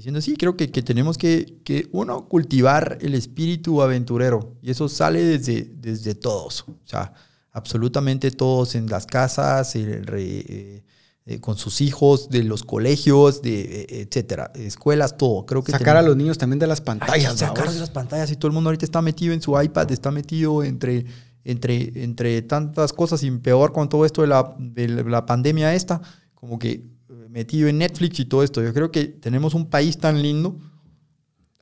diciendo, 0.00 0.22
sí, 0.22 0.34
creo 0.34 0.56
que, 0.56 0.66
tenemos 0.68 1.18
que, 1.18 1.60
que, 1.62 1.86
uno, 1.92 2.26
cultivar 2.26 2.96
el 3.02 3.14
espíritu 3.14 3.82
aventurero. 3.82 4.56
Y 4.62 4.70
eso 4.70 4.88
sale 4.88 5.22
desde, 5.22 5.70
desde 5.74 6.14
todos. 6.14 6.64
O 6.68 6.86
sea, 6.86 7.12
absolutamente 7.52 8.30
todos 8.30 8.76
en 8.76 8.86
las 8.86 9.04
casas, 9.04 9.76
eh, 9.76 10.82
eh, 11.26 11.40
con 11.40 11.58
sus 11.58 11.82
hijos, 11.82 12.30
de 12.30 12.44
los 12.44 12.62
colegios, 12.62 13.42
de 13.42 13.60
eh, 13.60 13.86
etcétera, 14.00 14.50
escuelas, 14.54 15.18
todo. 15.18 15.44
Creo 15.44 15.62
que 15.62 15.72
sacar 15.72 15.98
a 15.98 16.02
los 16.02 16.16
niños 16.16 16.38
también 16.38 16.58
de 16.58 16.66
las 16.66 16.80
pantallas. 16.80 17.36
sacar 17.36 17.70
de 17.70 17.78
las 17.78 17.90
pantallas 17.90 18.32
y 18.32 18.36
todo 18.36 18.46
el 18.46 18.54
mundo 18.54 18.70
ahorita 18.70 18.86
está 18.86 19.02
metido 19.02 19.34
en 19.34 19.42
su 19.42 19.60
iPad, 19.60 19.92
está 19.92 20.10
metido 20.10 20.64
entre, 20.64 21.04
entre, 21.44 22.02
entre 22.02 22.40
tantas 22.40 22.94
cosas 22.94 23.22
y 23.22 23.30
peor 23.32 23.72
con 23.72 23.90
todo 23.90 24.06
esto 24.06 24.22
de 24.22 24.28
la, 24.28 24.54
de 24.58 24.88
la 24.88 25.26
pandemia 25.26 25.74
esta, 25.74 26.00
como 26.34 26.58
que 26.58 26.99
metido 27.30 27.68
en 27.68 27.78
Netflix 27.78 28.20
y 28.20 28.24
todo 28.24 28.42
esto. 28.42 28.62
Yo 28.62 28.74
creo 28.74 28.90
que 28.90 29.06
tenemos 29.06 29.54
un 29.54 29.70
país 29.70 29.98
tan 29.98 30.22
lindo 30.22 30.58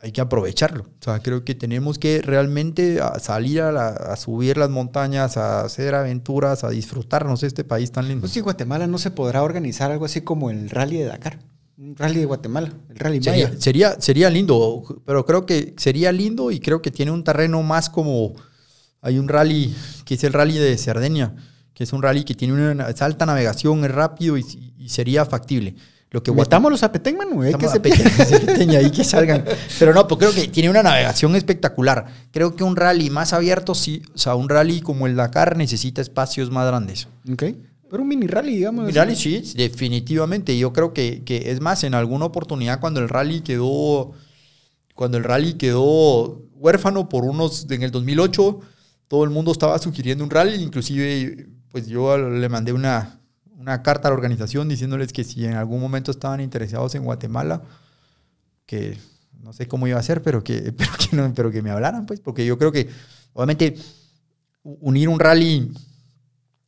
hay 0.01 0.13
que 0.13 0.21
aprovecharlo. 0.21 0.85
O 0.85 1.05
sea, 1.05 1.21
creo 1.21 1.45
que 1.45 1.55
tenemos 1.55 1.99
que 1.99 2.23
realmente 2.23 3.01
salir 3.21 3.61
a, 3.63 4.17
subir 4.17 4.57
las 4.57 4.71
montañas, 4.71 5.37
a 5.37 5.63
hacer 5.63 5.95
aventuras, 5.95 6.65
a 6.65 6.71
disfrutarnos 6.71 7.43
este 7.43 7.65
país 7.65 7.91
tan 7.91 8.07
lindo. 8.07 8.23
Pues 8.23 8.33
sí, 8.33 8.41
Guatemala 8.41 8.87
no 8.87 8.99
se 8.99 9.11
podrá 9.11 9.43
organizar 9.43 9.91
algo 9.91 10.05
así 10.05 10.21
como 10.21 10.51
el 10.51 10.71
rally 10.71 10.99
de 10.99 11.07
Dakar. 11.07 11.41
Un 11.77 11.97
rally 11.97 12.21
de 12.21 12.27
Guatemala, 12.27 12.73
el 12.89 12.97
rally 12.97 13.23
sería, 13.23 13.53
sería, 13.57 14.01
sería, 14.01 14.31
lindo, 14.31 14.83
pero 15.05 15.25
creo 15.25 15.47
que 15.47 15.75
sería 15.77 16.11
lindo 16.11 16.51
y 16.51 16.59
creo 16.59 16.83
que 16.83 16.91
tiene 16.91 17.13
un 17.13 17.25
terreno 17.25 17.63
más 17.63 17.89
como... 17.89 18.35
Hay 19.01 19.17
un 19.17 19.29
rally 19.29 19.73
que 20.05 20.15
es 20.15 20.25
el 20.25 20.33
rally 20.33 20.59
de 20.59 20.77
Cerdeña, 20.77 21.37
que 21.79 21.85
es 21.85 21.93
un 21.93 22.03
rally 22.03 22.25
que 22.25 22.35
tiene 22.35 22.73
una 22.73 22.87
alta 22.87 23.25
navegación, 23.25 23.85
es 23.85 23.93
rápido 23.93 24.37
y 24.37 24.89
sería 24.89 25.25
factible. 25.25 25.77
Lo 26.11 26.25
que 26.25 26.33
Metamos 26.33 26.83
a 26.83 26.91
Petén, 26.91 27.17
Manu, 27.17 27.45
¿eh? 27.45 27.55
que 27.57 27.69
se 27.69 28.77
ahí 28.77 28.91
que 28.91 29.05
salgan. 29.05 29.45
Pero 29.79 29.95
no, 29.95 30.09
pues 30.09 30.19
creo 30.19 30.33
que 30.33 30.49
tiene 30.49 30.71
una 30.71 30.83
navegación 30.83 31.37
espectacular. 31.37 32.07
Creo 32.33 32.57
que 32.57 32.65
un 32.65 32.75
rally 32.75 33.11
más 33.11 33.33
abierto, 33.33 33.77
sí, 33.77 34.03
o 34.13 34.19
sea, 34.19 34.35
un 34.35 34.49
rally 34.49 34.81
como 34.81 35.07
el 35.07 35.15
Dakar 35.15 35.57
necesita 35.57 36.03
espacios 36.03 36.51
más 36.51 36.67
grandes. 36.67 37.07
Ok. 37.31 37.45
Pero 37.89 38.03
un 38.03 38.09
mini 38.09 38.27
rally, 38.27 38.57
digamos. 38.57 38.87
Mini 38.87 38.99
rally, 38.99 39.15
sí, 39.15 39.41
definitivamente. 39.55 40.59
Yo 40.59 40.73
creo 40.73 40.93
que, 40.93 41.23
que, 41.23 41.53
es 41.53 41.61
más, 41.61 41.85
en 41.85 41.95
alguna 41.95 42.25
oportunidad 42.25 42.81
cuando 42.81 42.99
el 42.99 43.09
rally 43.09 43.43
quedó, 43.43 44.13
cuando 44.97 45.17
el 45.17 45.23
rally 45.23 45.55
quedó 45.55 46.43
huérfano 46.55 47.09
por 47.09 47.25
unos, 47.25 47.71
en 47.71 47.85
el 47.85 47.93
2008, 47.93 48.61
todo 49.09 49.25
el 49.25 49.31
mundo 49.31 49.53
estaba 49.53 49.79
sugiriendo 49.79 50.25
un 50.25 50.31
rally, 50.31 50.63
inclusive, 50.63 51.49
pues 51.71 51.87
yo 51.87 52.17
le 52.17 52.49
mandé 52.49 52.73
una, 52.73 53.21
una 53.59 53.83
carta 53.83 54.09
a 54.09 54.11
la 54.11 54.17
organización 54.17 54.69
diciéndoles 54.69 55.13
que 55.13 55.25
si 55.25 55.45
en 55.45 55.55
algún 55.55 55.81
momento 55.81 56.11
estaban 56.11 56.41
interesados 56.41 56.95
en 56.95 57.05
Guatemala, 57.05 57.63
que 58.67 58.99
no 59.41 59.53
sé 59.53 59.67
cómo 59.67 59.87
iba 59.87 59.99
a 59.99 60.03
ser, 60.03 60.23
pero 60.23 60.45
que, 60.45 60.73
pero 60.77 60.93
que, 60.99 61.17
no, 61.17 61.33
pero 61.35 61.51
que 61.51 61.63
me 61.63 61.71
hablaran, 61.71 62.07
pues, 62.07 62.21
porque 62.21 62.47
yo 62.47 62.59
creo 62.59 62.73
que, 62.73 62.89
obviamente, 63.33 63.77
unir 64.63 65.09
un 65.09 65.19
rally, 65.19 65.73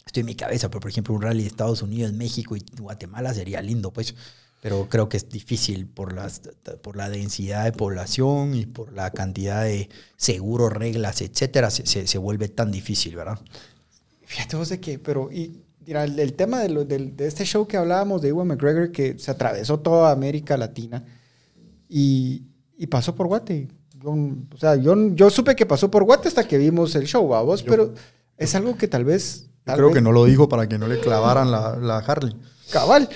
estoy 0.05 0.21
en 0.21 0.27
mi 0.27 0.35
cabeza, 0.35 0.69
pero 0.69 0.81
por 0.81 0.91
ejemplo, 0.91 1.15
un 1.15 1.23
rally 1.23 1.43
de 1.43 1.49
Estados 1.49 1.83
Unidos, 1.83 2.13
México 2.13 2.57
y 2.57 2.65
Guatemala 2.79 3.33
sería 3.35 3.63
lindo, 3.63 3.93
pues, 3.93 4.15
pero 4.61 4.89
creo 4.91 5.09
que 5.09 5.17
es 5.17 5.29
difícil 5.31 5.87
por, 5.87 6.13
las, 6.13 6.43
por 6.83 6.97
la 6.97 7.09
densidad 7.09 7.65
de 7.65 7.73
población 7.73 8.55
y 8.55 8.67
por 8.67 8.93
la 8.93 9.11
cantidad 9.11 9.65
de 9.65 9.89
seguros, 10.17 10.73
reglas, 10.73 11.23
etcétera, 11.23 11.71
se, 11.71 11.87
se, 11.87 12.07
se 12.07 12.19
vuelve 12.19 12.49
tan 12.49 12.71
difícil, 12.71 13.17
¿verdad? 13.17 13.39
Fíjate 14.31 14.57
vos 14.57 14.68
de 14.68 14.78
que, 14.78 15.01
pero, 15.01 15.28
y 15.33 15.61
Mira, 15.85 16.05
el, 16.05 16.35
tema 16.35 16.61
de, 16.61 16.85
de, 16.85 17.26
este 17.26 17.45
show 17.45 17.66
que 17.66 17.76
hablábamos 17.76 18.22
de 18.22 18.28
Ewan 18.28 18.47
McGregor, 18.47 18.93
que 18.93 19.18
se 19.18 19.28
atravesó 19.28 19.81
toda 19.81 20.12
América 20.12 20.57
Latina 20.57 21.03
y, 21.89 22.45
y 22.78 22.87
pasó 22.87 23.16
por 23.16 23.26
Guate. 23.26 23.66
o 24.05 24.57
sea, 24.57 24.76
yo, 24.76 24.95
yo 25.14 25.31
supe 25.31 25.57
que 25.57 25.66
pasó 25.66 25.91
por 25.91 26.05
Guate 26.05 26.28
hasta 26.28 26.47
que 26.47 26.59
vimos 26.59 26.95
el 26.95 27.07
show, 27.09 27.35
a 27.35 27.43
vos, 27.43 27.64
pero 27.64 27.93
es 28.37 28.55
algo 28.55 28.76
que 28.76 28.87
tal 28.87 29.05
vez... 29.05 29.49
creo 29.64 29.91
que 29.91 30.01
no 30.01 30.12
lo 30.12 30.26
dijo 30.26 30.49
para 30.49 30.68
que 30.68 30.78
no 30.78 30.87
le 30.87 31.01
clavaran 31.01 31.51
la, 31.51 31.74
la 31.74 31.99
Harley. 31.99 32.37
Cabal. 32.70 33.09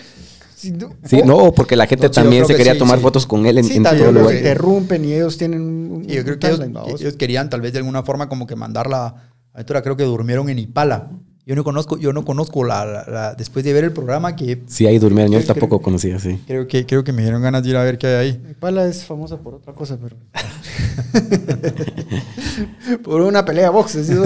Sí, 1.04 1.22
no, 1.24 1.52
porque 1.52 1.76
la 1.76 1.86
gente 1.86 2.08
también 2.08 2.46
se 2.46 2.56
quería 2.56 2.76
tomar 2.76 2.98
fotos 2.98 3.26
con 3.26 3.44
él 3.46 3.58
en, 3.58 3.70
en 3.70 3.82
todo 3.82 4.12
lugar. 4.12 4.34
interrumpen 4.34 5.04
y 5.04 5.12
ellos 5.12 5.36
tienen 5.36 5.60
un, 5.60 6.06
yo 6.06 6.24
creo 6.24 6.38
que 6.38 6.48
ellos, 6.48 7.16
querían 7.16 7.50
tal 7.50 7.60
vez 7.60 7.72
de 7.72 7.78
alguna 7.78 8.02
forma 8.02 8.28
como 8.28 8.46
que 8.46 8.56
mandarla. 8.56 9.30
A 9.55 9.64
creo 9.64 9.96
que 9.96 10.02
durmieron 10.02 10.48
en 10.48 10.59
Ipala. 10.59 11.11
Yo 11.46 11.55
no 11.55 11.62
conozco, 11.62 11.98
yo 11.98 12.14
no 12.14 12.24
conozco 12.24 12.64
la, 12.64 13.34
después 13.36 13.66
de 13.66 13.74
ver 13.74 13.84
el 13.84 13.92
programa 13.92 14.34
que... 14.34 14.62
Sí, 14.66 14.86
ahí 14.86 14.98
durmieron, 14.98 15.30
yo 15.30 15.44
tampoco 15.44 15.80
conocía, 15.80 16.18
sí. 16.18 16.40
Creo 16.46 16.66
que, 16.66 16.86
creo 16.86 17.05
que 17.05 17.12
me 17.12 17.20
dieron 17.20 17.42
ganas 17.42 17.62
de 17.62 17.68
ir 17.68 17.76
a 17.76 17.84
ver 17.84 17.98
qué 17.98 18.07
hay 18.07 18.14
ahí. 18.14 18.40
Mi 18.42 18.55
pala 18.55 18.86
es 18.86 19.05
famosa 19.05 19.36
por 19.36 19.55
otra 19.55 19.74
cosa, 19.74 19.98
pero... 20.02 20.16
por 23.05 23.20
una 23.20 23.44
pelea 23.44 23.64
de 23.64 23.70
boxes. 23.70 24.07
¿sí? 24.07 24.14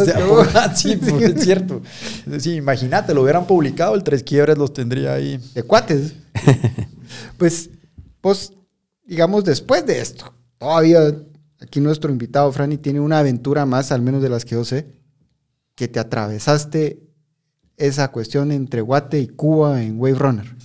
sí, 0.76 0.97
pues, 0.97 1.22
es 1.22 1.43
cierto. 1.43 1.83
Sí, 2.39 2.55
imagínate, 2.55 3.12
lo 3.12 3.22
hubieran 3.22 3.49
publicado, 3.49 3.97
el 3.97 4.05
Tres 4.05 4.22
Quiebres 4.22 4.57
los 4.57 4.72
tendría 4.72 5.14
ahí. 5.14 5.41
De 5.55 5.64
cuates. 5.64 6.14
pues, 7.37 7.70
pues, 8.20 8.53
digamos, 9.05 9.43
después 9.43 9.85
de 9.85 10.01
esto, 10.01 10.33
todavía 10.57 11.01
aquí 11.61 11.81
nuestro 11.81 12.12
invitado, 12.12 12.53
Franny, 12.53 12.79
tiene 12.79 13.01
una 13.01 13.18
aventura 13.18 13.66
más, 13.66 13.91
al 13.91 14.03
menos 14.03 14.22
de 14.22 14.29
las 14.29 14.45
que 14.45 14.55
yo 14.55 14.64
sé, 14.64 14.97
que 15.79 15.87
te 15.87 16.01
atravesaste 16.01 17.01
esa 17.76 18.11
cuestión 18.11 18.51
entre 18.51 18.81
Guate 18.81 19.20
y 19.20 19.29
Cuba 19.29 19.81
en 19.81 20.01
Wave 20.01 20.18
Runner. 20.18 20.57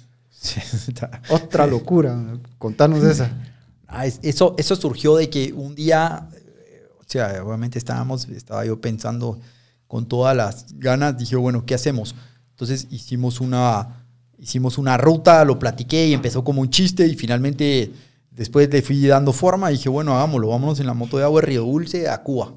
Otra 1.30 1.68
locura. 1.68 2.40
Contanos 2.58 3.04
esa. 3.04 3.32
Ah, 3.96 4.08
eso, 4.08 4.56
eso 4.58 4.76
surgió 4.76 5.18
de 5.18 5.30
que 5.30 5.54
un 5.54 5.76
día, 5.76 6.28
eh, 6.34 6.90
o 7.00 7.04
sea, 7.06 7.44
obviamente 7.44 7.78
estábamos, 7.78 8.28
estaba 8.28 8.66
yo 8.66 8.82
pensando 8.82 9.40
con 9.86 10.08
todas 10.08 10.36
las 10.36 10.80
ganas, 10.80 11.16
dije, 11.16 11.36
bueno, 11.36 11.64
¿qué 11.64 11.76
hacemos? 11.76 12.16
Entonces 12.50 12.88
hicimos 12.90 13.40
una, 13.40 14.04
hicimos 14.40 14.80
una 14.80 14.98
ruta, 14.98 15.46
lo 15.46 15.60
platiqué 15.60 16.08
y 16.08 16.14
empezó 16.14 16.44
como 16.44 16.62
un 16.62 16.72
chiste 16.72 17.06
y 17.06 17.14
finalmente 17.14 17.94
después 18.32 18.68
le 18.72 18.82
fui 18.82 19.06
dando 19.06 19.32
forma 19.32 19.70
y 19.70 19.76
dije, 19.76 19.90
bueno, 19.90 20.16
hagámoslo, 20.16 20.48
vámonos 20.48 20.80
en 20.80 20.88
la 20.88 20.96
moto 20.96 21.20
de 21.20 21.26
agua 21.26 21.42
de 21.42 21.46
Río 21.46 21.62
Dulce 21.62 22.10
a 22.10 22.24
Cuba. 22.24 22.52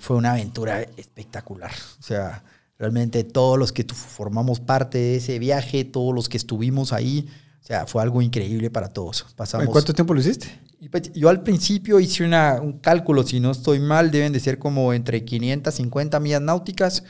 Fue 0.00 0.16
una 0.16 0.32
aventura 0.32 0.82
espectacular. 0.82 1.72
O 1.98 2.02
sea, 2.02 2.42
Realmente 2.78 3.24
todos 3.24 3.58
los 3.58 3.72
que 3.72 3.84
formamos 3.84 4.60
parte 4.60 4.98
de 4.98 5.16
ese 5.16 5.38
viaje, 5.38 5.84
todos 5.84 6.14
los 6.14 6.28
que 6.28 6.36
estuvimos 6.36 6.92
ahí, 6.92 7.26
o 7.62 7.66
sea, 7.66 7.86
fue 7.86 8.02
algo 8.02 8.20
increíble 8.20 8.70
para 8.70 8.88
todos. 8.88 9.26
Pasamos, 9.34 9.68
¿Cuánto 9.68 9.94
tiempo 9.94 10.12
lo 10.12 10.20
hiciste? 10.20 10.60
Pues, 10.90 11.10
yo 11.14 11.30
al 11.30 11.42
principio 11.42 11.98
hice 11.98 12.24
una, 12.24 12.60
un 12.60 12.78
cálculo, 12.78 13.22
si 13.22 13.40
no 13.40 13.50
estoy 13.50 13.80
mal, 13.80 14.10
deben 14.10 14.32
de 14.32 14.40
ser 14.40 14.58
como 14.58 14.92
entre 14.92 15.24
550 15.24 16.20
millas 16.20 16.42
náuticas. 16.42 17.02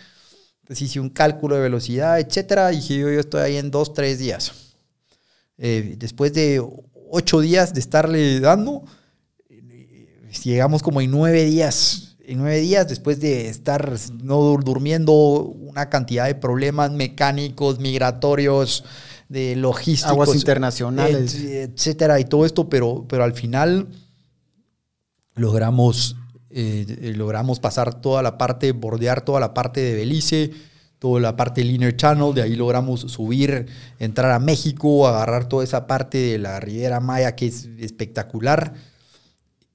Entonces 0.62 0.88
hice 0.88 1.00
un 1.00 1.10
cálculo 1.10 1.56
de 1.56 1.62
velocidad, 1.62 2.20
etcétera, 2.20 2.72
y 2.72 2.76
dije 2.76 2.98
yo, 2.98 3.10
yo 3.10 3.20
estoy 3.20 3.40
ahí 3.40 3.56
en 3.56 3.70
dos, 3.70 3.92
tres 3.92 4.20
días. 4.20 4.52
Eh, 5.58 5.96
después 5.98 6.32
de 6.32 6.64
ocho 7.10 7.40
días 7.40 7.74
de 7.74 7.80
estarle 7.80 8.38
dando, 8.40 8.84
eh, 9.48 10.30
llegamos 10.44 10.82
como 10.82 11.00
en 11.00 11.10
nueve 11.10 11.44
días 11.44 12.05
en 12.26 12.38
nueve 12.38 12.58
días, 12.58 12.88
después 12.88 13.20
de 13.20 13.48
estar 13.48 13.94
no 14.22 14.40
durmiendo, 14.58 15.12
una 15.12 15.88
cantidad 15.88 16.26
de 16.26 16.34
problemas 16.34 16.90
mecánicos, 16.90 17.78
migratorios, 17.78 18.84
de 19.28 19.54
logísticos. 19.54 20.10
Aguas 20.10 20.34
internacionales. 20.34 21.34
etcétera, 21.34 22.18
y 22.18 22.24
todo 22.24 22.44
esto, 22.44 22.68
pero, 22.68 23.06
pero 23.08 23.22
al 23.22 23.32
final 23.32 23.88
logramos, 25.36 26.16
eh, 26.50 27.12
logramos 27.16 27.60
pasar 27.60 28.00
toda 28.00 28.22
la 28.22 28.38
parte, 28.38 28.72
bordear 28.72 29.24
toda 29.24 29.38
la 29.38 29.54
parte 29.54 29.80
de 29.80 29.94
Belice, 29.94 30.50
toda 30.98 31.20
la 31.20 31.36
parte 31.36 31.60
del 31.60 31.70
Inner 31.70 31.96
Channel, 31.96 32.34
de 32.34 32.42
ahí 32.42 32.56
logramos 32.56 33.02
subir, 33.02 33.66
entrar 34.00 34.32
a 34.32 34.40
México, 34.40 35.06
agarrar 35.06 35.48
toda 35.48 35.62
esa 35.62 35.86
parte 35.86 36.18
de 36.18 36.38
la 36.38 36.58
Riviera 36.58 36.98
Maya 36.98 37.36
que 37.36 37.46
es 37.46 37.68
espectacular 37.78 38.74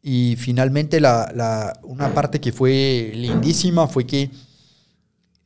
y 0.01 0.35
finalmente 0.37 0.99
la, 0.99 1.79
una 1.83 2.13
parte 2.13 2.41
que 2.41 2.51
fue 2.51 3.11
lindísima 3.13 3.87
fue 3.87 4.05
que 4.05 4.31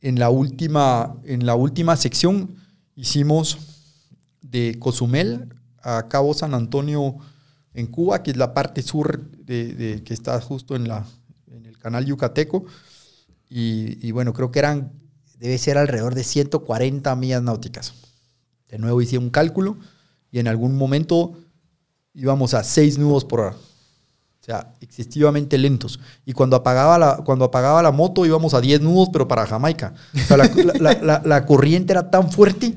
en 0.00 0.18
la 0.18 0.30
última, 0.30 1.16
en 1.24 1.44
la 1.44 1.54
última 1.54 1.96
sección 1.96 2.56
hicimos 2.94 3.58
de 4.40 4.76
Cozumel 4.78 5.54
a 5.82 6.08
Cabo 6.08 6.32
San 6.32 6.54
Antonio 6.54 7.16
en 7.74 7.86
Cuba, 7.86 8.22
que 8.22 8.30
es 8.30 8.36
la 8.36 8.54
parte 8.54 8.82
sur 8.82 9.30
de, 9.30 10.02
que 10.04 10.14
está 10.14 10.40
justo 10.40 10.74
en, 10.74 10.88
la, 10.88 11.04
en 11.50 11.66
el 11.66 11.78
canal 11.78 12.06
Yucateco. 12.06 12.64
Y, 13.48 14.06
y, 14.06 14.10
bueno, 14.12 14.32
creo 14.32 14.50
que 14.50 14.58
eran, 14.58 14.92
debe 15.38 15.58
ser 15.58 15.76
alrededor 15.76 16.14
de 16.14 16.24
140 16.24 17.14
millas 17.16 17.42
náuticas. 17.42 17.94
De 18.68 18.78
nuevo 18.78 19.02
hice 19.02 19.18
un 19.18 19.30
cálculo 19.30 19.76
y 20.32 20.38
en 20.38 20.48
algún 20.48 20.76
momento 20.76 21.38
íbamos 22.14 22.54
a 22.54 22.64
6 22.64 22.98
nudos 22.98 23.24
por 23.24 23.40
hora. 23.40 23.56
O 24.46 24.48
sea, 24.48 24.72
excesivamente 24.80 25.58
lentos. 25.58 25.98
Y 26.24 26.32
cuando 26.32 26.54
apagaba 26.54 26.96
la, 26.98 27.16
cuando 27.24 27.46
apagaba 27.46 27.82
la 27.82 27.90
moto 27.90 28.24
íbamos 28.24 28.54
a 28.54 28.60
10 28.60 28.80
nudos, 28.80 29.08
pero 29.12 29.26
para 29.26 29.44
Jamaica. 29.44 29.92
O 30.14 30.18
sea, 30.20 30.36
la, 31.24 31.46
corriente 31.46 31.92
era 31.92 32.12
tan 32.12 32.30
fuerte 32.30 32.72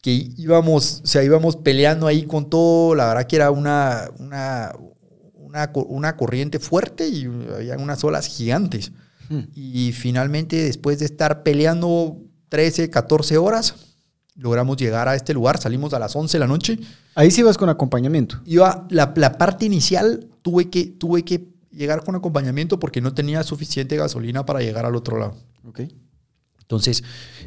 que 0.00 0.12
íbamos, 0.12 1.00
o 1.02 1.06
sea, 1.08 1.24
íbamos 1.24 1.56
peleando 1.56 2.06
ahí 2.06 2.22
con 2.22 2.48
todo. 2.48 2.94
La 2.94 3.08
verdad 3.08 3.26
que 3.26 3.34
era 3.34 3.50
una, 3.50 4.10
una, 4.20 4.72
una, 5.34 6.16
corriente 6.16 6.60
fuerte 6.60 7.08
y 7.08 7.24
había 7.24 7.76
unas 7.76 8.04
olas 8.04 8.28
gigantes. 8.28 8.92
Hmm. 9.28 9.46
Y 9.52 9.90
finalmente, 9.90 10.54
después 10.54 11.00
de 11.00 11.06
estar 11.06 11.42
peleando 11.42 12.16
13, 12.48 12.90
14 12.90 13.38
horas, 13.38 13.74
logramos 14.36 14.76
llegar 14.76 15.08
a 15.08 15.16
este 15.16 15.34
lugar. 15.34 15.60
Salimos 15.60 15.94
a 15.94 15.98
las 15.98 16.14
11 16.14 16.36
de 16.36 16.38
la 16.38 16.46
noche. 16.46 16.78
Ahí 17.16 17.32
sí 17.32 17.40
ibas 17.40 17.58
con 17.58 17.68
acompañamiento. 17.68 18.40
Iba, 18.46 18.86
la, 18.88 19.12
la 19.16 19.36
parte 19.36 19.66
inicial 19.66 20.29
tuve 20.42 20.70
que, 20.70 20.86
tuve 20.86 21.24
que 21.24 21.48
llegar 21.70 22.04
con 22.04 22.14
acompañamiento 22.14 22.78
porque 22.78 23.00
no 23.00 23.14
tenía 23.14 23.42
suficiente 23.42 23.96
gasolina 23.96 24.44
para 24.44 24.60
llegar 24.60 24.86
al 24.86 24.96
otro 24.96 25.18
lado. 25.18 25.36
Entonces, 26.60 27.02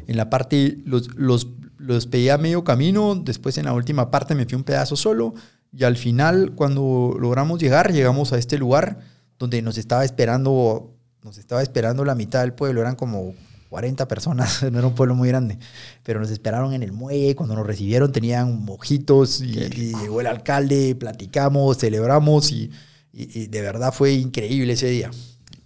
en 0.06 0.16
la 0.16 0.28
parte, 0.30 0.78
los, 0.84 1.14
los, 1.14 1.48
los 1.78 2.06
pedí 2.06 2.28
a 2.28 2.38
medio 2.38 2.64
camino, 2.64 3.14
después 3.14 3.56
en 3.58 3.66
la 3.66 3.72
última 3.72 4.10
parte 4.10 4.34
me 4.34 4.44
fui 4.44 4.54
un 4.54 4.64
pedazo 4.64 4.96
solo 4.96 5.34
Y 5.72 5.84
al 5.84 5.96
final, 5.96 6.52
cuando 6.54 7.16
logramos 7.18 7.60
llegar, 7.60 7.92
llegamos 7.92 8.32
a 8.32 8.38
este 8.38 8.58
lugar 8.58 9.00
donde 9.38 9.62
nos 9.62 9.78
estaba 9.78 10.04
esperando, 10.04 10.94
nos 11.22 11.38
estaba 11.38 11.62
esperando 11.62 12.04
la 12.04 12.14
mitad 12.14 12.42
del 12.42 12.52
pueblo, 12.52 12.80
eran 12.80 12.96
como 12.96 13.34
40 13.74 14.06
personas, 14.06 14.62
no 14.70 14.78
era 14.78 14.86
un 14.86 14.94
pueblo 14.94 15.16
muy 15.16 15.26
grande, 15.26 15.58
pero 16.04 16.20
nos 16.20 16.30
esperaron 16.30 16.74
en 16.74 16.84
el 16.84 16.92
muelle, 16.92 17.34
cuando 17.34 17.56
nos 17.56 17.66
recibieron 17.66 18.12
tenían 18.12 18.64
mojitos 18.64 19.40
y, 19.40 19.58
y 19.58 19.96
llegó 19.96 20.20
el 20.20 20.28
alcalde, 20.28 20.94
platicamos, 20.94 21.78
celebramos 21.78 22.52
y, 22.52 22.70
y, 23.12 23.48
de 23.48 23.60
verdad 23.62 23.92
fue 23.92 24.12
increíble 24.12 24.74
ese 24.74 24.86
día. 24.86 25.10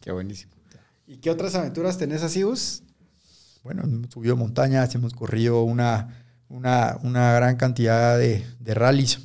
Qué 0.00 0.10
buenísimo. 0.10 0.52
¿Y 1.06 1.18
qué 1.18 1.30
otras 1.30 1.54
aventuras 1.54 1.98
tenés 1.98 2.22
así, 2.22 2.44
Gus? 2.44 2.82
Bueno, 3.62 3.82
hemos 3.84 4.10
subido 4.10 4.36
montañas, 4.38 4.94
hemos 4.94 5.12
corrido 5.12 5.64
una, 5.64 6.24
una, 6.48 6.96
una 7.02 7.34
gran 7.34 7.56
cantidad 7.56 8.16
de, 8.16 8.42
de 8.58 8.72
rallies. 8.72 9.20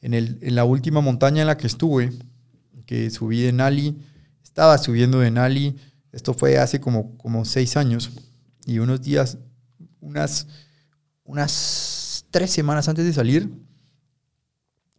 En, 0.00 0.14
el, 0.14 0.40
en 0.42 0.56
la 0.56 0.64
última 0.64 1.00
montaña 1.00 1.42
en 1.42 1.46
la 1.46 1.56
que 1.56 1.68
estuve, 1.68 2.10
que 2.86 3.08
subí 3.10 3.40
de 3.42 3.52
Nali, 3.52 3.96
estaba 4.42 4.78
subiendo 4.78 5.20
de 5.20 5.30
Nali, 5.30 5.76
esto 6.12 6.34
fue 6.34 6.58
hace 6.58 6.80
como, 6.80 7.16
como 7.16 7.44
seis 7.44 7.76
años, 7.76 8.10
y 8.66 8.78
unos 8.78 9.02
días, 9.02 9.38
unas, 10.00 10.46
unas 11.24 12.26
tres 12.30 12.50
semanas 12.50 12.88
antes 12.88 13.04
de 13.04 13.12
salir, 13.12 13.50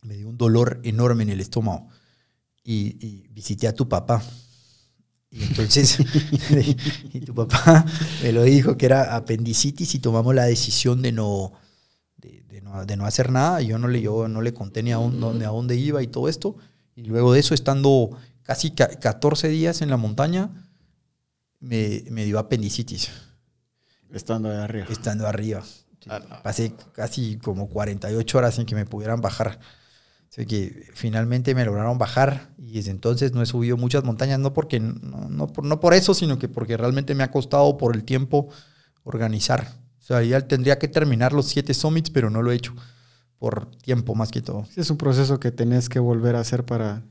me 0.01 0.15
dio 0.15 0.29
un 0.29 0.37
dolor 0.37 0.79
enorme 0.83 1.23
en 1.23 1.29
el 1.29 1.41
estómago. 1.41 1.87
Y, 2.63 3.27
visité 3.29 3.67
a 3.67 3.73
tu 3.73 3.87
papá. 3.87 4.21
Y 5.29 5.43
entonces, 5.43 5.97
y 7.13 7.21
tu 7.21 7.33
papá 7.33 7.85
me 8.21 8.31
lo 8.31 8.43
dijo 8.43 8.77
que 8.77 8.85
era 8.85 9.15
apendicitis 9.15 9.95
y 9.95 9.99
tomamos 9.99 10.35
la 10.35 10.45
decisión 10.45 11.01
de 11.01 11.11
no, 11.11 11.53
de, 12.17 12.61
no, 12.61 12.85
de 12.85 12.97
no, 12.97 13.05
hacer 13.05 13.31
nada. 13.31 13.61
Y 13.61 13.67
yo 13.67 13.79
no 13.79 13.87
le, 13.87 14.01
yo 14.01 14.27
no 14.27 14.41
le 14.41 14.53
conté 14.53 14.83
ni 14.83 14.91
a 14.91 14.97
dónde, 14.97 15.45
a 15.45 15.49
dónde 15.49 15.75
iba 15.75 16.03
y 16.03 16.07
todo 16.07 16.27
esto. 16.27 16.57
Y 16.95 17.03
luego 17.03 17.33
de 17.33 17.39
eso, 17.39 17.53
estando 17.53 18.11
casi 18.43 18.71
14 18.71 19.47
días 19.47 19.81
en 19.81 19.89
la 19.89 19.97
montaña, 19.97 20.70
me, 21.61 22.03
me 22.09 22.25
dio 22.25 22.37
apendicitis. 22.37 23.09
Estando 24.11 24.49
de 24.49 24.61
arriba. 24.61 24.87
Estando 24.89 25.25
arriba. 25.25 25.63
Pasé 26.43 26.73
casi 26.93 27.37
como 27.37 27.69
48 27.69 28.37
horas 28.37 28.55
sin 28.55 28.65
que 28.65 28.75
me 28.75 28.85
pudieran 28.85 29.21
bajar. 29.21 29.59
Así 30.29 30.45
que 30.45 30.87
finalmente 30.93 31.53
me 31.53 31.65
lograron 31.65 31.97
bajar 31.97 32.53
y 32.57 32.73
desde 32.73 32.91
entonces 32.91 33.33
no 33.33 33.41
he 33.41 33.45
subido 33.45 33.75
muchas 33.75 34.03
montañas, 34.03 34.39
no 34.39 34.53
porque 34.53 34.79
no, 34.79 35.29
no, 35.29 35.47
por, 35.47 35.65
no 35.65 35.79
por 35.79 35.93
eso, 35.93 36.13
sino 36.13 36.39
que 36.39 36.47
porque 36.47 36.77
realmente 36.77 37.13
me 37.15 37.23
ha 37.23 37.31
costado 37.31 37.77
por 37.77 37.95
el 37.95 38.05
tiempo 38.05 38.47
organizar. 39.03 39.67
O 39.99 40.03
sea, 40.03 40.23
ya 40.23 40.39
tendría 40.47 40.79
que 40.79 40.87
terminar 40.87 41.33
los 41.33 41.47
siete 41.47 41.73
summits, 41.73 42.09
pero 42.09 42.29
no 42.29 42.41
lo 42.41 42.51
he 42.51 42.55
hecho 42.55 42.73
por 43.37 43.71
tiempo 43.77 44.15
más 44.15 44.31
que 44.31 44.41
todo. 44.41 44.65
es 44.75 44.89
un 44.89 44.97
proceso 44.97 45.39
que 45.39 45.51
tenés 45.51 45.89
que 45.89 45.99
volver 45.99 46.35
a 46.35 46.39
hacer 46.39 46.65
para... 46.65 47.03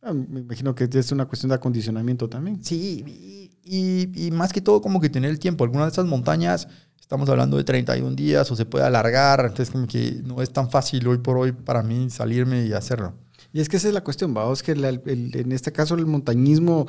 Ah, 0.00 0.12
me 0.12 0.40
imagino 0.40 0.74
que 0.74 0.88
es 0.90 1.12
una 1.12 1.26
cuestión 1.26 1.48
de 1.48 1.56
acondicionamiento 1.56 2.28
también. 2.28 2.64
Sí, 2.64 3.47
y, 3.68 4.26
y, 4.26 4.30
más 4.30 4.52
que 4.52 4.60
todo 4.60 4.80
como 4.80 5.00
que 5.00 5.10
tener 5.10 5.30
el 5.30 5.38
tiempo. 5.38 5.64
Algunas 5.64 5.86
de 5.86 5.90
estas 5.90 6.06
montañas 6.06 6.68
estamos 7.08 7.28
hablando 7.30 7.56
de 7.56 7.64
31 7.64 8.14
días 8.14 8.50
o 8.50 8.56
se 8.56 8.66
puede 8.66 8.84
alargar, 8.84 9.40
entonces 9.40 9.70
como 9.70 9.86
que 9.86 10.20
no 10.24 10.42
es 10.42 10.52
tan 10.52 10.70
fácil 10.70 11.06
hoy 11.08 11.18
por 11.18 11.38
hoy 11.38 11.52
para 11.52 11.82
mí 11.82 12.10
salirme 12.10 12.66
y 12.66 12.74
hacerlo. 12.74 13.14
Y 13.52 13.60
es 13.60 13.68
que 13.68 13.78
esa 13.78 13.88
es 13.88 13.94
la 13.94 14.04
cuestión, 14.04 14.34
vamos, 14.34 14.62
que 14.62 14.72
en 14.72 15.52
este 15.52 15.72
caso 15.72 15.94
el 15.94 16.04
montañismo 16.04 16.86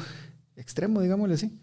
extremo, 0.58 1.02
digámosle 1.02 1.36
así, 1.36 1.58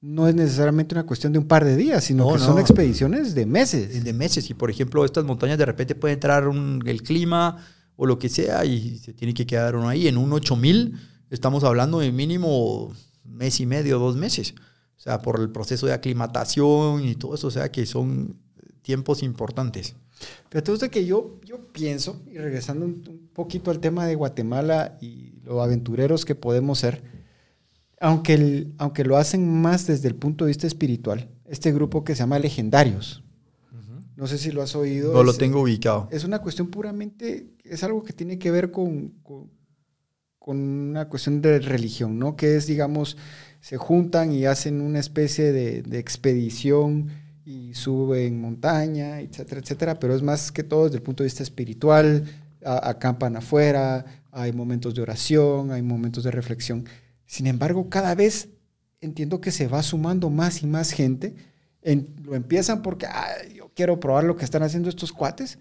no 0.00 0.26
es 0.26 0.34
necesariamente 0.34 0.94
una 0.94 1.04
cuestión 1.04 1.32
de 1.32 1.38
un 1.38 1.46
par 1.46 1.64
de 1.64 1.76
días, 1.76 2.04
sino 2.04 2.32
que 2.32 2.38
son 2.38 2.58
expediciones 2.58 3.34
de 3.34 3.44
meses. 3.46 4.04
De 4.04 4.12
meses. 4.12 4.48
Y 4.48 4.54
por 4.54 4.70
ejemplo, 4.70 5.04
estas 5.04 5.24
montañas 5.24 5.58
de 5.58 5.66
repente 5.66 5.94
puede 5.94 6.14
entrar 6.14 6.44
el 6.86 7.02
clima 7.02 7.56
o 7.96 8.06
lo 8.06 8.18
que 8.18 8.28
sea 8.28 8.64
y 8.64 8.98
se 8.98 9.12
tiene 9.12 9.34
que 9.34 9.44
quedar 9.44 9.76
uno 9.76 9.88
ahí. 9.88 10.06
En 10.06 10.16
un 10.16 10.32
8000 10.32 10.94
estamos 11.30 11.64
hablando 11.64 11.98
de 11.98 12.12
mínimo 12.12 12.92
mes 13.28 13.60
y 13.60 13.66
medio, 13.66 13.98
dos 13.98 14.16
meses. 14.16 14.54
O 14.96 15.00
sea, 15.00 15.22
por 15.22 15.40
el 15.40 15.50
proceso 15.50 15.86
de 15.86 15.92
aclimatación 15.92 17.04
y 17.04 17.14
todo 17.14 17.34
eso, 17.34 17.46
o 17.46 17.50
sea, 17.50 17.70
que 17.70 17.86
son 17.86 18.36
tiempos 18.82 19.22
importantes. 19.22 19.94
Pero 20.48 20.60
entonces 20.60 20.88
que 20.88 21.06
yo, 21.06 21.38
yo 21.44 21.72
pienso, 21.72 22.20
y 22.26 22.38
regresando 22.38 22.84
un 22.84 23.28
poquito 23.32 23.70
al 23.70 23.78
tema 23.78 24.06
de 24.06 24.16
Guatemala 24.16 24.98
y 25.00 25.34
los 25.44 25.62
aventureros 25.62 26.24
que 26.24 26.34
podemos 26.34 26.80
ser, 26.80 27.02
aunque, 28.00 28.68
aunque 28.78 29.04
lo 29.04 29.16
hacen 29.16 29.60
más 29.60 29.86
desde 29.86 30.08
el 30.08 30.14
punto 30.16 30.44
de 30.44 30.50
vista 30.50 30.66
espiritual, 30.66 31.28
este 31.46 31.72
grupo 31.72 32.04
que 32.04 32.14
se 32.14 32.20
llama 32.20 32.38
Legendarios. 32.38 33.22
No 34.16 34.26
sé 34.26 34.36
si 34.36 34.50
lo 34.50 34.62
has 34.62 34.74
oído. 34.74 35.12
No 35.12 35.22
lo 35.22 35.32
tengo 35.32 35.60
ubicado. 35.62 36.08
Es 36.10 36.24
una 36.24 36.40
cuestión 36.40 36.68
puramente, 36.70 37.52
es 37.62 37.84
algo 37.84 38.02
que 38.02 38.12
tiene 38.12 38.36
que 38.36 38.50
ver 38.50 38.72
con, 38.72 39.10
con, 39.22 39.48
una 40.56 41.08
cuestión 41.08 41.42
de 41.42 41.58
religión, 41.58 42.18
¿no? 42.18 42.36
Que 42.36 42.56
es, 42.56 42.66
digamos, 42.66 43.16
se 43.60 43.76
juntan 43.76 44.32
y 44.32 44.46
hacen 44.46 44.80
una 44.80 44.98
especie 44.98 45.52
de, 45.52 45.98
expedición 45.98 47.08
y 47.44 47.74
suben 47.74 48.40
montaña, 48.40 49.20
etcétera, 49.20 49.60
etcétera, 49.60 49.98
pero 49.98 50.14
es 50.14 50.22
más 50.22 50.52
que 50.52 50.62
todo 50.62 50.84
desde 50.84 50.96
el 50.96 51.02
punto 51.02 51.22
de 51.22 51.26
vista 51.26 51.42
espiritual, 51.42 52.24
acampan 52.64 53.36
afuera, 53.36 54.04
hay 54.32 54.52
momentos 54.52 54.94
de 54.94 55.02
oración, 55.02 55.70
hay 55.70 55.82
momentos 55.82 56.24
de 56.24 56.30
reflexión. 56.30 56.84
Sin 57.26 57.46
embargo, 57.46 57.88
cada 57.88 58.14
vez 58.14 58.48
entiendo 59.00 59.40
que 59.40 59.50
se 59.50 59.68
va 59.68 59.82
sumando 59.82 60.30
más 60.30 60.62
y 60.62 60.66
más 60.66 60.92
gente. 60.92 61.34
lo 62.22 62.34
empiezan 62.34 62.82
porque 62.82 63.06
yo 63.54 63.70
quiero 63.74 64.00
probar 64.00 64.24
lo 64.24 64.36
que 64.36 64.44
están 64.44 64.62
haciendo 64.62 64.88
estos 64.88 65.12
cuates 65.12 65.58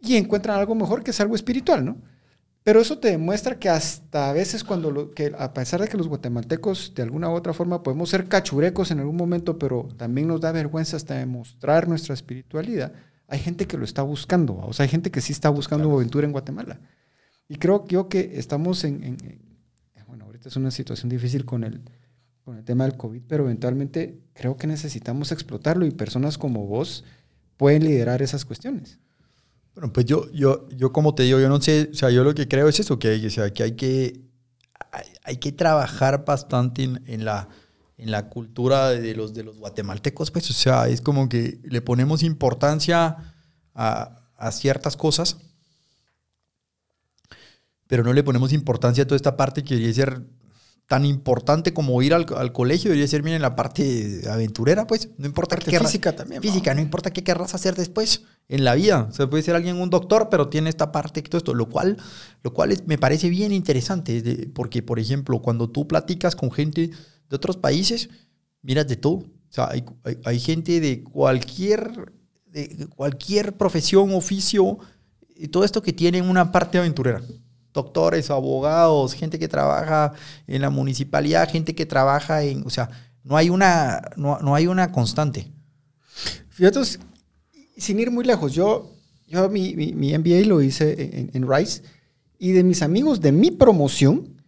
y 0.00 0.16
encuentran 0.16 0.58
algo 0.58 0.74
mejor 0.74 1.02
que 1.02 1.10
es 1.10 1.20
algo 1.20 1.34
espiritual, 1.34 1.84
¿no? 1.84 1.98
Pero 2.62 2.80
eso 2.80 2.98
te 2.98 3.08
demuestra 3.10 3.58
que 3.58 3.68
hasta 3.68 4.30
a 4.30 4.32
veces 4.32 4.64
cuando, 4.64 4.90
lo, 4.90 5.12
que 5.12 5.32
a 5.38 5.54
pesar 5.54 5.80
de 5.80 5.88
que 5.88 5.96
los 5.96 6.08
guatemaltecos 6.08 6.92
de 6.94 7.02
alguna 7.02 7.30
u 7.30 7.32
otra 7.32 7.54
forma 7.54 7.82
podemos 7.82 8.10
ser 8.10 8.26
cachurecos 8.28 8.90
en 8.90 9.00
algún 9.00 9.16
momento, 9.16 9.58
pero 9.58 9.88
también 9.96 10.28
nos 10.28 10.40
da 10.40 10.52
vergüenza 10.52 10.96
hasta 10.96 11.14
demostrar 11.14 11.88
nuestra 11.88 12.12
espiritualidad, 12.12 12.92
hay 13.28 13.38
gente 13.38 13.66
que 13.66 13.78
lo 13.78 13.84
está 13.84 14.02
buscando, 14.02 14.58
o 14.58 14.72
sea, 14.72 14.84
hay 14.84 14.90
gente 14.90 15.10
que 15.10 15.20
sí 15.20 15.32
está 15.32 15.48
buscando 15.48 15.90
aventura 15.90 16.26
en 16.26 16.32
Guatemala. 16.32 16.80
Y 17.48 17.56
creo 17.56 17.86
yo 17.86 18.08
que 18.08 18.32
estamos 18.34 18.84
en 18.84 19.16
esta 20.40 20.48
es 20.48 20.56
una 20.56 20.70
situación 20.70 21.10
difícil 21.10 21.44
con 21.44 21.64
el, 21.64 21.82
con 22.44 22.56
el 22.56 22.64
tema 22.64 22.84
del 22.84 22.96
COVID, 22.96 23.20
pero 23.28 23.44
eventualmente 23.44 24.22
creo 24.32 24.56
que 24.56 24.66
necesitamos 24.66 25.32
explotarlo 25.32 25.84
y 25.84 25.90
personas 25.90 26.38
como 26.38 26.66
vos 26.66 27.04
pueden 27.58 27.84
liderar 27.84 28.22
esas 28.22 28.46
cuestiones. 28.46 28.98
Bueno, 29.74 29.92
pues 29.92 30.06
yo, 30.06 30.30
yo, 30.32 30.68
yo 30.70 30.92
como 30.92 31.14
te 31.14 31.22
digo, 31.22 31.38
yo 31.40 31.48
no 31.48 31.60
sé, 31.60 31.90
o 31.92 31.94
sea, 31.94 32.10
yo 32.10 32.24
lo 32.24 32.34
que 32.34 32.48
creo 32.48 32.68
es 32.68 32.80
eso, 32.80 32.98
que 32.98 33.08
hay, 33.08 33.26
o 33.26 33.30
sea, 33.30 33.52
que 33.52 33.62
hay 33.62 33.72
que, 33.72 34.20
hay, 35.22 35.36
que 35.36 35.52
trabajar 35.52 36.24
bastante 36.24 36.82
en, 36.82 37.24
la, 37.24 37.48
en 37.96 38.10
la 38.10 38.28
cultura 38.28 38.90
de 38.90 39.14
los, 39.14 39.32
de 39.32 39.44
los 39.44 39.58
guatemaltecos, 39.58 40.30
pues, 40.30 40.50
o 40.50 40.52
sea, 40.52 40.88
es 40.88 41.00
como 41.00 41.28
que 41.28 41.60
le 41.62 41.80
ponemos 41.80 42.22
importancia 42.22 43.34
a, 43.74 44.16
a 44.36 44.52
ciertas 44.52 44.96
cosas 44.96 45.36
pero 47.90 48.04
no 48.04 48.12
le 48.12 48.22
ponemos 48.22 48.52
importancia 48.52 49.02
a 49.02 49.06
toda 49.06 49.16
esta 49.16 49.36
parte 49.36 49.64
que 49.64 49.74
debería 49.74 49.92
ser 49.92 50.22
tan 50.86 51.04
importante 51.04 51.74
como 51.74 52.00
ir 52.02 52.14
al, 52.14 52.52
colegio, 52.52 52.90
debería 52.90 53.08
ser, 53.08 53.24
miren, 53.24 53.42
la 53.42 53.56
parte 53.56 54.22
aventurera, 54.30 54.86
pues, 54.86 55.08
no 55.18 55.26
importa 55.26 55.56
qué 55.56 55.76
física 55.76 56.14
también. 56.14 56.40
Física, 56.40 56.72
no 56.72 56.80
importa 56.80 57.10
qué 57.10 57.24
querrás 57.24 57.52
hacer 57.52 57.74
después 57.74 58.22
en 58.50 58.64
la 58.64 58.74
vida. 58.74 59.06
O 59.08 59.12
sea, 59.12 59.30
puede 59.30 59.42
ser 59.42 59.54
alguien 59.54 59.76
un 59.76 59.88
doctor, 59.88 60.28
pero 60.30 60.48
tiene 60.48 60.68
esta 60.68 60.92
parte, 60.92 61.22
todo 61.22 61.38
esto, 61.38 61.54
lo 61.54 61.70
cual, 61.70 61.96
lo 62.42 62.52
cual 62.52 62.76
me 62.86 62.98
parece 62.98 63.30
bien 63.30 63.52
interesante, 63.52 64.50
porque, 64.54 64.82
por 64.82 64.98
ejemplo, 64.98 65.40
cuando 65.40 65.70
tú 65.70 65.88
platicas 65.88 66.36
con 66.36 66.50
gente 66.50 66.90
de 67.28 67.36
otros 67.36 67.56
países, 67.56 68.10
miras 68.60 68.86
de 68.86 68.96
todo. 68.96 69.14
O 69.14 69.52
sea, 69.52 69.70
hay, 69.70 69.84
hay 70.24 70.38
gente 70.38 70.80
de 70.80 71.02
cualquier, 71.02 72.12
de 72.46 72.86
cualquier 72.94 73.56
profesión, 73.56 74.12
oficio, 74.12 74.78
y 75.34 75.48
todo 75.48 75.64
esto 75.64 75.80
que 75.80 75.94
tiene 75.94 76.20
una 76.20 76.52
parte 76.52 76.76
aventurera 76.76 77.22
doctores, 77.72 78.30
abogados, 78.30 79.14
gente 79.14 79.38
que 79.38 79.48
trabaja 79.48 80.12
en 80.46 80.62
la 80.62 80.70
municipalidad, 80.70 81.50
gente 81.50 81.74
que 81.74 81.86
trabaja 81.86 82.42
en, 82.42 82.66
o 82.66 82.70
sea, 82.70 82.90
no 83.22 83.36
hay 83.36 83.50
una, 83.50 84.02
no, 84.16 84.54
hay 84.54 84.66
una 84.66 84.92
constante. 84.92 85.52
Fíjate, 86.48 86.80
sin 87.80 87.98
ir 87.98 88.10
muy 88.10 88.24
lejos, 88.24 88.52
yo, 88.52 88.92
yo 89.26 89.48
mi, 89.48 89.74
mi, 89.74 90.16
MBA 90.16 90.46
lo 90.46 90.62
hice 90.62 91.28
en, 91.32 91.48
Rice 91.48 91.82
y 92.38 92.52
de 92.52 92.62
mis 92.62 92.82
amigos 92.82 93.20
de 93.20 93.32
mi 93.32 93.50
promoción 93.50 94.42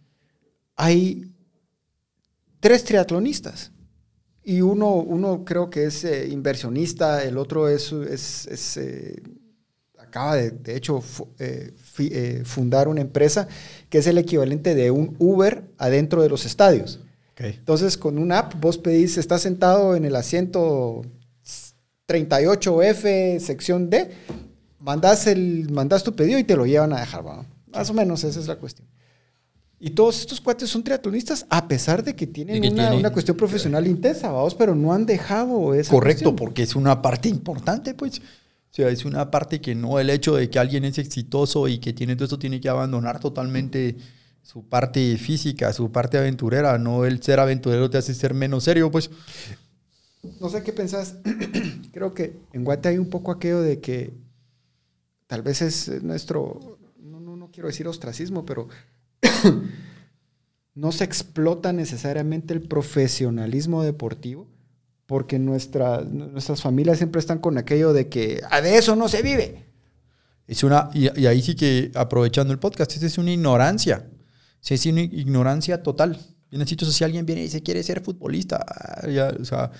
hay 0.75 1.31
tres 2.59 2.83
triatlonistas. 2.83 3.71
Y 4.45 4.61
uno, 4.61 4.95
uno 4.95 5.45
creo 5.45 5.69
que 5.69 5.85
es 5.85 6.03
eh, 6.03 6.27
inversionista, 6.29 7.23
el 7.23 7.37
otro 7.37 7.69
es, 7.69 7.93
es, 7.93 8.77
eh, 8.77 9.21
acaba 9.97 10.35
de, 10.35 10.51
de 10.51 10.75
hecho, 10.75 11.01
eh, 11.39 11.73
eh, 11.99 12.41
fundar 12.45 12.87
una 12.87 13.01
empresa 13.01 13.47
que 13.89 13.97
es 13.97 14.07
el 14.07 14.17
equivalente 14.17 14.75
de 14.75 14.91
un 14.91 15.15
Uber 15.17 15.63
adentro 15.77 16.21
de 16.21 16.29
los 16.29 16.45
estadios. 16.45 16.99
Entonces, 17.35 17.97
con 17.97 18.19
una 18.19 18.39
app, 18.39 18.53
vos 18.61 18.77
pedís, 18.77 19.17
estás 19.17 19.41
sentado 19.41 19.95
en 19.95 20.05
el 20.05 20.15
asiento 20.15 21.01
38F, 22.13 23.39
sección 23.39 23.89
D, 23.89 24.11
mandas, 24.79 25.27
el, 25.27 25.69
mandas 25.71 26.03
tu 26.03 26.15
pedido 26.15 26.37
y 26.39 26.43
te 26.43 26.55
lo 26.55 26.65
llevan 26.65 26.93
a 26.93 26.99
dejar. 26.99 27.23
Más 27.71 27.89
o 27.89 27.93
menos 27.93 28.23
esa 28.23 28.39
es 28.39 28.47
la 28.47 28.55
cuestión. 28.57 28.87
Y 29.79 29.89
todos 29.89 30.19
estos 30.21 30.39
cuates 30.39 30.69
son 30.69 30.83
triatlonistas, 30.83 31.45
a 31.49 31.67
pesar 31.67 32.03
de 32.03 32.15
que 32.15 32.25
tienen 32.25 32.55
De 32.55 32.61
que 32.61 32.73
una, 32.73 32.83
tienen- 32.83 32.99
una 32.99 33.11
cuestión 33.11 33.35
profesional 33.35 33.85
intensa, 33.85 34.31
vamos, 34.31 34.55
pero 34.55 34.75
no 34.75 34.93
han 34.93 35.05
dejado 35.05 35.73
esa 35.73 35.91
Correcto, 35.91 36.23
cuestión. 36.29 36.35
porque 36.37 36.63
es 36.63 36.75
una 36.75 37.01
parte 37.01 37.27
importante, 37.27 37.93
pues. 37.93 38.19
O 38.19 38.75
sea, 38.75 38.89
es 38.89 39.03
una 39.05 39.29
parte 39.29 39.59
que 39.61 39.75
no 39.75 39.99
el 39.99 40.09
hecho 40.09 40.35
de 40.35 40.49
que 40.49 40.57
alguien 40.57 40.85
es 40.85 40.97
exitoso 40.97 41.67
y 41.67 41.79
que 41.79 41.93
tiene 41.93 42.15
todo 42.15 42.23
esto 42.25 42.39
tiene 42.39 42.61
que 42.61 42.69
abandonar 42.69 43.19
totalmente 43.19 43.97
su 44.41 44.63
parte 44.67 45.17
física, 45.17 45.71
su 45.73 45.91
parte 45.91 46.17
aventurera. 46.17 46.77
No 46.77 47.05
el 47.05 47.21
ser 47.21 47.39
aventurero 47.39 47.89
te 47.89 47.97
hace 47.97 48.13
ser 48.13 48.33
menos 48.33 48.63
serio, 48.63 48.89
pues. 48.89 49.09
No 50.39 50.49
sé 50.49 50.63
qué 50.63 50.73
pensás. 50.73 51.15
Creo 51.91 52.13
que 52.13 52.37
en 52.53 52.63
Guate 52.63 52.89
hay 52.89 52.97
un 52.97 53.09
poco 53.09 53.31
aquello 53.31 53.61
de 53.61 53.79
que 53.79 54.13
tal 55.27 55.41
vez 55.41 55.61
es 55.61 56.03
nuestro, 56.03 56.79
no, 56.99 57.19
no, 57.19 57.35
no 57.35 57.51
quiero 57.51 57.67
decir 57.67 57.87
ostracismo, 57.87 58.45
pero 58.45 58.67
no 60.75 60.91
se 60.91 61.03
explota 61.03 61.73
necesariamente 61.73 62.53
el 62.53 62.61
profesionalismo 62.61 63.83
deportivo 63.83 64.47
porque 65.05 65.37
nuestra, 65.37 66.01
nuestras 66.01 66.61
familias 66.61 66.97
siempre 66.97 67.19
están 67.19 67.39
con 67.39 67.57
aquello 67.57 67.93
de 67.93 68.07
que 68.09 68.41
"Ah, 68.49 68.61
de 68.61 68.77
eso 68.77 68.95
no 68.95 69.09
se 69.09 69.21
vive. 69.21 69.65
Es 70.47 70.63
una, 70.63 70.89
y, 70.93 71.07
ahí 71.25 71.41
sí 71.41 71.55
que 71.55 71.91
aprovechando 71.95 72.53
el 72.53 72.59
podcast, 72.59 72.91
es 73.01 73.17
una 73.17 73.31
ignorancia. 73.31 74.09
Es 74.67 74.85
una 74.85 75.01
ignorancia 75.01 75.83
total. 75.83 76.19
En 76.51 76.61
el 76.61 76.67
sitio 76.67 76.87
si 76.89 77.03
alguien 77.03 77.25
viene 77.25 77.41
y 77.41 77.45
dice 77.45 77.63
quiere 77.63 77.83
ser 77.83 78.01
futbolista, 78.01 78.63
ah, 78.67 79.07
ya, 79.09 79.33
o 79.39 79.45
sea, 79.45 79.71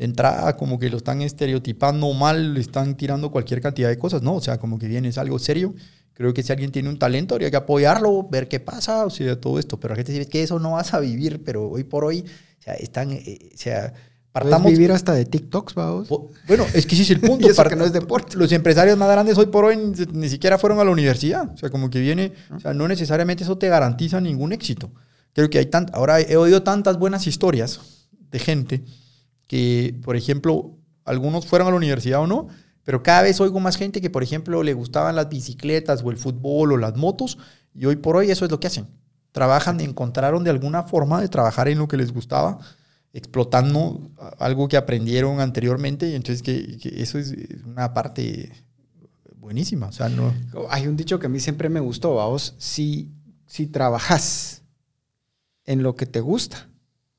de 0.00 0.06
entrada 0.06 0.56
como 0.56 0.78
que 0.78 0.88
lo 0.88 0.96
están 0.96 1.20
estereotipando 1.20 2.10
mal, 2.14 2.54
le 2.54 2.60
están 2.60 2.96
tirando 2.96 3.30
cualquier 3.30 3.60
cantidad 3.60 3.90
de 3.90 3.98
cosas, 3.98 4.22
¿no? 4.22 4.34
O 4.34 4.40
sea, 4.40 4.58
como 4.58 4.78
que 4.78 4.88
viene, 4.88 5.08
es 5.08 5.18
algo 5.18 5.38
serio. 5.38 5.74
Creo 6.14 6.32
que 6.32 6.42
si 6.42 6.50
alguien 6.50 6.72
tiene 6.72 6.88
un 6.88 6.98
talento, 6.98 7.34
habría 7.34 7.50
que 7.50 7.58
apoyarlo, 7.58 8.26
ver 8.30 8.48
qué 8.48 8.60
pasa, 8.60 9.04
o 9.04 9.10
sea, 9.10 9.38
todo 9.38 9.58
esto. 9.58 9.78
Pero 9.78 9.92
la 9.92 9.96
gente 9.96 10.12
dice 10.12 10.26
que 10.26 10.42
eso 10.42 10.58
no 10.58 10.72
vas 10.72 10.94
a 10.94 11.00
vivir, 11.00 11.44
pero 11.44 11.68
hoy 11.68 11.84
por 11.84 12.06
hoy, 12.06 12.24
o 12.58 12.62
sea, 12.62 12.72
están, 12.76 13.12
eh, 13.12 13.50
o 13.52 13.58
sea, 13.58 13.92
Puedes 14.32 14.48
partamos... 14.48 14.72
vivir 14.72 14.90
hasta 14.90 15.12
de 15.12 15.26
TikToks, 15.26 15.74
vamos. 15.74 16.08
Bueno, 16.48 16.64
es 16.72 16.86
que 16.86 16.94
ese 16.94 17.02
es 17.02 17.10
el 17.10 17.20
punto. 17.26 17.46
Y 17.46 17.50
eso 17.50 17.62
que 17.64 17.76
no 17.76 17.84
es 17.84 17.92
deporte. 17.92 18.38
Los 18.38 18.52
empresarios 18.52 18.96
más 18.96 19.10
grandes 19.10 19.36
hoy 19.36 19.46
por 19.46 19.66
hoy 19.66 19.76
ni, 19.76 19.92
ni 20.18 20.28
siquiera 20.30 20.56
fueron 20.56 20.80
a 20.80 20.84
la 20.84 20.92
universidad. 20.92 21.52
O 21.52 21.58
sea, 21.58 21.68
como 21.68 21.90
que 21.90 22.00
viene, 22.00 22.32
o 22.56 22.58
sea, 22.58 22.72
no 22.72 22.88
necesariamente 22.88 23.44
eso 23.44 23.58
te 23.58 23.68
garantiza 23.68 24.18
ningún 24.18 24.54
éxito. 24.54 24.90
Creo 25.34 25.50
que 25.50 25.58
hay 25.58 25.66
tant 25.66 25.90
ahora 25.92 26.22
he 26.22 26.36
oído 26.36 26.62
tantas 26.62 26.98
buenas 26.98 27.26
historias 27.26 27.80
de 28.30 28.38
gente 28.38 28.82
que, 29.50 29.98
por 30.04 30.14
ejemplo, 30.14 30.78
algunos 31.04 31.44
fueron 31.44 31.66
a 31.66 31.72
la 31.72 31.76
universidad 31.76 32.20
o 32.20 32.26
no, 32.28 32.46
pero 32.84 33.02
cada 33.02 33.22
vez 33.22 33.40
oigo 33.40 33.58
más 33.58 33.76
gente 33.76 34.00
que, 34.00 34.08
por 34.08 34.22
ejemplo, 34.22 34.62
le 34.62 34.74
gustaban 34.74 35.16
las 35.16 35.28
bicicletas 35.28 36.04
o 36.04 36.10
el 36.12 36.18
fútbol 36.18 36.70
o 36.70 36.76
las 36.76 36.96
motos 36.96 37.36
y 37.74 37.84
hoy 37.84 37.96
por 37.96 38.14
hoy 38.14 38.30
eso 38.30 38.44
es 38.44 38.50
lo 38.52 38.60
que 38.60 38.68
hacen. 38.68 38.86
Trabajan, 39.32 39.80
encontraron 39.80 40.44
de 40.44 40.50
alguna 40.50 40.84
forma 40.84 41.20
de 41.20 41.26
trabajar 41.26 41.66
en 41.66 41.78
lo 41.78 41.88
que 41.88 41.96
les 41.96 42.12
gustaba 42.12 42.60
explotando 43.12 44.12
algo 44.38 44.68
que 44.68 44.76
aprendieron 44.76 45.40
anteriormente 45.40 46.08
y 46.08 46.14
entonces 46.14 46.42
que, 46.42 46.78
que 46.78 47.02
eso 47.02 47.18
es 47.18 47.34
una 47.66 47.92
parte 47.92 48.52
buenísima. 49.34 49.88
O 49.88 49.92
sea, 49.92 50.08
no... 50.08 50.32
Hay 50.68 50.86
un 50.86 50.96
dicho 50.96 51.18
que 51.18 51.26
a 51.26 51.28
mí 51.28 51.40
siempre 51.40 51.68
me 51.68 51.80
gustó, 51.80 52.14
vamos, 52.14 52.54
si, 52.58 53.10
si 53.46 53.66
trabajas 53.66 54.62
en 55.64 55.82
lo 55.82 55.96
que 55.96 56.06
te 56.06 56.20
gusta, 56.20 56.69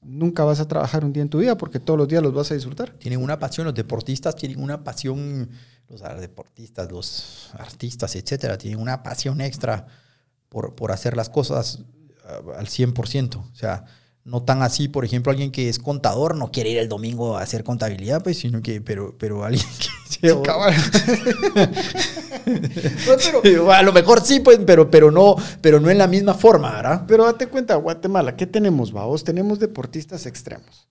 nunca 0.01 0.43
vas 0.43 0.59
a 0.59 0.67
trabajar 0.67 1.05
un 1.05 1.13
día 1.13 1.23
en 1.23 1.29
tu 1.29 1.39
vida 1.39 1.57
porque 1.57 1.79
todos 1.79 1.97
los 1.97 2.07
días 2.07 2.23
los 2.23 2.33
vas 2.33 2.51
a 2.51 2.55
disfrutar. 2.55 2.91
Tienen 2.91 3.21
una 3.21 3.39
pasión, 3.39 3.65
los 3.65 3.75
deportistas 3.75 4.35
tienen 4.35 4.61
una 4.61 4.83
pasión, 4.83 5.49
los 5.87 6.01
deportistas, 6.19 6.91
los 6.91 7.49
artistas, 7.53 8.15
etcétera, 8.15 8.57
tienen 8.57 8.79
una 8.79 9.03
pasión 9.03 9.41
extra 9.41 9.87
por, 10.49 10.75
por 10.75 10.91
hacer 10.91 11.15
las 11.15 11.29
cosas 11.29 11.83
uh, 12.25 12.51
al 12.51 12.67
100%. 12.67 13.35
O 13.35 13.55
sea, 13.55 13.85
no 14.23 14.43
tan 14.43 14.61
así, 14.61 14.87
por 14.87 15.03
ejemplo, 15.03 15.31
alguien 15.31 15.51
que 15.51 15.67
es 15.69 15.79
contador 15.79 16.35
no 16.35 16.51
quiere 16.51 16.69
ir 16.69 16.77
el 16.77 16.89
domingo 16.89 17.37
a 17.37 17.41
hacer 17.41 17.63
contabilidad, 17.63 18.21
pues, 18.23 18.37
sino 18.37 18.61
que, 18.61 18.81
pero, 18.81 19.15
pero 19.17 19.43
alguien 19.43 19.65
que... 19.79 19.87
Sí, 20.11 20.27
cabal. 20.43 20.73
No, 22.45 23.41
pero, 23.41 23.71
a 23.71 23.81
lo 23.81 23.93
mejor 23.93 24.21
sí, 24.21 24.39
pues, 24.39 24.59
pero, 24.65 24.89
pero, 24.89 25.11
no, 25.11 25.35
pero 25.61 25.79
no 25.79 25.89
en 25.89 25.97
la 25.97 26.07
misma 26.07 26.33
forma, 26.33 26.71
¿verdad? 26.71 27.05
pero 27.07 27.25
date 27.25 27.47
cuenta, 27.47 27.75
Guatemala, 27.75 28.35
¿qué 28.35 28.47
tenemos, 28.47 28.91
vamos? 28.91 29.23
Tenemos 29.23 29.59
deportistas 29.59 30.25
extremos. 30.25 30.87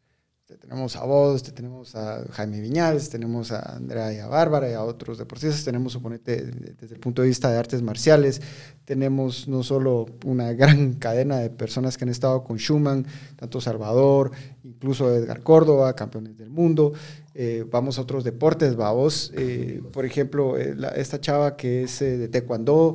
Te 0.71 0.75
Tenemos 0.75 0.95
a 0.95 1.05
vos, 1.05 1.43
te 1.43 1.51
tenemos 1.51 1.97
a 1.97 2.25
Jaime 2.31 2.61
Viñales, 2.61 3.11
tenemos 3.11 3.51
a 3.51 3.75
Andrea 3.75 4.13
y 4.15 4.19
a 4.19 4.29
Bárbara 4.29 4.71
y 4.71 4.75
a 4.75 4.85
otros 4.85 5.19
deportistas. 5.19 5.65
Tenemos, 5.65 5.95
suponete, 5.95 6.47
desde 6.81 6.95
el 6.95 7.01
punto 7.01 7.23
de 7.23 7.29
vista 7.29 7.51
de 7.51 7.59
artes 7.59 7.83
marciales, 7.83 8.41
tenemos 8.85 9.49
no 9.49 9.65
solo 9.65 10.07
una 10.25 10.53
gran 10.53 10.93
cadena 11.01 11.39
de 11.39 11.51
personas 11.51 11.99
que 11.99 12.05
han 12.05 12.11
estado 12.11 12.45
con 12.45 12.59
Schumann, 12.59 13.05
tanto 13.35 13.61
Salvador, 13.61 14.31
incluso 14.63 15.13
Edgar 15.13 15.43
Córdoba, 15.43 15.97
campeones 15.97 16.39
del 16.39 16.51
mundo. 16.51 16.93
Eh, 17.35 17.67
vamos 17.69 17.99
a 17.99 18.03
otros 18.03 18.23
deportes, 18.23 18.77
vamos. 18.77 19.33
Eh, 19.35 19.83
por 19.93 20.05
ejemplo, 20.05 20.57
eh, 20.57 20.77
esta 20.95 21.21
chava 21.21 21.57
que 21.57 21.83
es 21.83 21.99
de 21.99 22.29
Taekwondo, 22.29 22.95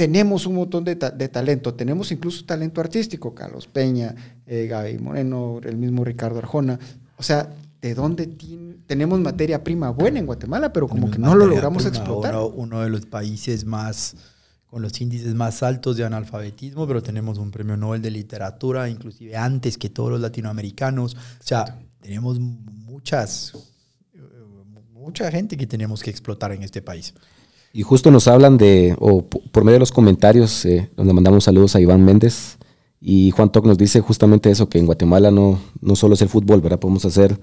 tenemos 0.00 0.46
un 0.46 0.54
montón 0.54 0.82
de, 0.82 0.96
ta- 0.96 1.10
de 1.10 1.28
talento, 1.28 1.74
tenemos 1.74 2.10
incluso 2.10 2.46
talento 2.46 2.80
artístico, 2.80 3.34
Carlos 3.34 3.66
Peña, 3.66 4.14
eh, 4.46 4.66
Gaby 4.66 4.96
Moreno, 4.96 5.60
el 5.62 5.76
mismo 5.76 6.06
Ricardo 6.06 6.38
Arjona. 6.38 6.78
O 7.18 7.22
sea, 7.22 7.52
¿de 7.82 7.94
dónde 7.94 8.26
tenemos 8.86 9.20
materia 9.20 9.62
prima 9.62 9.90
buena 9.90 10.18
en 10.18 10.24
Guatemala, 10.24 10.72
pero 10.72 10.88
como 10.88 11.10
que 11.10 11.18
no 11.18 11.34
lo 11.34 11.44
logramos 11.44 11.82
prima, 11.82 11.98
explotar? 11.98 12.34
Uno, 12.34 12.46
uno 12.46 12.80
de 12.80 12.88
los 12.88 13.04
países 13.04 13.66
más 13.66 14.16
con 14.68 14.80
los 14.80 14.98
índices 15.02 15.34
más 15.34 15.62
altos 15.62 15.98
de 15.98 16.04
analfabetismo, 16.04 16.86
pero 16.86 17.02
tenemos 17.02 17.36
un 17.36 17.50
premio 17.50 17.76
Nobel 17.76 18.00
de 18.00 18.10
literatura, 18.10 18.88
inclusive 18.88 19.36
antes 19.36 19.76
que 19.76 19.90
todos 19.90 20.12
los 20.12 20.20
latinoamericanos. 20.22 21.14
O 21.14 21.42
sea, 21.44 21.78
tenemos 22.00 22.40
muchas, 22.40 23.52
eh, 24.14 24.18
mucha 24.94 25.30
gente 25.30 25.58
que 25.58 25.66
tenemos 25.66 26.02
que 26.02 26.08
explotar 26.08 26.52
en 26.52 26.62
este 26.62 26.80
país. 26.80 27.12
Y 27.72 27.82
justo 27.82 28.10
nos 28.10 28.26
hablan 28.26 28.58
de, 28.58 28.96
o 28.98 29.22
por 29.22 29.64
medio 29.64 29.74
de 29.74 29.80
los 29.80 29.92
comentarios, 29.92 30.64
eh, 30.64 30.90
donde 30.96 31.12
mandamos 31.12 31.44
saludos 31.44 31.76
a 31.76 31.80
Iván 31.80 32.04
Méndez. 32.04 32.58
Y 33.00 33.30
Juan 33.30 33.52
Toc 33.52 33.64
nos 33.64 33.78
dice 33.78 34.00
justamente 34.00 34.50
eso, 34.50 34.68
que 34.68 34.78
en 34.78 34.86
Guatemala 34.86 35.30
no, 35.30 35.58
no 35.80 35.96
solo 35.96 36.14
es 36.14 36.22
el 36.22 36.28
fútbol, 36.28 36.60
¿verdad? 36.60 36.80
Podemos 36.80 37.04
hacer 37.04 37.38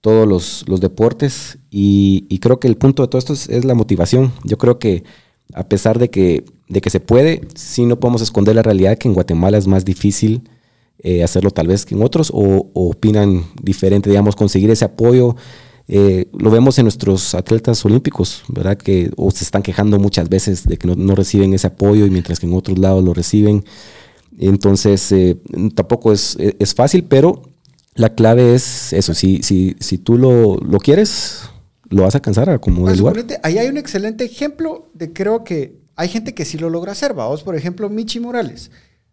todos 0.00 0.28
los, 0.28 0.64
los 0.68 0.80
deportes. 0.80 1.58
Y, 1.70 2.38
creo 2.40 2.60
que 2.60 2.68
el 2.68 2.76
punto 2.76 3.02
de 3.02 3.08
todo 3.08 3.18
esto 3.18 3.32
es, 3.32 3.48
es 3.48 3.64
la 3.64 3.74
motivación. 3.74 4.32
Yo 4.44 4.58
creo 4.58 4.78
que 4.78 5.02
a 5.54 5.68
pesar 5.68 5.98
de 5.98 6.08
que, 6.08 6.44
de 6.68 6.80
que 6.80 6.90
se 6.90 7.00
puede, 7.00 7.42
sí 7.54 7.84
no 7.84 7.98
podemos 7.98 8.22
esconder 8.22 8.54
la 8.54 8.62
realidad 8.62 8.96
que 8.96 9.08
en 9.08 9.14
Guatemala 9.14 9.58
es 9.58 9.66
más 9.66 9.84
difícil 9.84 10.48
eh, 11.00 11.22
hacerlo 11.22 11.50
tal 11.50 11.66
vez 11.66 11.84
que 11.84 11.94
en 11.94 12.02
otros, 12.02 12.30
o, 12.30 12.70
o 12.72 12.90
opinan 12.90 13.44
diferente, 13.62 14.08
digamos, 14.08 14.36
conseguir 14.36 14.70
ese 14.70 14.84
apoyo. 14.84 15.36
Eh, 15.86 16.28
lo 16.32 16.50
vemos 16.50 16.78
en 16.78 16.84
nuestros 16.86 17.34
atletas 17.34 17.84
olímpicos, 17.84 18.42
¿verdad? 18.48 18.76
Que 18.78 19.10
o 19.16 19.30
se 19.30 19.44
están 19.44 19.62
quejando 19.62 19.98
muchas 19.98 20.28
veces 20.30 20.66
de 20.66 20.78
que 20.78 20.86
no, 20.86 20.94
no 20.94 21.14
reciben 21.14 21.52
ese 21.52 21.66
apoyo 21.66 22.06
y 22.06 22.10
mientras 22.10 22.40
que 22.40 22.46
en 22.46 22.54
otros 22.54 22.78
lados 22.78 23.04
lo 23.04 23.12
reciben. 23.12 23.64
Entonces, 24.38 25.12
eh, 25.12 25.36
tampoco 25.74 26.12
es, 26.12 26.36
es 26.38 26.74
fácil, 26.74 27.04
pero 27.04 27.42
la 27.94 28.14
clave 28.14 28.54
es 28.54 28.92
eso. 28.92 29.14
Si, 29.14 29.42
si, 29.42 29.76
si 29.78 29.98
tú 29.98 30.18
lo, 30.18 30.56
lo 30.56 30.78
quieres, 30.78 31.42
lo 31.90 32.02
vas 32.02 32.14
a 32.14 32.18
alcanzar 32.18 32.50
a 32.50 32.58
como 32.58 32.86
Ah, 32.86 32.90
del 32.90 33.00
lugar. 33.00 33.24
ahí 33.42 33.58
hay 33.58 33.68
un 33.68 33.76
excelente 33.76 34.24
ejemplo 34.24 34.90
de 34.94 35.12
creo 35.12 35.44
que 35.44 35.78
hay 35.96 36.08
gente 36.08 36.34
que 36.34 36.44
sí 36.44 36.58
lo 36.58 36.70
logra 36.70 36.92
hacer, 36.92 37.14
vamos, 37.14 37.42
por 37.42 37.54
ejemplo, 37.54 37.88
Michi 37.88 38.18
Morales. 38.20 38.70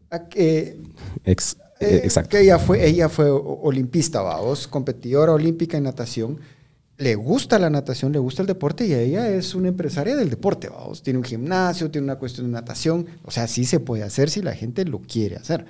a- 0.09 0.24
eh, 0.36 0.78
Ex- 1.26 1.57
exacto. 1.80 2.30
Que 2.32 2.41
ella 2.41 2.57
fue, 2.59 2.86
ella 2.88 3.07
fue 3.07 3.30
olimpista, 3.30 4.22
vamos, 4.22 4.67
competidora 4.67 5.34
olímpica 5.34 5.78
en 5.78 5.84
natación. 5.84 6.39
Le 7.01 7.15
gusta 7.15 7.57
la 7.57 7.69
natación, 7.69 8.11
le 8.11 8.19
gusta 8.19 8.43
el 8.43 8.47
deporte 8.47 8.85
y 8.85 8.93
ella 8.93 9.27
es 9.29 9.55
una 9.55 9.69
empresaria 9.69 10.15
del 10.15 10.29
deporte, 10.29 10.69
vamos. 10.69 11.01
Tiene 11.01 11.17
un 11.17 11.25
gimnasio, 11.25 11.89
tiene 11.89 12.05
una 12.05 12.17
cuestión 12.17 12.47
de 12.47 12.53
natación. 12.53 13.07
O 13.23 13.31
sea, 13.31 13.47
sí 13.47 13.65
se 13.65 13.79
puede 13.79 14.03
hacer 14.03 14.29
si 14.29 14.41
la 14.41 14.53
gente 14.53 14.85
lo 14.85 14.99
quiere 14.99 15.35
hacer. 15.35 15.65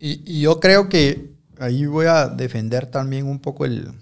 Y, 0.00 0.22
y 0.26 0.40
yo 0.40 0.58
creo 0.58 0.88
que 0.88 1.30
ahí 1.60 1.86
voy 1.86 2.06
a 2.06 2.28
defender 2.28 2.86
también 2.86 3.26
un 3.26 3.38
poco 3.38 3.64
el, 3.66 3.92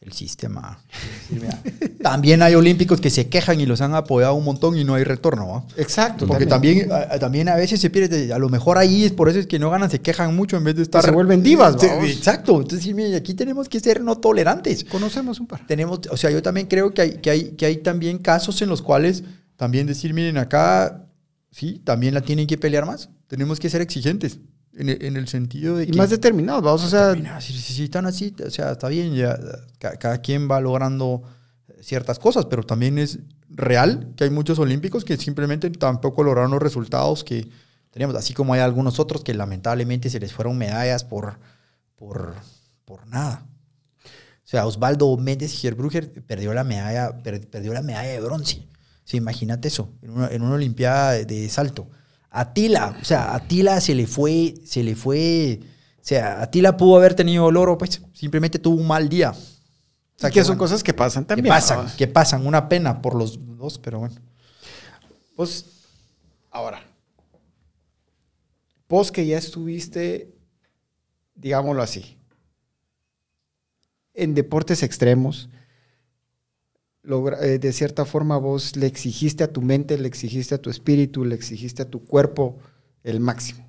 el 0.00 0.12
sistema. 0.12 0.78
También 2.02 2.42
hay 2.42 2.54
olímpicos 2.54 3.00
que 3.00 3.10
se 3.10 3.28
quejan 3.28 3.60
y 3.60 3.66
los 3.66 3.80
han 3.82 3.94
apoyado 3.94 4.34
un 4.34 4.44
montón 4.44 4.78
y 4.78 4.84
no 4.84 4.94
hay 4.94 5.04
retorno. 5.04 5.66
Exacto. 5.76 6.26
Porque 6.26 6.46
también, 6.46 6.90
a- 6.90 7.18
también 7.18 7.48
a 7.50 7.54
veces 7.56 7.80
se 7.80 7.90
pierde, 7.90 8.32
a 8.32 8.38
lo 8.38 8.48
mejor 8.48 8.78
ahí 8.78 9.04
es 9.04 9.12
por 9.12 9.28
eso 9.28 9.38
es 9.38 9.46
que 9.46 9.58
no 9.58 9.68
ganan, 9.68 9.90
se 9.90 10.00
quejan 10.00 10.34
mucho 10.34 10.56
en 10.56 10.64
vez 10.64 10.76
de 10.76 10.82
estar... 10.82 11.04
se 11.04 11.10
vuelven 11.10 11.42
divas, 11.42 11.76
vamos. 11.76 12.08
Exacto. 12.08 12.56
Entonces, 12.56 12.82
sí, 12.82 12.94
mira, 12.94 13.16
aquí 13.16 13.34
tenemos 13.34 13.68
que 13.68 13.78
ser 13.80 14.00
no 14.00 14.16
tolerantes. 14.16 14.84
Conocemos 14.84 15.38
un 15.38 15.46
par. 15.46 15.66
Tenemos, 15.66 16.00
o 16.10 16.16
sea, 16.16 16.30
yo 16.30 16.42
también 16.42 16.66
creo 16.66 16.94
que 16.94 17.02
hay, 17.02 17.10
que 17.18 17.30
hay, 17.30 17.44
que 17.50 17.66
hay 17.66 17.76
también 17.78 18.18
casos 18.18 18.62
en 18.62 18.68
los 18.70 18.80
cuales 18.80 19.22
también 19.56 19.86
decir, 19.86 20.14
miren, 20.14 20.38
acá 20.38 21.04
sí, 21.50 21.80
también 21.84 22.14
la 22.14 22.22
tienen 22.22 22.46
que 22.46 22.56
pelear 22.56 22.86
más. 22.86 23.10
Tenemos 23.26 23.60
que 23.60 23.68
ser 23.68 23.82
exigentes. 23.82 24.38
En 24.72 24.88
el, 24.88 25.02
en 25.04 25.16
el 25.16 25.26
sentido 25.26 25.76
de 25.76 25.84
Y 25.84 25.88
que... 25.88 25.98
más 25.98 26.10
determinados, 26.10 26.62
vamos. 26.62 26.84
O 26.84 26.88
sea, 26.88 27.14
si, 27.40 27.82
están 27.82 28.06
así, 28.06 28.34
o 28.46 28.50
sea, 28.50 28.70
está 28.72 28.88
bien, 28.88 29.14
ya 29.14 29.38
ca- 29.78 29.96
cada 29.96 30.18
quien 30.18 30.48
va 30.48 30.60
logrando 30.60 31.22
ciertas 31.80 32.18
cosas, 32.20 32.46
pero 32.46 32.62
también 32.62 32.98
es 32.98 33.18
real 33.48 34.12
que 34.16 34.24
hay 34.24 34.30
muchos 34.30 34.58
olímpicos 34.60 35.04
que 35.04 35.16
simplemente 35.16 35.70
tampoco 35.70 36.22
lograron 36.22 36.52
los 36.52 36.62
resultados 36.62 37.24
que 37.24 37.48
teníamos, 37.90 38.14
así 38.14 38.32
como 38.32 38.54
hay 38.54 38.60
algunos 38.60 39.00
otros 39.00 39.24
que 39.24 39.34
lamentablemente 39.34 40.08
se 40.08 40.20
les 40.20 40.32
fueron 40.32 40.56
medallas 40.56 41.02
por, 41.02 41.38
por, 41.96 42.34
por 42.84 43.08
nada. 43.08 43.46
O 44.04 44.48
sea, 44.50 44.66
Osvaldo 44.66 45.16
Méndez 45.16 45.60
Gerbruger 45.60 46.12
perdió 46.24 46.54
la 46.54 46.62
medalla, 46.64 47.22
perdió 47.22 47.72
la 47.72 47.82
medalla 47.82 48.10
de 48.10 48.20
bronce. 48.20 48.68
Sí, 49.04 49.16
imagínate 49.16 49.66
eso, 49.66 49.92
en 50.02 50.10
una, 50.10 50.28
en 50.28 50.42
una 50.42 50.54
olimpiada 50.54 51.12
de, 51.12 51.24
de 51.24 51.48
salto. 51.48 51.88
Atila, 52.30 52.96
o 53.00 53.04
sea, 53.04 53.34
Atila 53.34 53.80
se 53.80 53.94
le 53.94 54.06
fue, 54.06 54.54
se 54.64 54.84
le 54.84 54.94
fue, 54.94 55.60
o 55.96 56.02
sea, 56.02 56.42
Atila 56.42 56.76
pudo 56.76 56.96
haber 56.96 57.14
tenido 57.14 57.48
el 57.48 57.56
oro, 57.56 57.76
pues 57.76 58.00
simplemente 58.12 58.58
tuvo 58.58 58.80
un 58.80 58.86
mal 58.86 59.08
día. 59.08 59.32
O 59.32 60.20
sea, 60.20 60.30
que, 60.30 60.44
son 60.44 60.56
cosas 60.56 60.82
que 60.82 60.94
pasan 60.94 61.24
también. 61.24 61.44
Que 61.44 61.48
pasan, 61.48 61.90
que 61.96 62.06
pasan, 62.06 62.46
una 62.46 62.68
pena 62.68 63.02
por 63.02 63.14
los 63.14 63.38
dos, 63.56 63.78
pero 63.78 64.00
bueno. 64.00 64.14
Pues, 65.34 65.64
ahora, 66.50 66.82
vos 68.88 69.10
que 69.10 69.26
ya 69.26 69.38
estuviste, 69.38 70.32
digámoslo 71.34 71.82
así, 71.82 72.18
en 74.14 74.34
deportes 74.34 74.82
extremos, 74.82 75.48
eh, 77.04 77.58
de 77.58 77.72
cierta 77.72 78.04
forma 78.04 78.36
vos 78.36 78.76
le 78.76 78.86
exigiste 78.86 79.44
a 79.44 79.52
tu 79.52 79.62
mente, 79.62 79.96
le 79.98 80.08
exigiste 80.08 80.54
a 80.54 80.58
tu 80.58 80.70
espíritu, 80.70 81.24
le 81.24 81.34
exigiste 81.34 81.82
a 81.82 81.90
tu 81.90 82.04
cuerpo 82.04 82.58
el 83.02 83.20
máximo. 83.20 83.66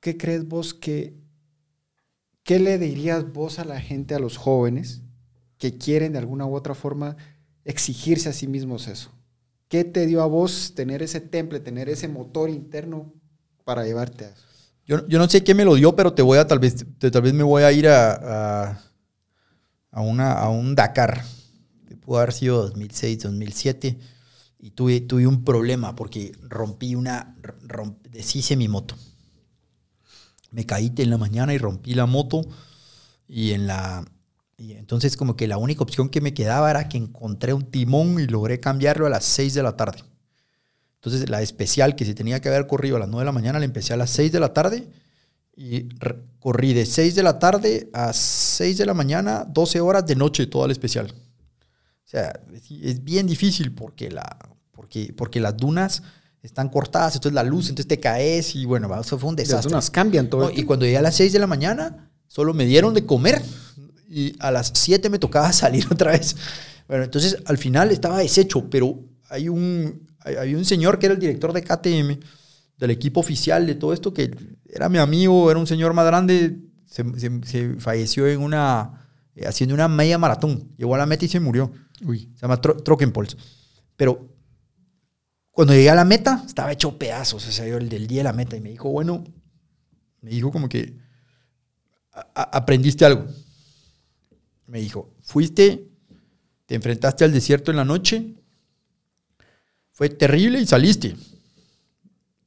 ¿Qué 0.00 0.16
crees 0.16 0.48
vos 0.48 0.74
que, 0.74 1.14
qué 2.42 2.58
le 2.58 2.76
dirías 2.78 3.32
vos 3.32 3.60
a 3.60 3.64
la 3.64 3.80
gente, 3.80 4.14
a 4.14 4.18
los 4.18 4.36
jóvenes 4.36 5.02
que 5.58 5.78
quieren 5.78 6.12
de 6.12 6.18
alguna 6.18 6.44
u 6.44 6.56
otra 6.56 6.74
forma 6.74 7.16
exigirse 7.64 8.28
a 8.28 8.32
sí 8.32 8.48
mismos 8.48 8.88
eso? 8.88 9.12
¿Qué 9.68 9.84
te 9.84 10.06
dio 10.06 10.22
a 10.22 10.26
vos 10.26 10.72
tener 10.74 11.02
ese 11.02 11.20
temple, 11.20 11.60
tener 11.60 11.88
ese 11.88 12.08
motor 12.08 12.50
interno 12.50 13.14
para 13.64 13.84
llevarte 13.84 14.24
a 14.24 14.28
eso? 14.30 14.42
Yo, 14.84 15.06
yo 15.06 15.20
no 15.20 15.28
sé 15.28 15.44
qué 15.44 15.54
me 15.54 15.64
lo 15.64 15.76
dio, 15.76 15.94
pero 15.94 16.12
te 16.12 16.22
voy 16.22 16.38
a, 16.38 16.46
tal 16.46 16.58
vez, 16.58 16.84
tal 16.98 17.22
vez 17.22 17.32
me 17.32 17.44
voy 17.44 17.62
a 17.62 17.70
ir 17.70 17.86
a 17.86 18.70
a, 18.70 18.91
una, 20.00 20.32
a 20.32 20.48
un 20.48 20.74
Dakar, 20.74 21.24
que 21.86 21.96
pudo 21.96 22.18
haber 22.18 22.32
sido 22.32 22.62
2006, 22.62 23.22
2007, 23.24 23.98
y 24.58 24.70
tuve, 24.70 25.00
tuve 25.00 25.26
un 25.26 25.44
problema 25.44 25.94
porque 25.94 26.32
rompí 26.42 26.94
una, 26.94 27.36
deshice 28.10 28.56
mi 28.56 28.68
moto. 28.68 28.96
Me 30.50 30.64
caí 30.66 30.92
en 30.96 31.10
la 31.10 31.18
mañana 31.18 31.52
y 31.52 31.58
rompí 31.58 31.94
la 31.94 32.06
moto 32.06 32.42
y 33.28 33.52
en 33.52 33.66
la... 33.66 34.04
Y 34.56 34.72
entonces 34.72 35.16
como 35.16 35.34
que 35.34 35.48
la 35.48 35.56
única 35.56 35.82
opción 35.82 36.08
que 36.08 36.20
me 36.20 36.34
quedaba 36.34 36.70
era 36.70 36.88
que 36.88 36.96
encontré 36.98 37.52
un 37.52 37.70
timón 37.70 38.20
y 38.20 38.26
logré 38.26 38.60
cambiarlo 38.60 39.06
a 39.06 39.10
las 39.10 39.24
6 39.24 39.54
de 39.54 39.62
la 39.62 39.76
tarde. 39.76 40.04
Entonces 40.96 41.28
la 41.28 41.42
especial 41.42 41.96
que 41.96 42.04
se 42.04 42.14
tenía 42.14 42.40
que 42.40 42.48
haber 42.48 42.68
corrido 42.68 42.96
a 42.96 43.00
las 43.00 43.08
9 43.08 43.22
de 43.22 43.26
la 43.26 43.32
mañana 43.32 43.58
la 43.58 43.64
empecé 43.64 43.92
a 43.92 43.96
las 43.96 44.10
6 44.10 44.30
de 44.30 44.40
la 44.40 44.52
tarde 44.52 44.88
y 45.54 45.88
corrí 46.38 46.72
de 46.72 46.86
6 46.86 47.14
de 47.14 47.22
la 47.22 47.38
tarde 47.38 47.90
a 47.92 48.12
6 48.12 48.78
de 48.78 48.86
la 48.86 48.94
mañana, 48.94 49.44
12 49.48 49.80
horas 49.80 50.06
de 50.06 50.16
noche, 50.16 50.46
todo 50.46 50.64
el 50.64 50.70
especial. 50.70 51.12
O 51.12 52.08
sea, 52.12 52.32
es 52.82 53.02
bien 53.02 53.26
difícil 53.26 53.74
porque, 53.74 54.10
la, 54.10 54.38
porque, 54.72 55.12
porque 55.16 55.40
las 55.40 55.56
dunas 55.56 56.02
están 56.42 56.68
cortadas, 56.68 57.14
entonces 57.14 57.34
la 57.34 57.44
luz, 57.44 57.68
entonces 57.68 57.86
te 57.86 58.00
caes 58.00 58.54
y 58.56 58.64
bueno, 58.64 58.88
eso 59.00 59.18
fue 59.18 59.30
un 59.30 59.36
desastre. 59.36 59.56
Las 59.56 59.64
dunas 59.64 59.90
cambian 59.90 60.28
todo. 60.28 60.50
y 60.50 60.64
cuando 60.64 60.84
llegué 60.84 60.98
a 60.98 61.02
las 61.02 61.14
6 61.16 61.32
de 61.32 61.38
la 61.38 61.46
mañana, 61.46 62.10
solo 62.26 62.54
me 62.54 62.66
dieron 62.66 62.94
de 62.94 63.06
comer 63.06 63.40
y 64.08 64.34
a 64.40 64.50
las 64.50 64.72
7 64.74 65.08
me 65.10 65.18
tocaba 65.18 65.52
salir 65.52 65.86
otra 65.90 66.12
vez. 66.12 66.36
Bueno, 66.88 67.04
entonces 67.04 67.38
al 67.46 67.58
final 67.58 67.90
estaba 67.90 68.18
deshecho, 68.18 68.68
pero 68.68 68.98
hay 69.28 69.48
un, 69.48 70.08
hay 70.18 70.54
un 70.54 70.64
señor 70.64 70.98
que 70.98 71.06
era 71.06 71.14
el 71.14 71.20
director 71.20 71.52
de 71.52 71.62
KTM 71.62 72.18
del 72.82 72.90
equipo 72.90 73.20
oficial 73.20 73.64
de 73.64 73.76
todo 73.76 73.92
esto, 73.92 74.12
que 74.12 74.34
era 74.66 74.88
mi 74.88 74.98
amigo, 74.98 75.48
era 75.48 75.60
un 75.60 75.68
señor 75.68 75.94
más 75.94 76.04
grande, 76.04 76.58
se, 76.84 77.76
falleció 77.78 78.26
en 78.26 78.40
una, 78.40 79.08
eh, 79.36 79.46
haciendo 79.46 79.72
una 79.72 79.86
media 79.86 80.18
maratón. 80.18 80.74
Llegó 80.76 80.96
a 80.96 80.98
la 80.98 81.06
meta 81.06 81.24
y 81.24 81.28
se 81.28 81.38
murió. 81.38 81.70
Uy. 82.04 82.32
Se 82.34 82.40
llama 82.42 82.60
Tro 82.60 82.98
Pero 83.94 84.28
cuando 85.52 85.74
llegué 85.74 85.90
a 85.90 85.94
la 85.94 86.04
meta, 86.04 86.42
estaba 86.44 86.72
hecho 86.72 86.98
pedazos. 86.98 87.46
O 87.46 87.52
sea, 87.52 87.68
yo 87.68 87.76
el 87.76 87.88
del 87.88 88.08
día 88.08 88.18
de 88.18 88.24
la 88.24 88.32
meta. 88.32 88.56
Y 88.56 88.60
me 88.60 88.70
dijo, 88.70 88.90
bueno, 88.90 89.22
me 90.20 90.30
dijo 90.30 90.50
como 90.50 90.68
que 90.68 90.98
aprendiste 92.34 93.04
algo. 93.04 93.26
Me 94.66 94.80
dijo, 94.80 95.14
fuiste, 95.22 95.88
te 96.66 96.74
enfrentaste 96.74 97.24
al 97.24 97.32
desierto 97.32 97.70
en 97.70 97.76
la 97.76 97.84
noche, 97.84 98.34
fue 99.92 100.08
terrible 100.08 100.60
y 100.60 100.66
saliste. 100.66 101.14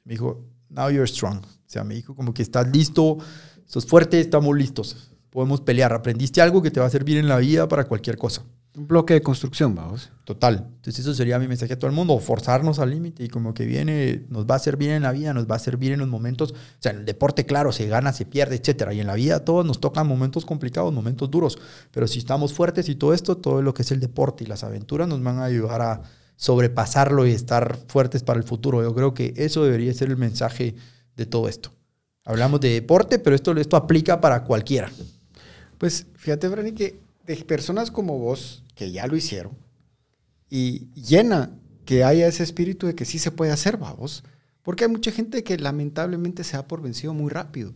Me 0.05 0.13
dijo, 0.13 0.45
now 0.69 0.89
you're 0.89 1.07
strong. 1.07 1.43
O 1.43 1.67
sea, 1.67 1.83
me 1.83 1.95
dijo 1.95 2.15
como 2.15 2.33
que 2.33 2.43
estás 2.43 2.67
listo, 2.71 3.17
sos 3.65 3.85
fuerte, 3.85 4.19
estamos 4.19 4.55
listos. 4.55 5.11
Podemos 5.31 5.59
pelear. 5.59 5.91
Aprendiste 5.91 6.41
algo 6.41 6.61
que 6.61 6.71
te 6.71 6.79
va 6.79 6.85
a 6.85 6.89
servir 6.89 7.17
en 7.17 7.27
la 7.27 7.37
vida 7.37 7.67
para 7.67 7.85
cualquier 7.85 8.17
cosa. 8.17 8.43
Un 8.77 8.87
bloque 8.87 9.13
de 9.15 9.21
construcción, 9.21 9.73
vamos. 9.73 10.11
Total. 10.25 10.67
Entonces 10.75 10.99
eso 10.99 11.13
sería 11.13 11.39
mi 11.39 11.47
mensaje 11.47 11.73
a 11.73 11.79
todo 11.79 11.89
el 11.89 11.95
mundo, 11.95 12.17
forzarnos 12.19 12.79
al 12.79 12.91
límite 12.91 13.23
y 13.23 13.29
como 13.29 13.53
que 13.53 13.65
viene, 13.65 14.25
nos 14.29 14.45
va 14.45 14.55
a 14.55 14.59
servir 14.59 14.89
en 14.89 15.03
la 15.03 15.11
vida, 15.11 15.33
nos 15.33 15.49
va 15.49 15.55
a 15.55 15.59
servir 15.59 15.93
en 15.93 15.99
los 15.99 16.09
momentos, 16.09 16.51
o 16.51 16.55
sea, 16.79 16.91
en 16.91 16.99
el 16.99 17.05
deporte, 17.05 17.45
claro, 17.45 17.71
se 17.71 17.87
gana, 17.87 18.11
se 18.11 18.25
pierde, 18.25 18.57
etcétera. 18.57 18.93
Y 18.93 18.99
en 18.99 19.07
la 19.07 19.15
vida 19.15 19.43
todos 19.43 19.65
nos 19.65 19.79
tocan 19.79 20.07
momentos 20.07 20.45
complicados, 20.45 20.93
momentos 20.93 21.31
duros. 21.31 21.57
Pero 21.91 22.05
si 22.07 22.19
estamos 22.19 22.53
fuertes 22.53 22.89
y 22.89 22.95
todo 22.95 23.13
esto, 23.13 23.37
todo 23.37 23.61
lo 23.61 23.73
que 23.73 23.81
es 23.81 23.91
el 23.91 24.01
deporte 24.01 24.43
y 24.43 24.47
las 24.47 24.63
aventuras 24.63 25.07
nos 25.07 25.23
van 25.23 25.39
a 25.39 25.45
ayudar 25.45 25.81
a, 25.81 26.01
sobrepasarlo 26.35 27.25
y 27.25 27.31
estar 27.31 27.77
fuertes 27.87 28.23
para 28.23 28.39
el 28.39 28.45
futuro. 28.45 28.81
Yo 28.81 28.93
creo 28.93 29.13
que 29.13 29.33
eso 29.37 29.63
debería 29.63 29.93
ser 29.93 30.09
el 30.09 30.17
mensaje 30.17 30.75
de 31.15 31.25
todo 31.25 31.47
esto. 31.47 31.71
Hablamos 32.23 32.59
de 32.61 32.69
deporte, 32.69 33.19
pero 33.19 33.35
esto, 33.35 33.55
esto 33.57 33.77
aplica 33.77 34.19
para 34.19 34.43
cualquiera. 34.43 34.91
Pues 35.77 36.07
fíjate, 36.15 36.47
Brani, 36.47 36.71
que 36.71 36.99
de 37.25 37.35
personas 37.37 37.91
como 37.91 38.17
vos, 38.17 38.63
que 38.75 38.91
ya 38.91 39.07
lo 39.07 39.15
hicieron, 39.15 39.53
y 40.49 40.87
llena 40.93 41.51
que 41.85 42.03
haya 42.03 42.27
ese 42.27 42.43
espíritu 42.43 42.87
de 42.87 42.95
que 42.95 43.05
sí 43.05 43.19
se 43.19 43.31
puede 43.31 43.51
hacer, 43.51 43.77
vamos. 43.77 44.23
Porque 44.63 44.85
hay 44.85 44.89
mucha 44.89 45.11
gente 45.11 45.43
que 45.43 45.57
lamentablemente 45.57 46.43
se 46.43 46.57
da 46.57 46.67
por 46.67 46.81
vencido 46.81 47.13
muy 47.13 47.29
rápido. 47.29 47.73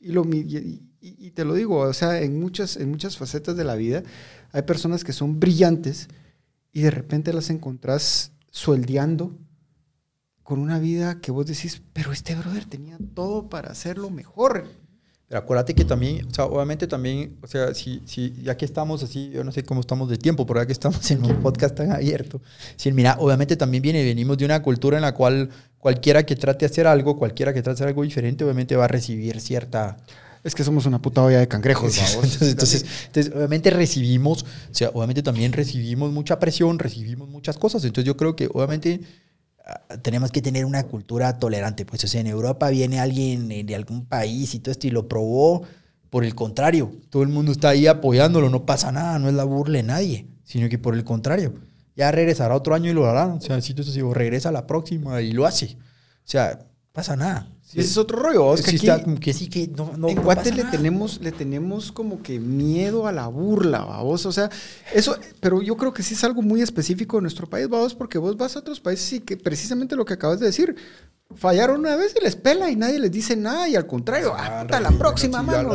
Y, 0.00 0.12
lo, 0.12 0.24
y, 0.24 0.82
y, 1.02 1.30
te 1.32 1.44
lo 1.44 1.54
digo, 1.54 1.80
o 1.80 1.92
sea, 1.92 2.22
en 2.22 2.40
muchas, 2.40 2.76
en 2.76 2.90
muchas 2.90 3.18
facetas 3.18 3.56
de 3.56 3.64
la 3.64 3.74
vida 3.74 4.02
hay 4.52 4.62
personas 4.62 5.04
que 5.04 5.12
son 5.12 5.38
brillantes, 5.38 6.08
y 6.72 6.82
de 6.82 6.90
repente 6.90 7.32
las 7.32 7.50
encontrás 7.50 8.32
sueldeando 8.50 9.36
con 10.42 10.58
una 10.58 10.78
vida 10.78 11.20
que 11.20 11.30
vos 11.30 11.46
decís, 11.46 11.82
pero 11.92 12.12
este 12.12 12.34
brother 12.34 12.64
tenía 12.64 12.98
todo 13.14 13.48
para 13.48 13.70
hacerlo 13.70 14.10
mejor. 14.10 14.66
Pero 15.28 15.38
acuérdate 15.38 15.76
que 15.76 15.84
también, 15.84 16.26
o 16.26 16.34
sea, 16.34 16.46
obviamente 16.46 16.88
también, 16.88 17.38
o 17.40 17.46
sea, 17.46 17.72
si, 17.72 18.02
si 18.04 18.32
ya 18.42 18.56
que 18.56 18.64
estamos 18.64 19.00
así, 19.04 19.30
yo 19.30 19.44
no 19.44 19.52
sé 19.52 19.62
cómo 19.62 19.80
estamos 19.80 20.08
de 20.08 20.16
tiempo, 20.16 20.44
pero 20.44 20.58
ya 20.60 20.66
que 20.66 20.72
estamos 20.72 21.08
en 21.12 21.24
un 21.24 21.40
podcast 21.40 21.76
tan 21.76 21.92
abierto, 21.92 22.42
si 22.74 22.90
mira, 22.90 23.16
obviamente 23.20 23.56
también 23.56 23.80
viene, 23.80 24.02
venimos 24.02 24.38
de 24.38 24.44
una 24.44 24.60
cultura 24.60 24.96
en 24.96 25.02
la 25.02 25.14
cual 25.14 25.50
cualquiera 25.78 26.24
que 26.24 26.34
trate 26.34 26.66
de 26.66 26.72
hacer 26.72 26.88
algo, 26.88 27.16
cualquiera 27.16 27.54
que 27.54 27.62
trate 27.62 27.76
de 27.76 27.84
hacer 27.84 27.88
algo 27.88 28.02
diferente, 28.02 28.42
obviamente 28.42 28.74
va 28.74 28.86
a 28.86 28.88
recibir 28.88 29.40
cierta 29.40 29.98
es 30.42 30.54
que 30.54 30.64
somos 30.64 30.86
una 30.86 31.00
puta 31.00 31.22
olla 31.22 31.38
de 31.38 31.48
cangrejos. 31.48 31.98
entonces, 32.42 32.84
entonces, 33.06 33.32
obviamente 33.34 33.70
recibimos, 33.70 34.42
o 34.42 34.74
sea, 34.74 34.90
obviamente 34.90 35.22
también 35.22 35.52
recibimos 35.52 36.12
mucha 36.12 36.38
presión, 36.38 36.78
recibimos 36.78 37.28
muchas 37.28 37.58
cosas. 37.58 37.84
Entonces 37.84 38.06
yo 38.06 38.16
creo 38.16 38.36
que 38.36 38.48
obviamente 38.52 39.00
ah, 39.66 39.98
tenemos 40.02 40.30
que 40.30 40.42
tener 40.42 40.64
una 40.64 40.84
cultura 40.84 41.38
tolerante. 41.38 41.84
Pues 41.84 42.04
o 42.04 42.06
sea, 42.06 42.20
en 42.20 42.26
Europa 42.26 42.70
viene 42.70 43.00
alguien 43.00 43.48
de 43.48 43.74
algún 43.74 44.06
país 44.06 44.54
y 44.54 44.60
todo 44.60 44.72
esto 44.72 44.86
y 44.86 44.90
lo 44.90 45.08
probó. 45.08 45.62
Por 46.08 46.24
el 46.24 46.34
contrario, 46.34 46.90
todo 47.08 47.22
el 47.22 47.28
mundo 47.28 47.52
está 47.52 47.68
ahí 47.68 47.86
apoyándolo, 47.86 48.50
no 48.50 48.66
pasa 48.66 48.90
nada, 48.90 49.20
no 49.20 49.28
es 49.28 49.34
la 49.34 49.44
burla 49.44 49.76
de 49.76 49.84
nadie, 49.84 50.26
sino 50.42 50.68
que 50.68 50.76
por 50.76 50.96
el 50.96 51.04
contrario, 51.04 51.54
ya 51.94 52.10
regresará 52.10 52.56
otro 52.56 52.74
año 52.74 52.90
y 52.90 52.94
lo 52.94 53.06
hará. 53.06 53.26
O 53.26 53.40
sea, 53.40 53.60
si 53.60 53.74
tú 53.74 53.84
digo, 53.84 54.12
regresa 54.12 54.50
la 54.50 54.66
próxima 54.66 55.20
y 55.22 55.30
lo 55.30 55.46
hace. 55.46 55.76
O 55.76 56.24
sea, 56.24 56.66
pasa 56.92 57.14
nada. 57.14 57.46
Ese 57.72 57.80
es 57.80 57.96
otro 57.96 58.18
rollo. 58.18 58.54
Es 58.54 58.62
que, 58.62 58.78
que 59.20 59.32
sí, 59.32 59.48
que 59.48 59.68
no, 59.68 60.08
en 60.08 60.22
Guate 60.22 60.52
le 60.52 60.64
tenemos, 60.64 61.20
le 61.20 61.30
tenemos 61.30 61.92
como 61.92 62.22
que 62.22 62.40
miedo 62.40 63.06
a 63.06 63.12
la 63.12 63.28
burla, 63.28 63.84
vos. 64.02 64.26
O 64.26 64.32
sea, 64.32 64.50
eso, 64.92 65.16
pero 65.40 65.62
yo 65.62 65.76
creo 65.76 65.92
que 65.92 66.02
sí 66.02 66.14
es 66.14 66.24
algo 66.24 66.42
muy 66.42 66.62
específico 66.62 67.18
de 67.18 67.22
nuestro 67.22 67.48
país, 67.48 67.68
vos, 67.68 67.94
porque 67.94 68.18
vos 68.18 68.36
vas 68.36 68.56
a 68.56 68.60
otros 68.60 68.80
países 68.80 69.12
y 69.12 69.20
que 69.20 69.36
precisamente 69.36 69.94
lo 69.94 70.04
que 70.04 70.14
acabas 70.14 70.40
de 70.40 70.46
decir, 70.46 70.74
fallaron 71.36 71.80
una 71.80 71.94
vez 71.96 72.14
y 72.20 72.24
les 72.24 72.34
pela 72.34 72.70
y 72.70 72.76
nadie 72.76 72.98
les 72.98 73.12
dice 73.12 73.36
nada 73.36 73.68
y 73.68 73.76
al 73.76 73.86
contrario, 73.86 74.34
hasta 74.34 74.76
ah, 74.76 74.80
la 74.80 74.90
próxima 74.90 75.42
mano, 75.42 75.70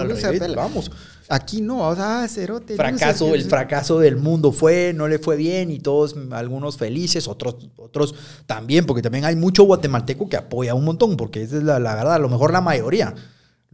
Vamos. 0.56 0.92
Aquí 1.28 1.62
no, 1.62 1.88
o 1.88 1.96
sea, 1.96 2.28
cerote. 2.28 2.76
Fracaso, 2.76 3.34
el 3.34 3.44
fracaso 3.44 4.00
del 4.00 4.18
mundo 4.18 4.52
fue, 4.52 4.94
no 4.94 5.08
le 5.08 5.18
fue 5.18 5.36
bien 5.36 5.72
y 5.72 5.80
todos, 5.80 6.16
algunos 6.32 6.78
felices, 6.78 7.28
otros, 7.28 7.70
otros 7.78 8.14
también, 8.46 8.86
porque 8.86 9.02
también 9.02 9.26
hay 9.26 9.36
mucho 9.36 9.64
guatemalteco 9.64 10.30
que 10.30 10.38
apoya 10.38 10.76
un 10.76 10.86
montón, 10.86 11.18
porque 11.18 11.42
esa 11.42 11.58
es 11.58 11.64
la, 11.64 11.80
la 11.80 11.96
verdad, 11.96 12.16
a 12.16 12.20
lo 12.20 12.30
mejor 12.30 12.52
la 12.52 12.62
mayoría. 12.62 13.16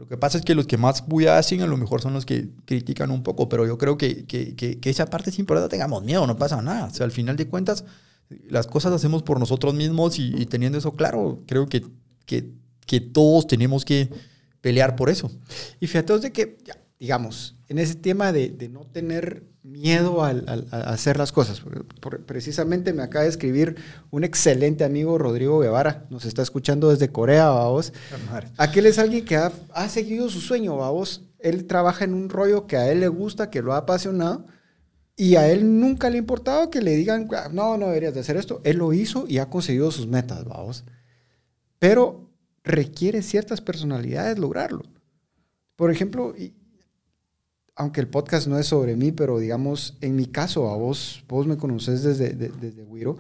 Lo 0.02 0.08
que 0.08 0.18
pasa 0.18 0.38
es 0.38 0.44
que 0.44 0.56
los 0.56 0.66
que 0.66 0.78
más 0.78 1.06
bulla 1.06 1.38
hacen 1.38 1.62
a 1.62 1.68
lo 1.68 1.78
mejor 1.78 2.02
son 2.02 2.14
los 2.14 2.26
que 2.26 2.50
critican 2.66 3.12
un 3.12 3.22
poco, 3.22 3.50
pero 3.50 3.68
yo 3.68 3.78
creo 3.78 3.98
que, 4.00 4.26
que, 4.26 4.56
que, 4.56 4.90
esa 4.90 5.06
parte 5.06 5.30
es 5.30 5.38
importante, 5.38 5.70
tengamos 5.70 6.04
miedo, 6.04 6.26
no 6.26 6.38
pasa 6.38 6.60
nada. 6.62 6.86
O 6.86 6.90
sea, 6.90 7.06
al 7.06 7.12
final 7.12 7.36
de 7.36 7.48
cuentas, 7.48 7.86
las 8.50 8.66
cosas 8.66 8.92
las 8.92 9.02
hacemos 9.02 9.22
por 9.22 9.40
nosotros 9.40 9.74
mismos 9.76 10.18
y, 10.18 10.46
teniendo 10.48 10.78
eso 10.78 10.94
claro, 10.94 11.44
creo 11.46 11.68
que, 11.68 11.84
que, 12.26 12.50
que, 12.88 13.00
todos 13.00 13.46
tenemos 13.46 13.86
que 13.86 14.10
pelear 14.62 14.96
por 14.96 15.10
eso. 15.10 15.30
Y 15.80 15.86
fíjate 15.86 16.18
de 16.18 16.32
que, 16.32 16.58
digamos, 17.02 17.56
en 17.68 17.80
ese 17.80 17.96
tema 17.96 18.32
de, 18.32 18.50
de 18.50 18.70
no 18.70 18.86
tener 18.86 19.48
miedo 19.64 20.24
al, 20.24 20.68
a 20.70 20.78
hacer 20.92 21.18
las 21.18 21.32
cosas. 21.32 21.60
precisamente 22.28 22.94
me 22.94 23.02
acaba 23.02 23.24
de 23.24 23.32
escribir 23.32 23.76
un 24.12 24.24
excelente 24.24 24.84
amigo, 24.84 25.18
Rodrigo 25.18 25.58
Guevara, 25.58 26.06
nos 26.12 26.26
está 26.26 26.44
escuchando 26.44 26.92
desde 26.92 27.12
Corea, 27.12 27.50
vamos. 27.50 27.92
Aquel 28.56 28.86
es 28.86 29.00
alguien 29.00 29.26
que 29.26 29.36
ha, 29.36 29.52
ha 29.74 29.90
seguido 29.90 30.30
su 30.30 30.42
sueño, 30.42 30.78
vamos. 30.78 31.28
Él 31.40 31.66
trabaja 31.66 32.06
en 32.06 32.14
un 32.14 32.30
rollo 32.30 32.68
que 32.68 32.78
a 32.78 32.92
él 32.92 33.00
le 33.00 33.08
gusta, 33.08 33.50
que 33.50 33.64
lo 33.64 33.74
ha 33.74 33.78
apasionado, 33.78 34.46
y 35.16 35.38
a 35.38 35.50
él 35.50 35.80
nunca 35.80 36.08
le 36.12 36.18
ha 36.18 36.20
importado 36.20 36.70
que 36.70 36.82
le 36.82 36.96
digan, 36.96 37.28
ah, 37.36 37.50
no, 37.52 37.80
no 37.80 37.88
deberías 37.88 38.14
de 38.14 38.20
hacer 38.20 38.38
esto. 38.38 38.62
Él 38.64 38.78
lo 38.78 38.94
hizo 38.94 39.26
y 39.28 39.40
ha 39.40 39.50
conseguido 39.50 39.90
sus 39.90 40.06
metas, 40.06 40.46
vamos. 40.46 40.86
Pero 41.80 42.30
requiere 42.64 43.24
ciertas 43.24 43.60
personalidades 43.60 44.38
lograrlo. 44.38 44.84
Por 45.76 45.90
ejemplo, 45.90 46.36
aunque 47.82 48.00
el 48.00 48.08
podcast 48.08 48.48
no 48.48 48.60
es 48.60 48.68
sobre 48.68 48.96
mí, 48.96 49.12
pero 49.12 49.40
digamos, 49.40 49.98
en 50.02 50.16
mi 50.16 50.28
caso, 50.28 50.70
a 50.70 50.78
vos, 50.78 51.24
vos 51.28 51.48
me 51.48 51.58
conoces 51.58 52.04
desde, 52.04 52.30
desde 52.30 52.84
Wiro, 52.84 53.18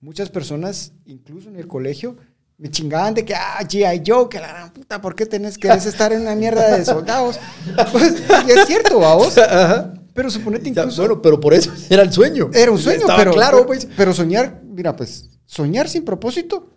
muchas 0.00 0.28
personas, 0.28 0.92
incluso 1.06 1.48
en 1.48 1.56
el 1.56 1.66
colegio, 1.66 2.16
me 2.58 2.70
chingaban 2.70 3.14
de 3.14 3.24
que, 3.24 3.34
ah, 3.34 3.58
G.I. 3.62 4.02
Joe, 4.06 4.28
que 4.28 4.38
la 4.38 4.48
gran 4.48 4.70
puta, 4.70 5.00
¿por 5.00 5.14
qué 5.14 5.24
tenés 5.24 5.56
que 5.56 5.68
estar 5.68 6.12
en 6.12 6.20
una 6.20 6.34
mierda 6.34 6.76
de 6.76 6.84
soldados? 6.84 7.40
Pues, 7.90 8.22
y 8.46 8.50
es 8.50 8.66
cierto, 8.66 9.02
a 9.02 9.14
vos. 9.14 9.34
Pero 10.14 10.30
suponete 10.30 10.68
incluso... 10.68 11.02
Bueno, 11.02 11.20
pero 11.20 11.40
por 11.40 11.54
eso 11.54 11.72
era 11.90 12.02
el 12.02 12.12
sueño. 12.12 12.50
Era 12.52 12.70
un 12.70 12.78
sueño, 12.78 13.04
pero, 13.16 13.32
claro, 13.32 13.66
pues. 13.66 13.88
Pero 13.96 14.12
soñar, 14.14 14.62
mira, 14.62 14.94
pues, 14.94 15.28
soñar 15.44 15.88
sin 15.88 16.04
propósito 16.04 16.70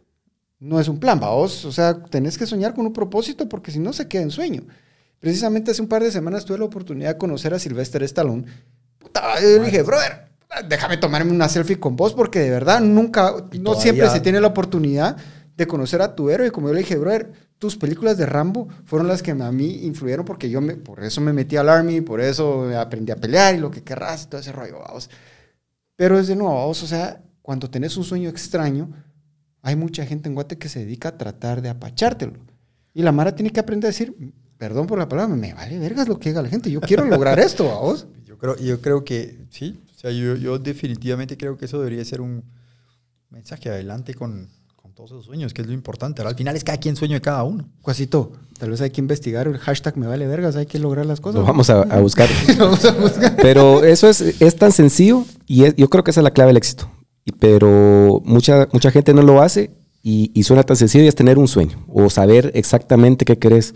no 0.57 0.79
es 0.79 0.87
un 0.87 0.99
plan, 0.99 1.19
vos. 1.19 1.63
O 1.65 1.71
sea, 1.71 2.01
tenés 2.01 2.35
que 2.35 2.47
soñar 2.47 2.73
con 2.73 2.87
un 2.87 2.93
propósito 2.93 3.47
porque 3.47 3.69
si 3.71 3.77
no 3.77 3.93
se 3.93 4.07
queda 4.07 4.23
en 4.23 4.31
sueño. 4.31 4.63
Precisamente 5.19 5.71
hace 5.71 5.81
un 5.81 5.87
par 5.87 6.03
de 6.03 6.11
semanas 6.11 6.45
tuve 6.45 6.59
la 6.59 6.65
oportunidad 6.65 7.13
de 7.13 7.17
conocer 7.17 7.53
a 7.53 7.59
Sylvester 7.59 8.03
Stallone. 8.03 8.45
Puta, 8.99 9.39
yo 9.41 9.59
le 9.59 9.65
dije, 9.65 9.81
brother, 9.81 10.27
déjame 10.67 10.97
tomarme 10.97 11.31
una 11.31 11.49
selfie 11.49 11.79
con 11.79 11.95
vos 11.95 12.13
porque 12.13 12.39
de 12.39 12.49
verdad 12.49 12.81
nunca, 12.81 13.33
no 13.59 13.75
siempre 13.75 14.09
se 14.09 14.19
tiene 14.19 14.39
la 14.39 14.47
oportunidad 14.47 15.17
de 15.55 15.67
conocer 15.67 16.01
a 16.01 16.15
tu 16.15 16.29
héroe. 16.29 16.47
Y 16.47 16.51
como 16.51 16.67
yo 16.67 16.73
le 16.73 16.81
dije, 16.81 16.97
brother, 16.97 17.31
tus 17.57 17.75
películas 17.75 18.17
de 18.17 18.27
Rambo 18.27 18.67
fueron 18.85 19.07
las 19.07 19.23
que 19.23 19.31
a 19.31 19.51
mí 19.51 19.85
influyeron 19.85 20.25
porque 20.25 20.49
yo 20.49 20.61
me, 20.61 20.75
por 20.75 21.03
eso 21.03 21.19
me 21.21 21.33
metí 21.33 21.57
al 21.57 21.69
Army, 21.69 22.01
por 22.01 22.21
eso 22.21 22.69
aprendí 22.77 23.11
a 23.11 23.15
pelear 23.15 23.55
y 23.55 23.57
lo 23.57 23.71
que 23.71 23.83
querrás, 23.83 24.29
todo 24.29 24.39
ese 24.39 24.51
rollo, 24.51 24.79
vamos. 24.79 25.09
Pero 25.95 26.19
es 26.19 26.27
de 26.27 26.35
nuevo, 26.35 26.53
vamos, 26.53 26.83
o 26.83 26.87
sea, 26.87 27.23
cuando 27.41 27.69
tenés 27.69 27.97
un 27.97 28.03
sueño 28.03 28.29
extraño, 28.29 28.91
hay 29.63 29.75
mucha 29.75 30.05
gente 30.05 30.29
en 30.29 30.35
Guate 30.35 30.59
que 30.59 30.69
se 30.69 30.79
dedica 30.79 31.09
a 31.09 31.17
tratar 31.17 31.61
de 31.61 31.69
apachártelo. 31.69 32.33
Y 32.93 33.01
la 33.01 33.11
Mara 33.11 33.35
tiene 33.35 33.49
que 33.49 33.59
aprender 33.59 33.87
a 33.87 33.91
decir, 33.91 34.15
perdón 34.57 34.87
por 34.87 34.99
la 34.99 35.07
palabra, 35.07 35.35
me 35.35 35.53
vale 35.53 35.79
vergas 35.79 36.07
lo 36.07 36.19
que 36.19 36.29
haga 36.29 36.41
la 36.41 36.49
gente. 36.49 36.71
Yo 36.71 36.81
quiero 36.81 37.05
lograr 37.05 37.39
esto, 37.39 37.71
¿a 37.71 37.79
vos? 37.79 38.07
Yo 38.25 38.37
creo, 38.37 38.55
yo 38.57 38.81
creo 38.81 39.03
que 39.03 39.47
sí. 39.49 39.79
O 39.95 39.99
sea, 39.99 40.11
yo, 40.11 40.35
yo 40.35 40.59
definitivamente 40.59 41.37
creo 41.37 41.57
que 41.57 41.65
eso 41.65 41.79
debería 41.79 42.05
ser 42.05 42.21
un 42.21 42.43
mensaje 43.31 43.67
adelante 43.69 44.13
con, 44.13 44.47
con 44.75 44.93
todos 44.93 45.09
esos 45.09 45.25
sueños, 45.25 45.55
que 45.55 45.63
es 45.63 45.67
lo 45.67 45.73
importante. 45.73 46.21
al 46.21 46.35
final 46.35 46.55
es 46.55 46.63
cada 46.63 46.77
quien 46.77 46.95
sueño 46.95 47.15
de 47.15 47.21
cada 47.21 47.43
uno. 47.43 47.67
Cuasito, 47.81 48.33
tal 48.59 48.69
vez 48.69 48.81
hay 48.81 48.91
que 48.91 49.01
investigar 49.01 49.47
el 49.47 49.57
hashtag 49.57 49.97
me 49.97 50.05
vale 50.05 50.27
vergas, 50.27 50.55
hay 50.55 50.67
que 50.67 50.77
lograr 50.77 51.07
las 51.07 51.19
cosas. 51.19 51.39
Lo 51.39 51.47
vamos 51.47 51.71
a, 51.71 51.83
buscar. 51.99 52.29
vamos 52.59 52.85
a 52.85 52.91
buscar. 52.91 53.35
Pero 53.37 53.83
eso 53.83 54.07
es, 54.07 54.21
es 54.21 54.55
tan 54.55 54.71
sencillo 54.71 55.25
y 55.47 55.73
yo 55.75 55.89
creo 55.89 56.03
que 56.03 56.11
esa 56.11 56.19
es 56.19 56.23
la 56.23 56.31
clave 56.31 56.49
del 56.49 56.57
éxito. 56.57 56.91
pero 57.39 58.21
mucha, 58.23 58.67
mucha 58.71 58.91
gente 58.91 59.15
no 59.15 59.23
lo 59.23 59.41
hace 59.41 59.71
y, 60.03 60.31
y, 60.35 60.43
suena 60.43 60.61
tan 60.61 60.77
sencillo 60.77 61.03
y 61.03 61.07
es 61.07 61.15
tener 61.15 61.39
un 61.39 61.47
sueño 61.47 61.83
o 61.87 62.09
saber 62.11 62.51
exactamente 62.53 63.25
qué 63.25 63.39
querés. 63.39 63.73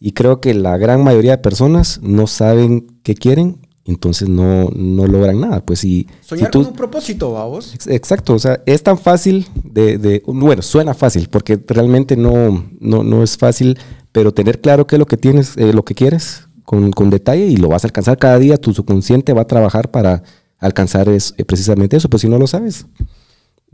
Y 0.00 0.12
creo 0.12 0.40
que 0.40 0.54
la 0.54 0.76
gran 0.76 1.02
mayoría 1.02 1.32
de 1.32 1.38
personas 1.38 2.00
no 2.02 2.26
saben 2.26 2.98
qué 3.02 3.14
quieren, 3.14 3.58
entonces 3.84 4.28
no, 4.28 4.70
no 4.74 5.06
logran 5.06 5.40
nada. 5.40 5.64
Pues 5.64 5.80
si, 5.80 6.06
Soñar 6.20 6.50
con 6.50 6.66
un 6.66 6.72
propósito, 6.72 7.32
vamos. 7.32 7.74
Exacto, 7.86 8.34
o 8.34 8.38
sea, 8.38 8.62
es 8.66 8.82
tan 8.82 8.98
fácil 8.98 9.46
de, 9.62 9.98
de, 9.98 10.22
bueno, 10.26 10.62
suena 10.62 10.94
fácil, 10.94 11.28
porque 11.28 11.62
realmente 11.66 12.16
no, 12.16 12.66
no, 12.80 13.02
no 13.04 13.22
es 13.22 13.36
fácil, 13.36 13.78
pero 14.12 14.32
tener 14.32 14.60
claro 14.60 14.86
qué 14.86 14.96
es 14.96 14.98
lo 14.98 15.06
que 15.06 15.16
tienes, 15.16 15.56
eh, 15.56 15.72
lo 15.72 15.84
que 15.84 15.94
quieres 15.94 16.48
con, 16.64 16.92
con, 16.92 17.10
detalle 17.10 17.46
y 17.46 17.56
lo 17.56 17.68
vas 17.68 17.84
a 17.84 17.88
alcanzar 17.88 18.18
cada 18.18 18.38
día, 18.38 18.56
tu 18.56 18.72
subconsciente 18.72 19.32
va 19.32 19.42
a 19.42 19.46
trabajar 19.46 19.90
para 19.90 20.22
alcanzar 20.58 21.08
es, 21.08 21.34
eh, 21.36 21.44
precisamente 21.44 21.96
eso, 21.96 22.08
pues 22.08 22.22
si 22.22 22.28
no 22.28 22.38
lo 22.38 22.46
sabes. 22.46 22.86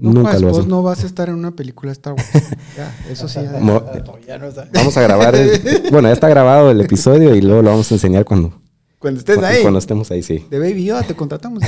No, 0.01 0.13
Nunca 0.13 0.39
lo 0.39 0.49
vos 0.49 0.67
no 0.67 0.83
vas 0.83 1.05
a 1.05 1.07
estar 1.07 1.29
en 1.29 1.35
una 1.35 1.51
película 1.51 1.93
Star 1.93 2.15
Wars. 2.15 2.27
ya, 2.77 2.97
eso 3.11 3.29
sí. 3.29 3.41
Ya, 4.27 4.39
vamos 4.73 4.97
a 4.97 5.03
grabar. 5.03 5.37
bueno, 5.91 6.09
ya 6.09 6.15
está 6.15 6.29
grabado 6.29 6.71
el 6.71 6.81
episodio 6.81 7.35
y 7.35 7.43
luego 7.43 7.61
lo 7.61 7.71
vamos 7.71 7.91
a 7.91 7.95
enseñar 7.95 8.25
cuando. 8.25 8.61
Cuando 8.99 9.21
estés 9.21 9.39
ahí. 9.39 9.61
Cuando 9.61 9.79
estemos 9.79 10.11
ahí, 10.11 10.23
sí. 10.23 10.47
De 10.51 10.59
Baby 10.59 10.85
Yoda 10.85 11.03
te 11.03 11.15
contratamos. 11.15 11.63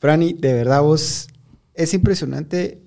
Franny, 0.00 0.32
de 0.32 0.52
verdad 0.54 0.82
vos 0.82 1.28
es 1.74 1.94
impresionante 1.94 2.82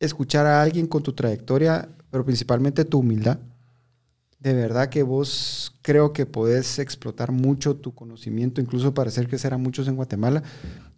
escuchar 0.00 0.46
a 0.46 0.60
alguien 0.60 0.86
con 0.86 1.02
tu 1.02 1.12
trayectoria, 1.14 1.88
pero 2.10 2.24
principalmente 2.24 2.84
tu 2.84 2.98
humildad. 2.98 3.38
De 4.44 4.52
verdad 4.52 4.90
que 4.90 5.02
vos 5.02 5.74
creo 5.80 6.12
que 6.12 6.26
podés 6.26 6.78
explotar 6.78 7.32
mucho 7.32 7.76
tu 7.76 7.94
conocimiento, 7.94 8.60
incluso 8.60 8.92
para 8.92 9.08
hacer 9.08 9.26
crecer 9.26 9.54
a 9.54 9.56
muchos 9.56 9.88
en 9.88 9.96
Guatemala. 9.96 10.42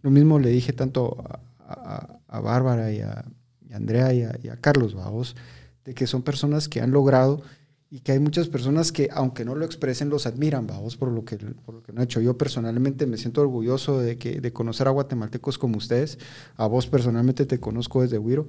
Lo 0.01 0.11
mismo 0.11 0.37
le 0.37 0.49
dije 0.49 0.73
tanto 0.73 1.23
a, 1.57 2.41
Bárbara 2.41 2.91
y 2.91 2.99
a, 2.99 3.23
Andrea 3.71 4.13
y 4.13 4.49
a, 4.49 4.57
Carlos, 4.59 4.95
vos, 4.95 5.37
de 5.85 5.93
que 5.93 6.07
son 6.07 6.23
personas 6.23 6.67
que 6.67 6.81
han 6.81 6.91
logrado 6.91 7.41
y 7.89 8.01
que 8.01 8.11
hay 8.11 8.19
muchas 8.19 8.49
personas 8.49 8.91
que, 8.91 9.07
aunque 9.13 9.45
no 9.45 9.55
lo 9.55 9.63
expresen, 9.63 10.09
los 10.09 10.27
admiran, 10.27 10.67
vamos, 10.67 10.97
por 10.97 11.09
lo 11.09 11.23
que, 11.23 11.37
por 11.37 11.73
lo 11.73 11.81
que 11.81 11.93
han 11.93 12.01
hecho. 12.01 12.19
Yo 12.19 12.37
personalmente 12.37 13.07
me 13.07 13.15
siento 13.15 13.39
orgulloso 13.39 13.97
de, 13.97 14.17
que, 14.17 14.41
de 14.41 14.51
conocer 14.51 14.89
a 14.89 14.91
guatemaltecos 14.91 15.57
como 15.57 15.77
ustedes. 15.77 16.19
A 16.57 16.67
vos 16.67 16.87
personalmente 16.87 17.45
te 17.45 17.61
conozco 17.61 18.01
desde 18.01 18.17
Huiro. 18.17 18.47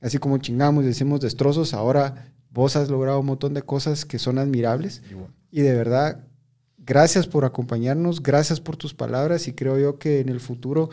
Así 0.00 0.18
como 0.18 0.38
chingamos 0.38 0.84
y 0.84 0.88
decimos 0.88 1.20
destrozos, 1.20 1.74
ahora 1.74 2.32
vos 2.50 2.76
has 2.76 2.88
logrado 2.88 3.20
un 3.20 3.26
montón 3.26 3.54
de 3.54 3.62
cosas 3.62 4.04
que 4.04 4.18
son 4.18 4.38
admirables. 4.38 5.02
Y 5.50 5.62
de 5.62 5.74
verdad, 5.74 6.24
gracias 6.78 7.26
por 7.26 7.44
acompañarnos, 7.44 8.22
gracias 8.22 8.60
por 8.60 8.76
tus 8.76 8.94
palabras 8.94 9.48
y 9.48 9.52
creo 9.52 9.78
yo 9.78 9.98
que 9.98 10.20
en 10.20 10.28
el 10.28 10.40
futuro 10.40 10.90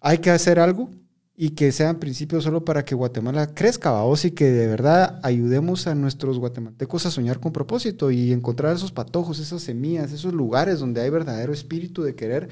hay 0.00 0.18
que 0.18 0.30
hacer 0.30 0.58
algo 0.58 0.90
y 1.36 1.50
que 1.50 1.72
sean 1.72 1.98
principios 1.98 2.44
solo 2.44 2.64
para 2.64 2.84
que 2.84 2.94
Guatemala 2.94 3.54
crezca, 3.54 3.90
vos, 3.90 4.24
y 4.24 4.30
que 4.30 4.44
de 4.44 4.68
verdad 4.68 5.18
ayudemos 5.24 5.86
a 5.88 5.94
nuestros 5.94 6.38
guatemaltecos 6.38 7.06
a 7.06 7.10
soñar 7.10 7.40
con 7.40 7.52
propósito 7.52 8.10
y 8.10 8.32
encontrar 8.32 8.76
esos 8.76 8.92
patojos, 8.92 9.40
esas 9.40 9.62
semillas, 9.62 10.12
esos 10.12 10.32
lugares 10.32 10.78
donde 10.78 11.00
hay 11.00 11.10
verdadero 11.10 11.52
espíritu 11.52 12.02
de 12.02 12.14
querer 12.14 12.48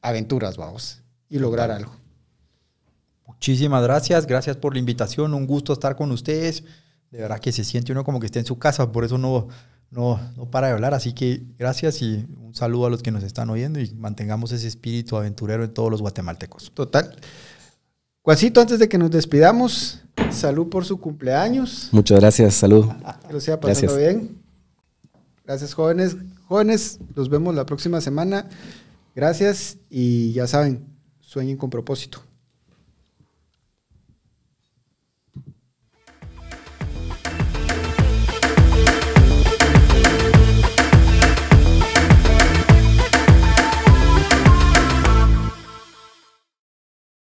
aventuras, 0.00 0.56
vamos, 0.56 1.00
y 1.28 1.38
lograr 1.38 1.70
algo. 1.70 2.01
Muchísimas 3.42 3.82
gracias, 3.82 4.24
gracias 4.28 4.56
por 4.56 4.72
la 4.72 4.78
invitación, 4.78 5.34
un 5.34 5.48
gusto 5.48 5.72
estar 5.72 5.96
con 5.96 6.12
ustedes. 6.12 6.62
De 7.10 7.18
verdad 7.18 7.40
que 7.40 7.50
se 7.50 7.64
siente 7.64 7.90
uno 7.90 8.04
como 8.04 8.20
que 8.20 8.26
está 8.26 8.38
en 8.38 8.44
su 8.44 8.56
casa, 8.56 8.92
por 8.92 9.02
eso 9.04 9.18
no, 9.18 9.48
no, 9.90 10.20
no 10.36 10.48
para 10.48 10.68
de 10.68 10.74
hablar. 10.74 10.94
Así 10.94 11.12
que 11.12 11.42
gracias 11.58 12.02
y 12.02 12.24
un 12.40 12.54
saludo 12.54 12.86
a 12.86 12.90
los 12.90 13.02
que 13.02 13.10
nos 13.10 13.24
están 13.24 13.50
oyendo 13.50 13.80
y 13.80 13.92
mantengamos 13.94 14.52
ese 14.52 14.68
espíritu 14.68 15.16
aventurero 15.16 15.64
en 15.64 15.74
todos 15.74 15.90
los 15.90 16.00
guatemaltecos. 16.00 16.70
Total. 16.72 17.16
Cuasito, 18.22 18.60
antes 18.60 18.78
de 18.78 18.88
que 18.88 18.96
nos 18.96 19.10
despidamos, 19.10 20.02
salud 20.30 20.68
por 20.68 20.84
su 20.84 21.00
cumpleaños. 21.00 21.88
Muchas 21.90 22.20
gracias, 22.20 22.54
salud. 22.54 22.86
Que 23.26 23.32
lo 23.32 23.40
sea 23.40 23.58
pasando 23.58 23.96
bien. 23.96 24.40
Gracias, 25.44 25.74
jóvenes. 25.74 26.16
Jóvenes, 26.46 27.00
nos 27.16 27.28
vemos 27.28 27.56
la 27.56 27.66
próxima 27.66 28.00
semana. 28.00 28.48
Gracias 29.16 29.78
y 29.90 30.32
ya 30.32 30.46
saben, 30.46 30.86
sueñen 31.18 31.56
con 31.56 31.70
propósito. 31.70 32.22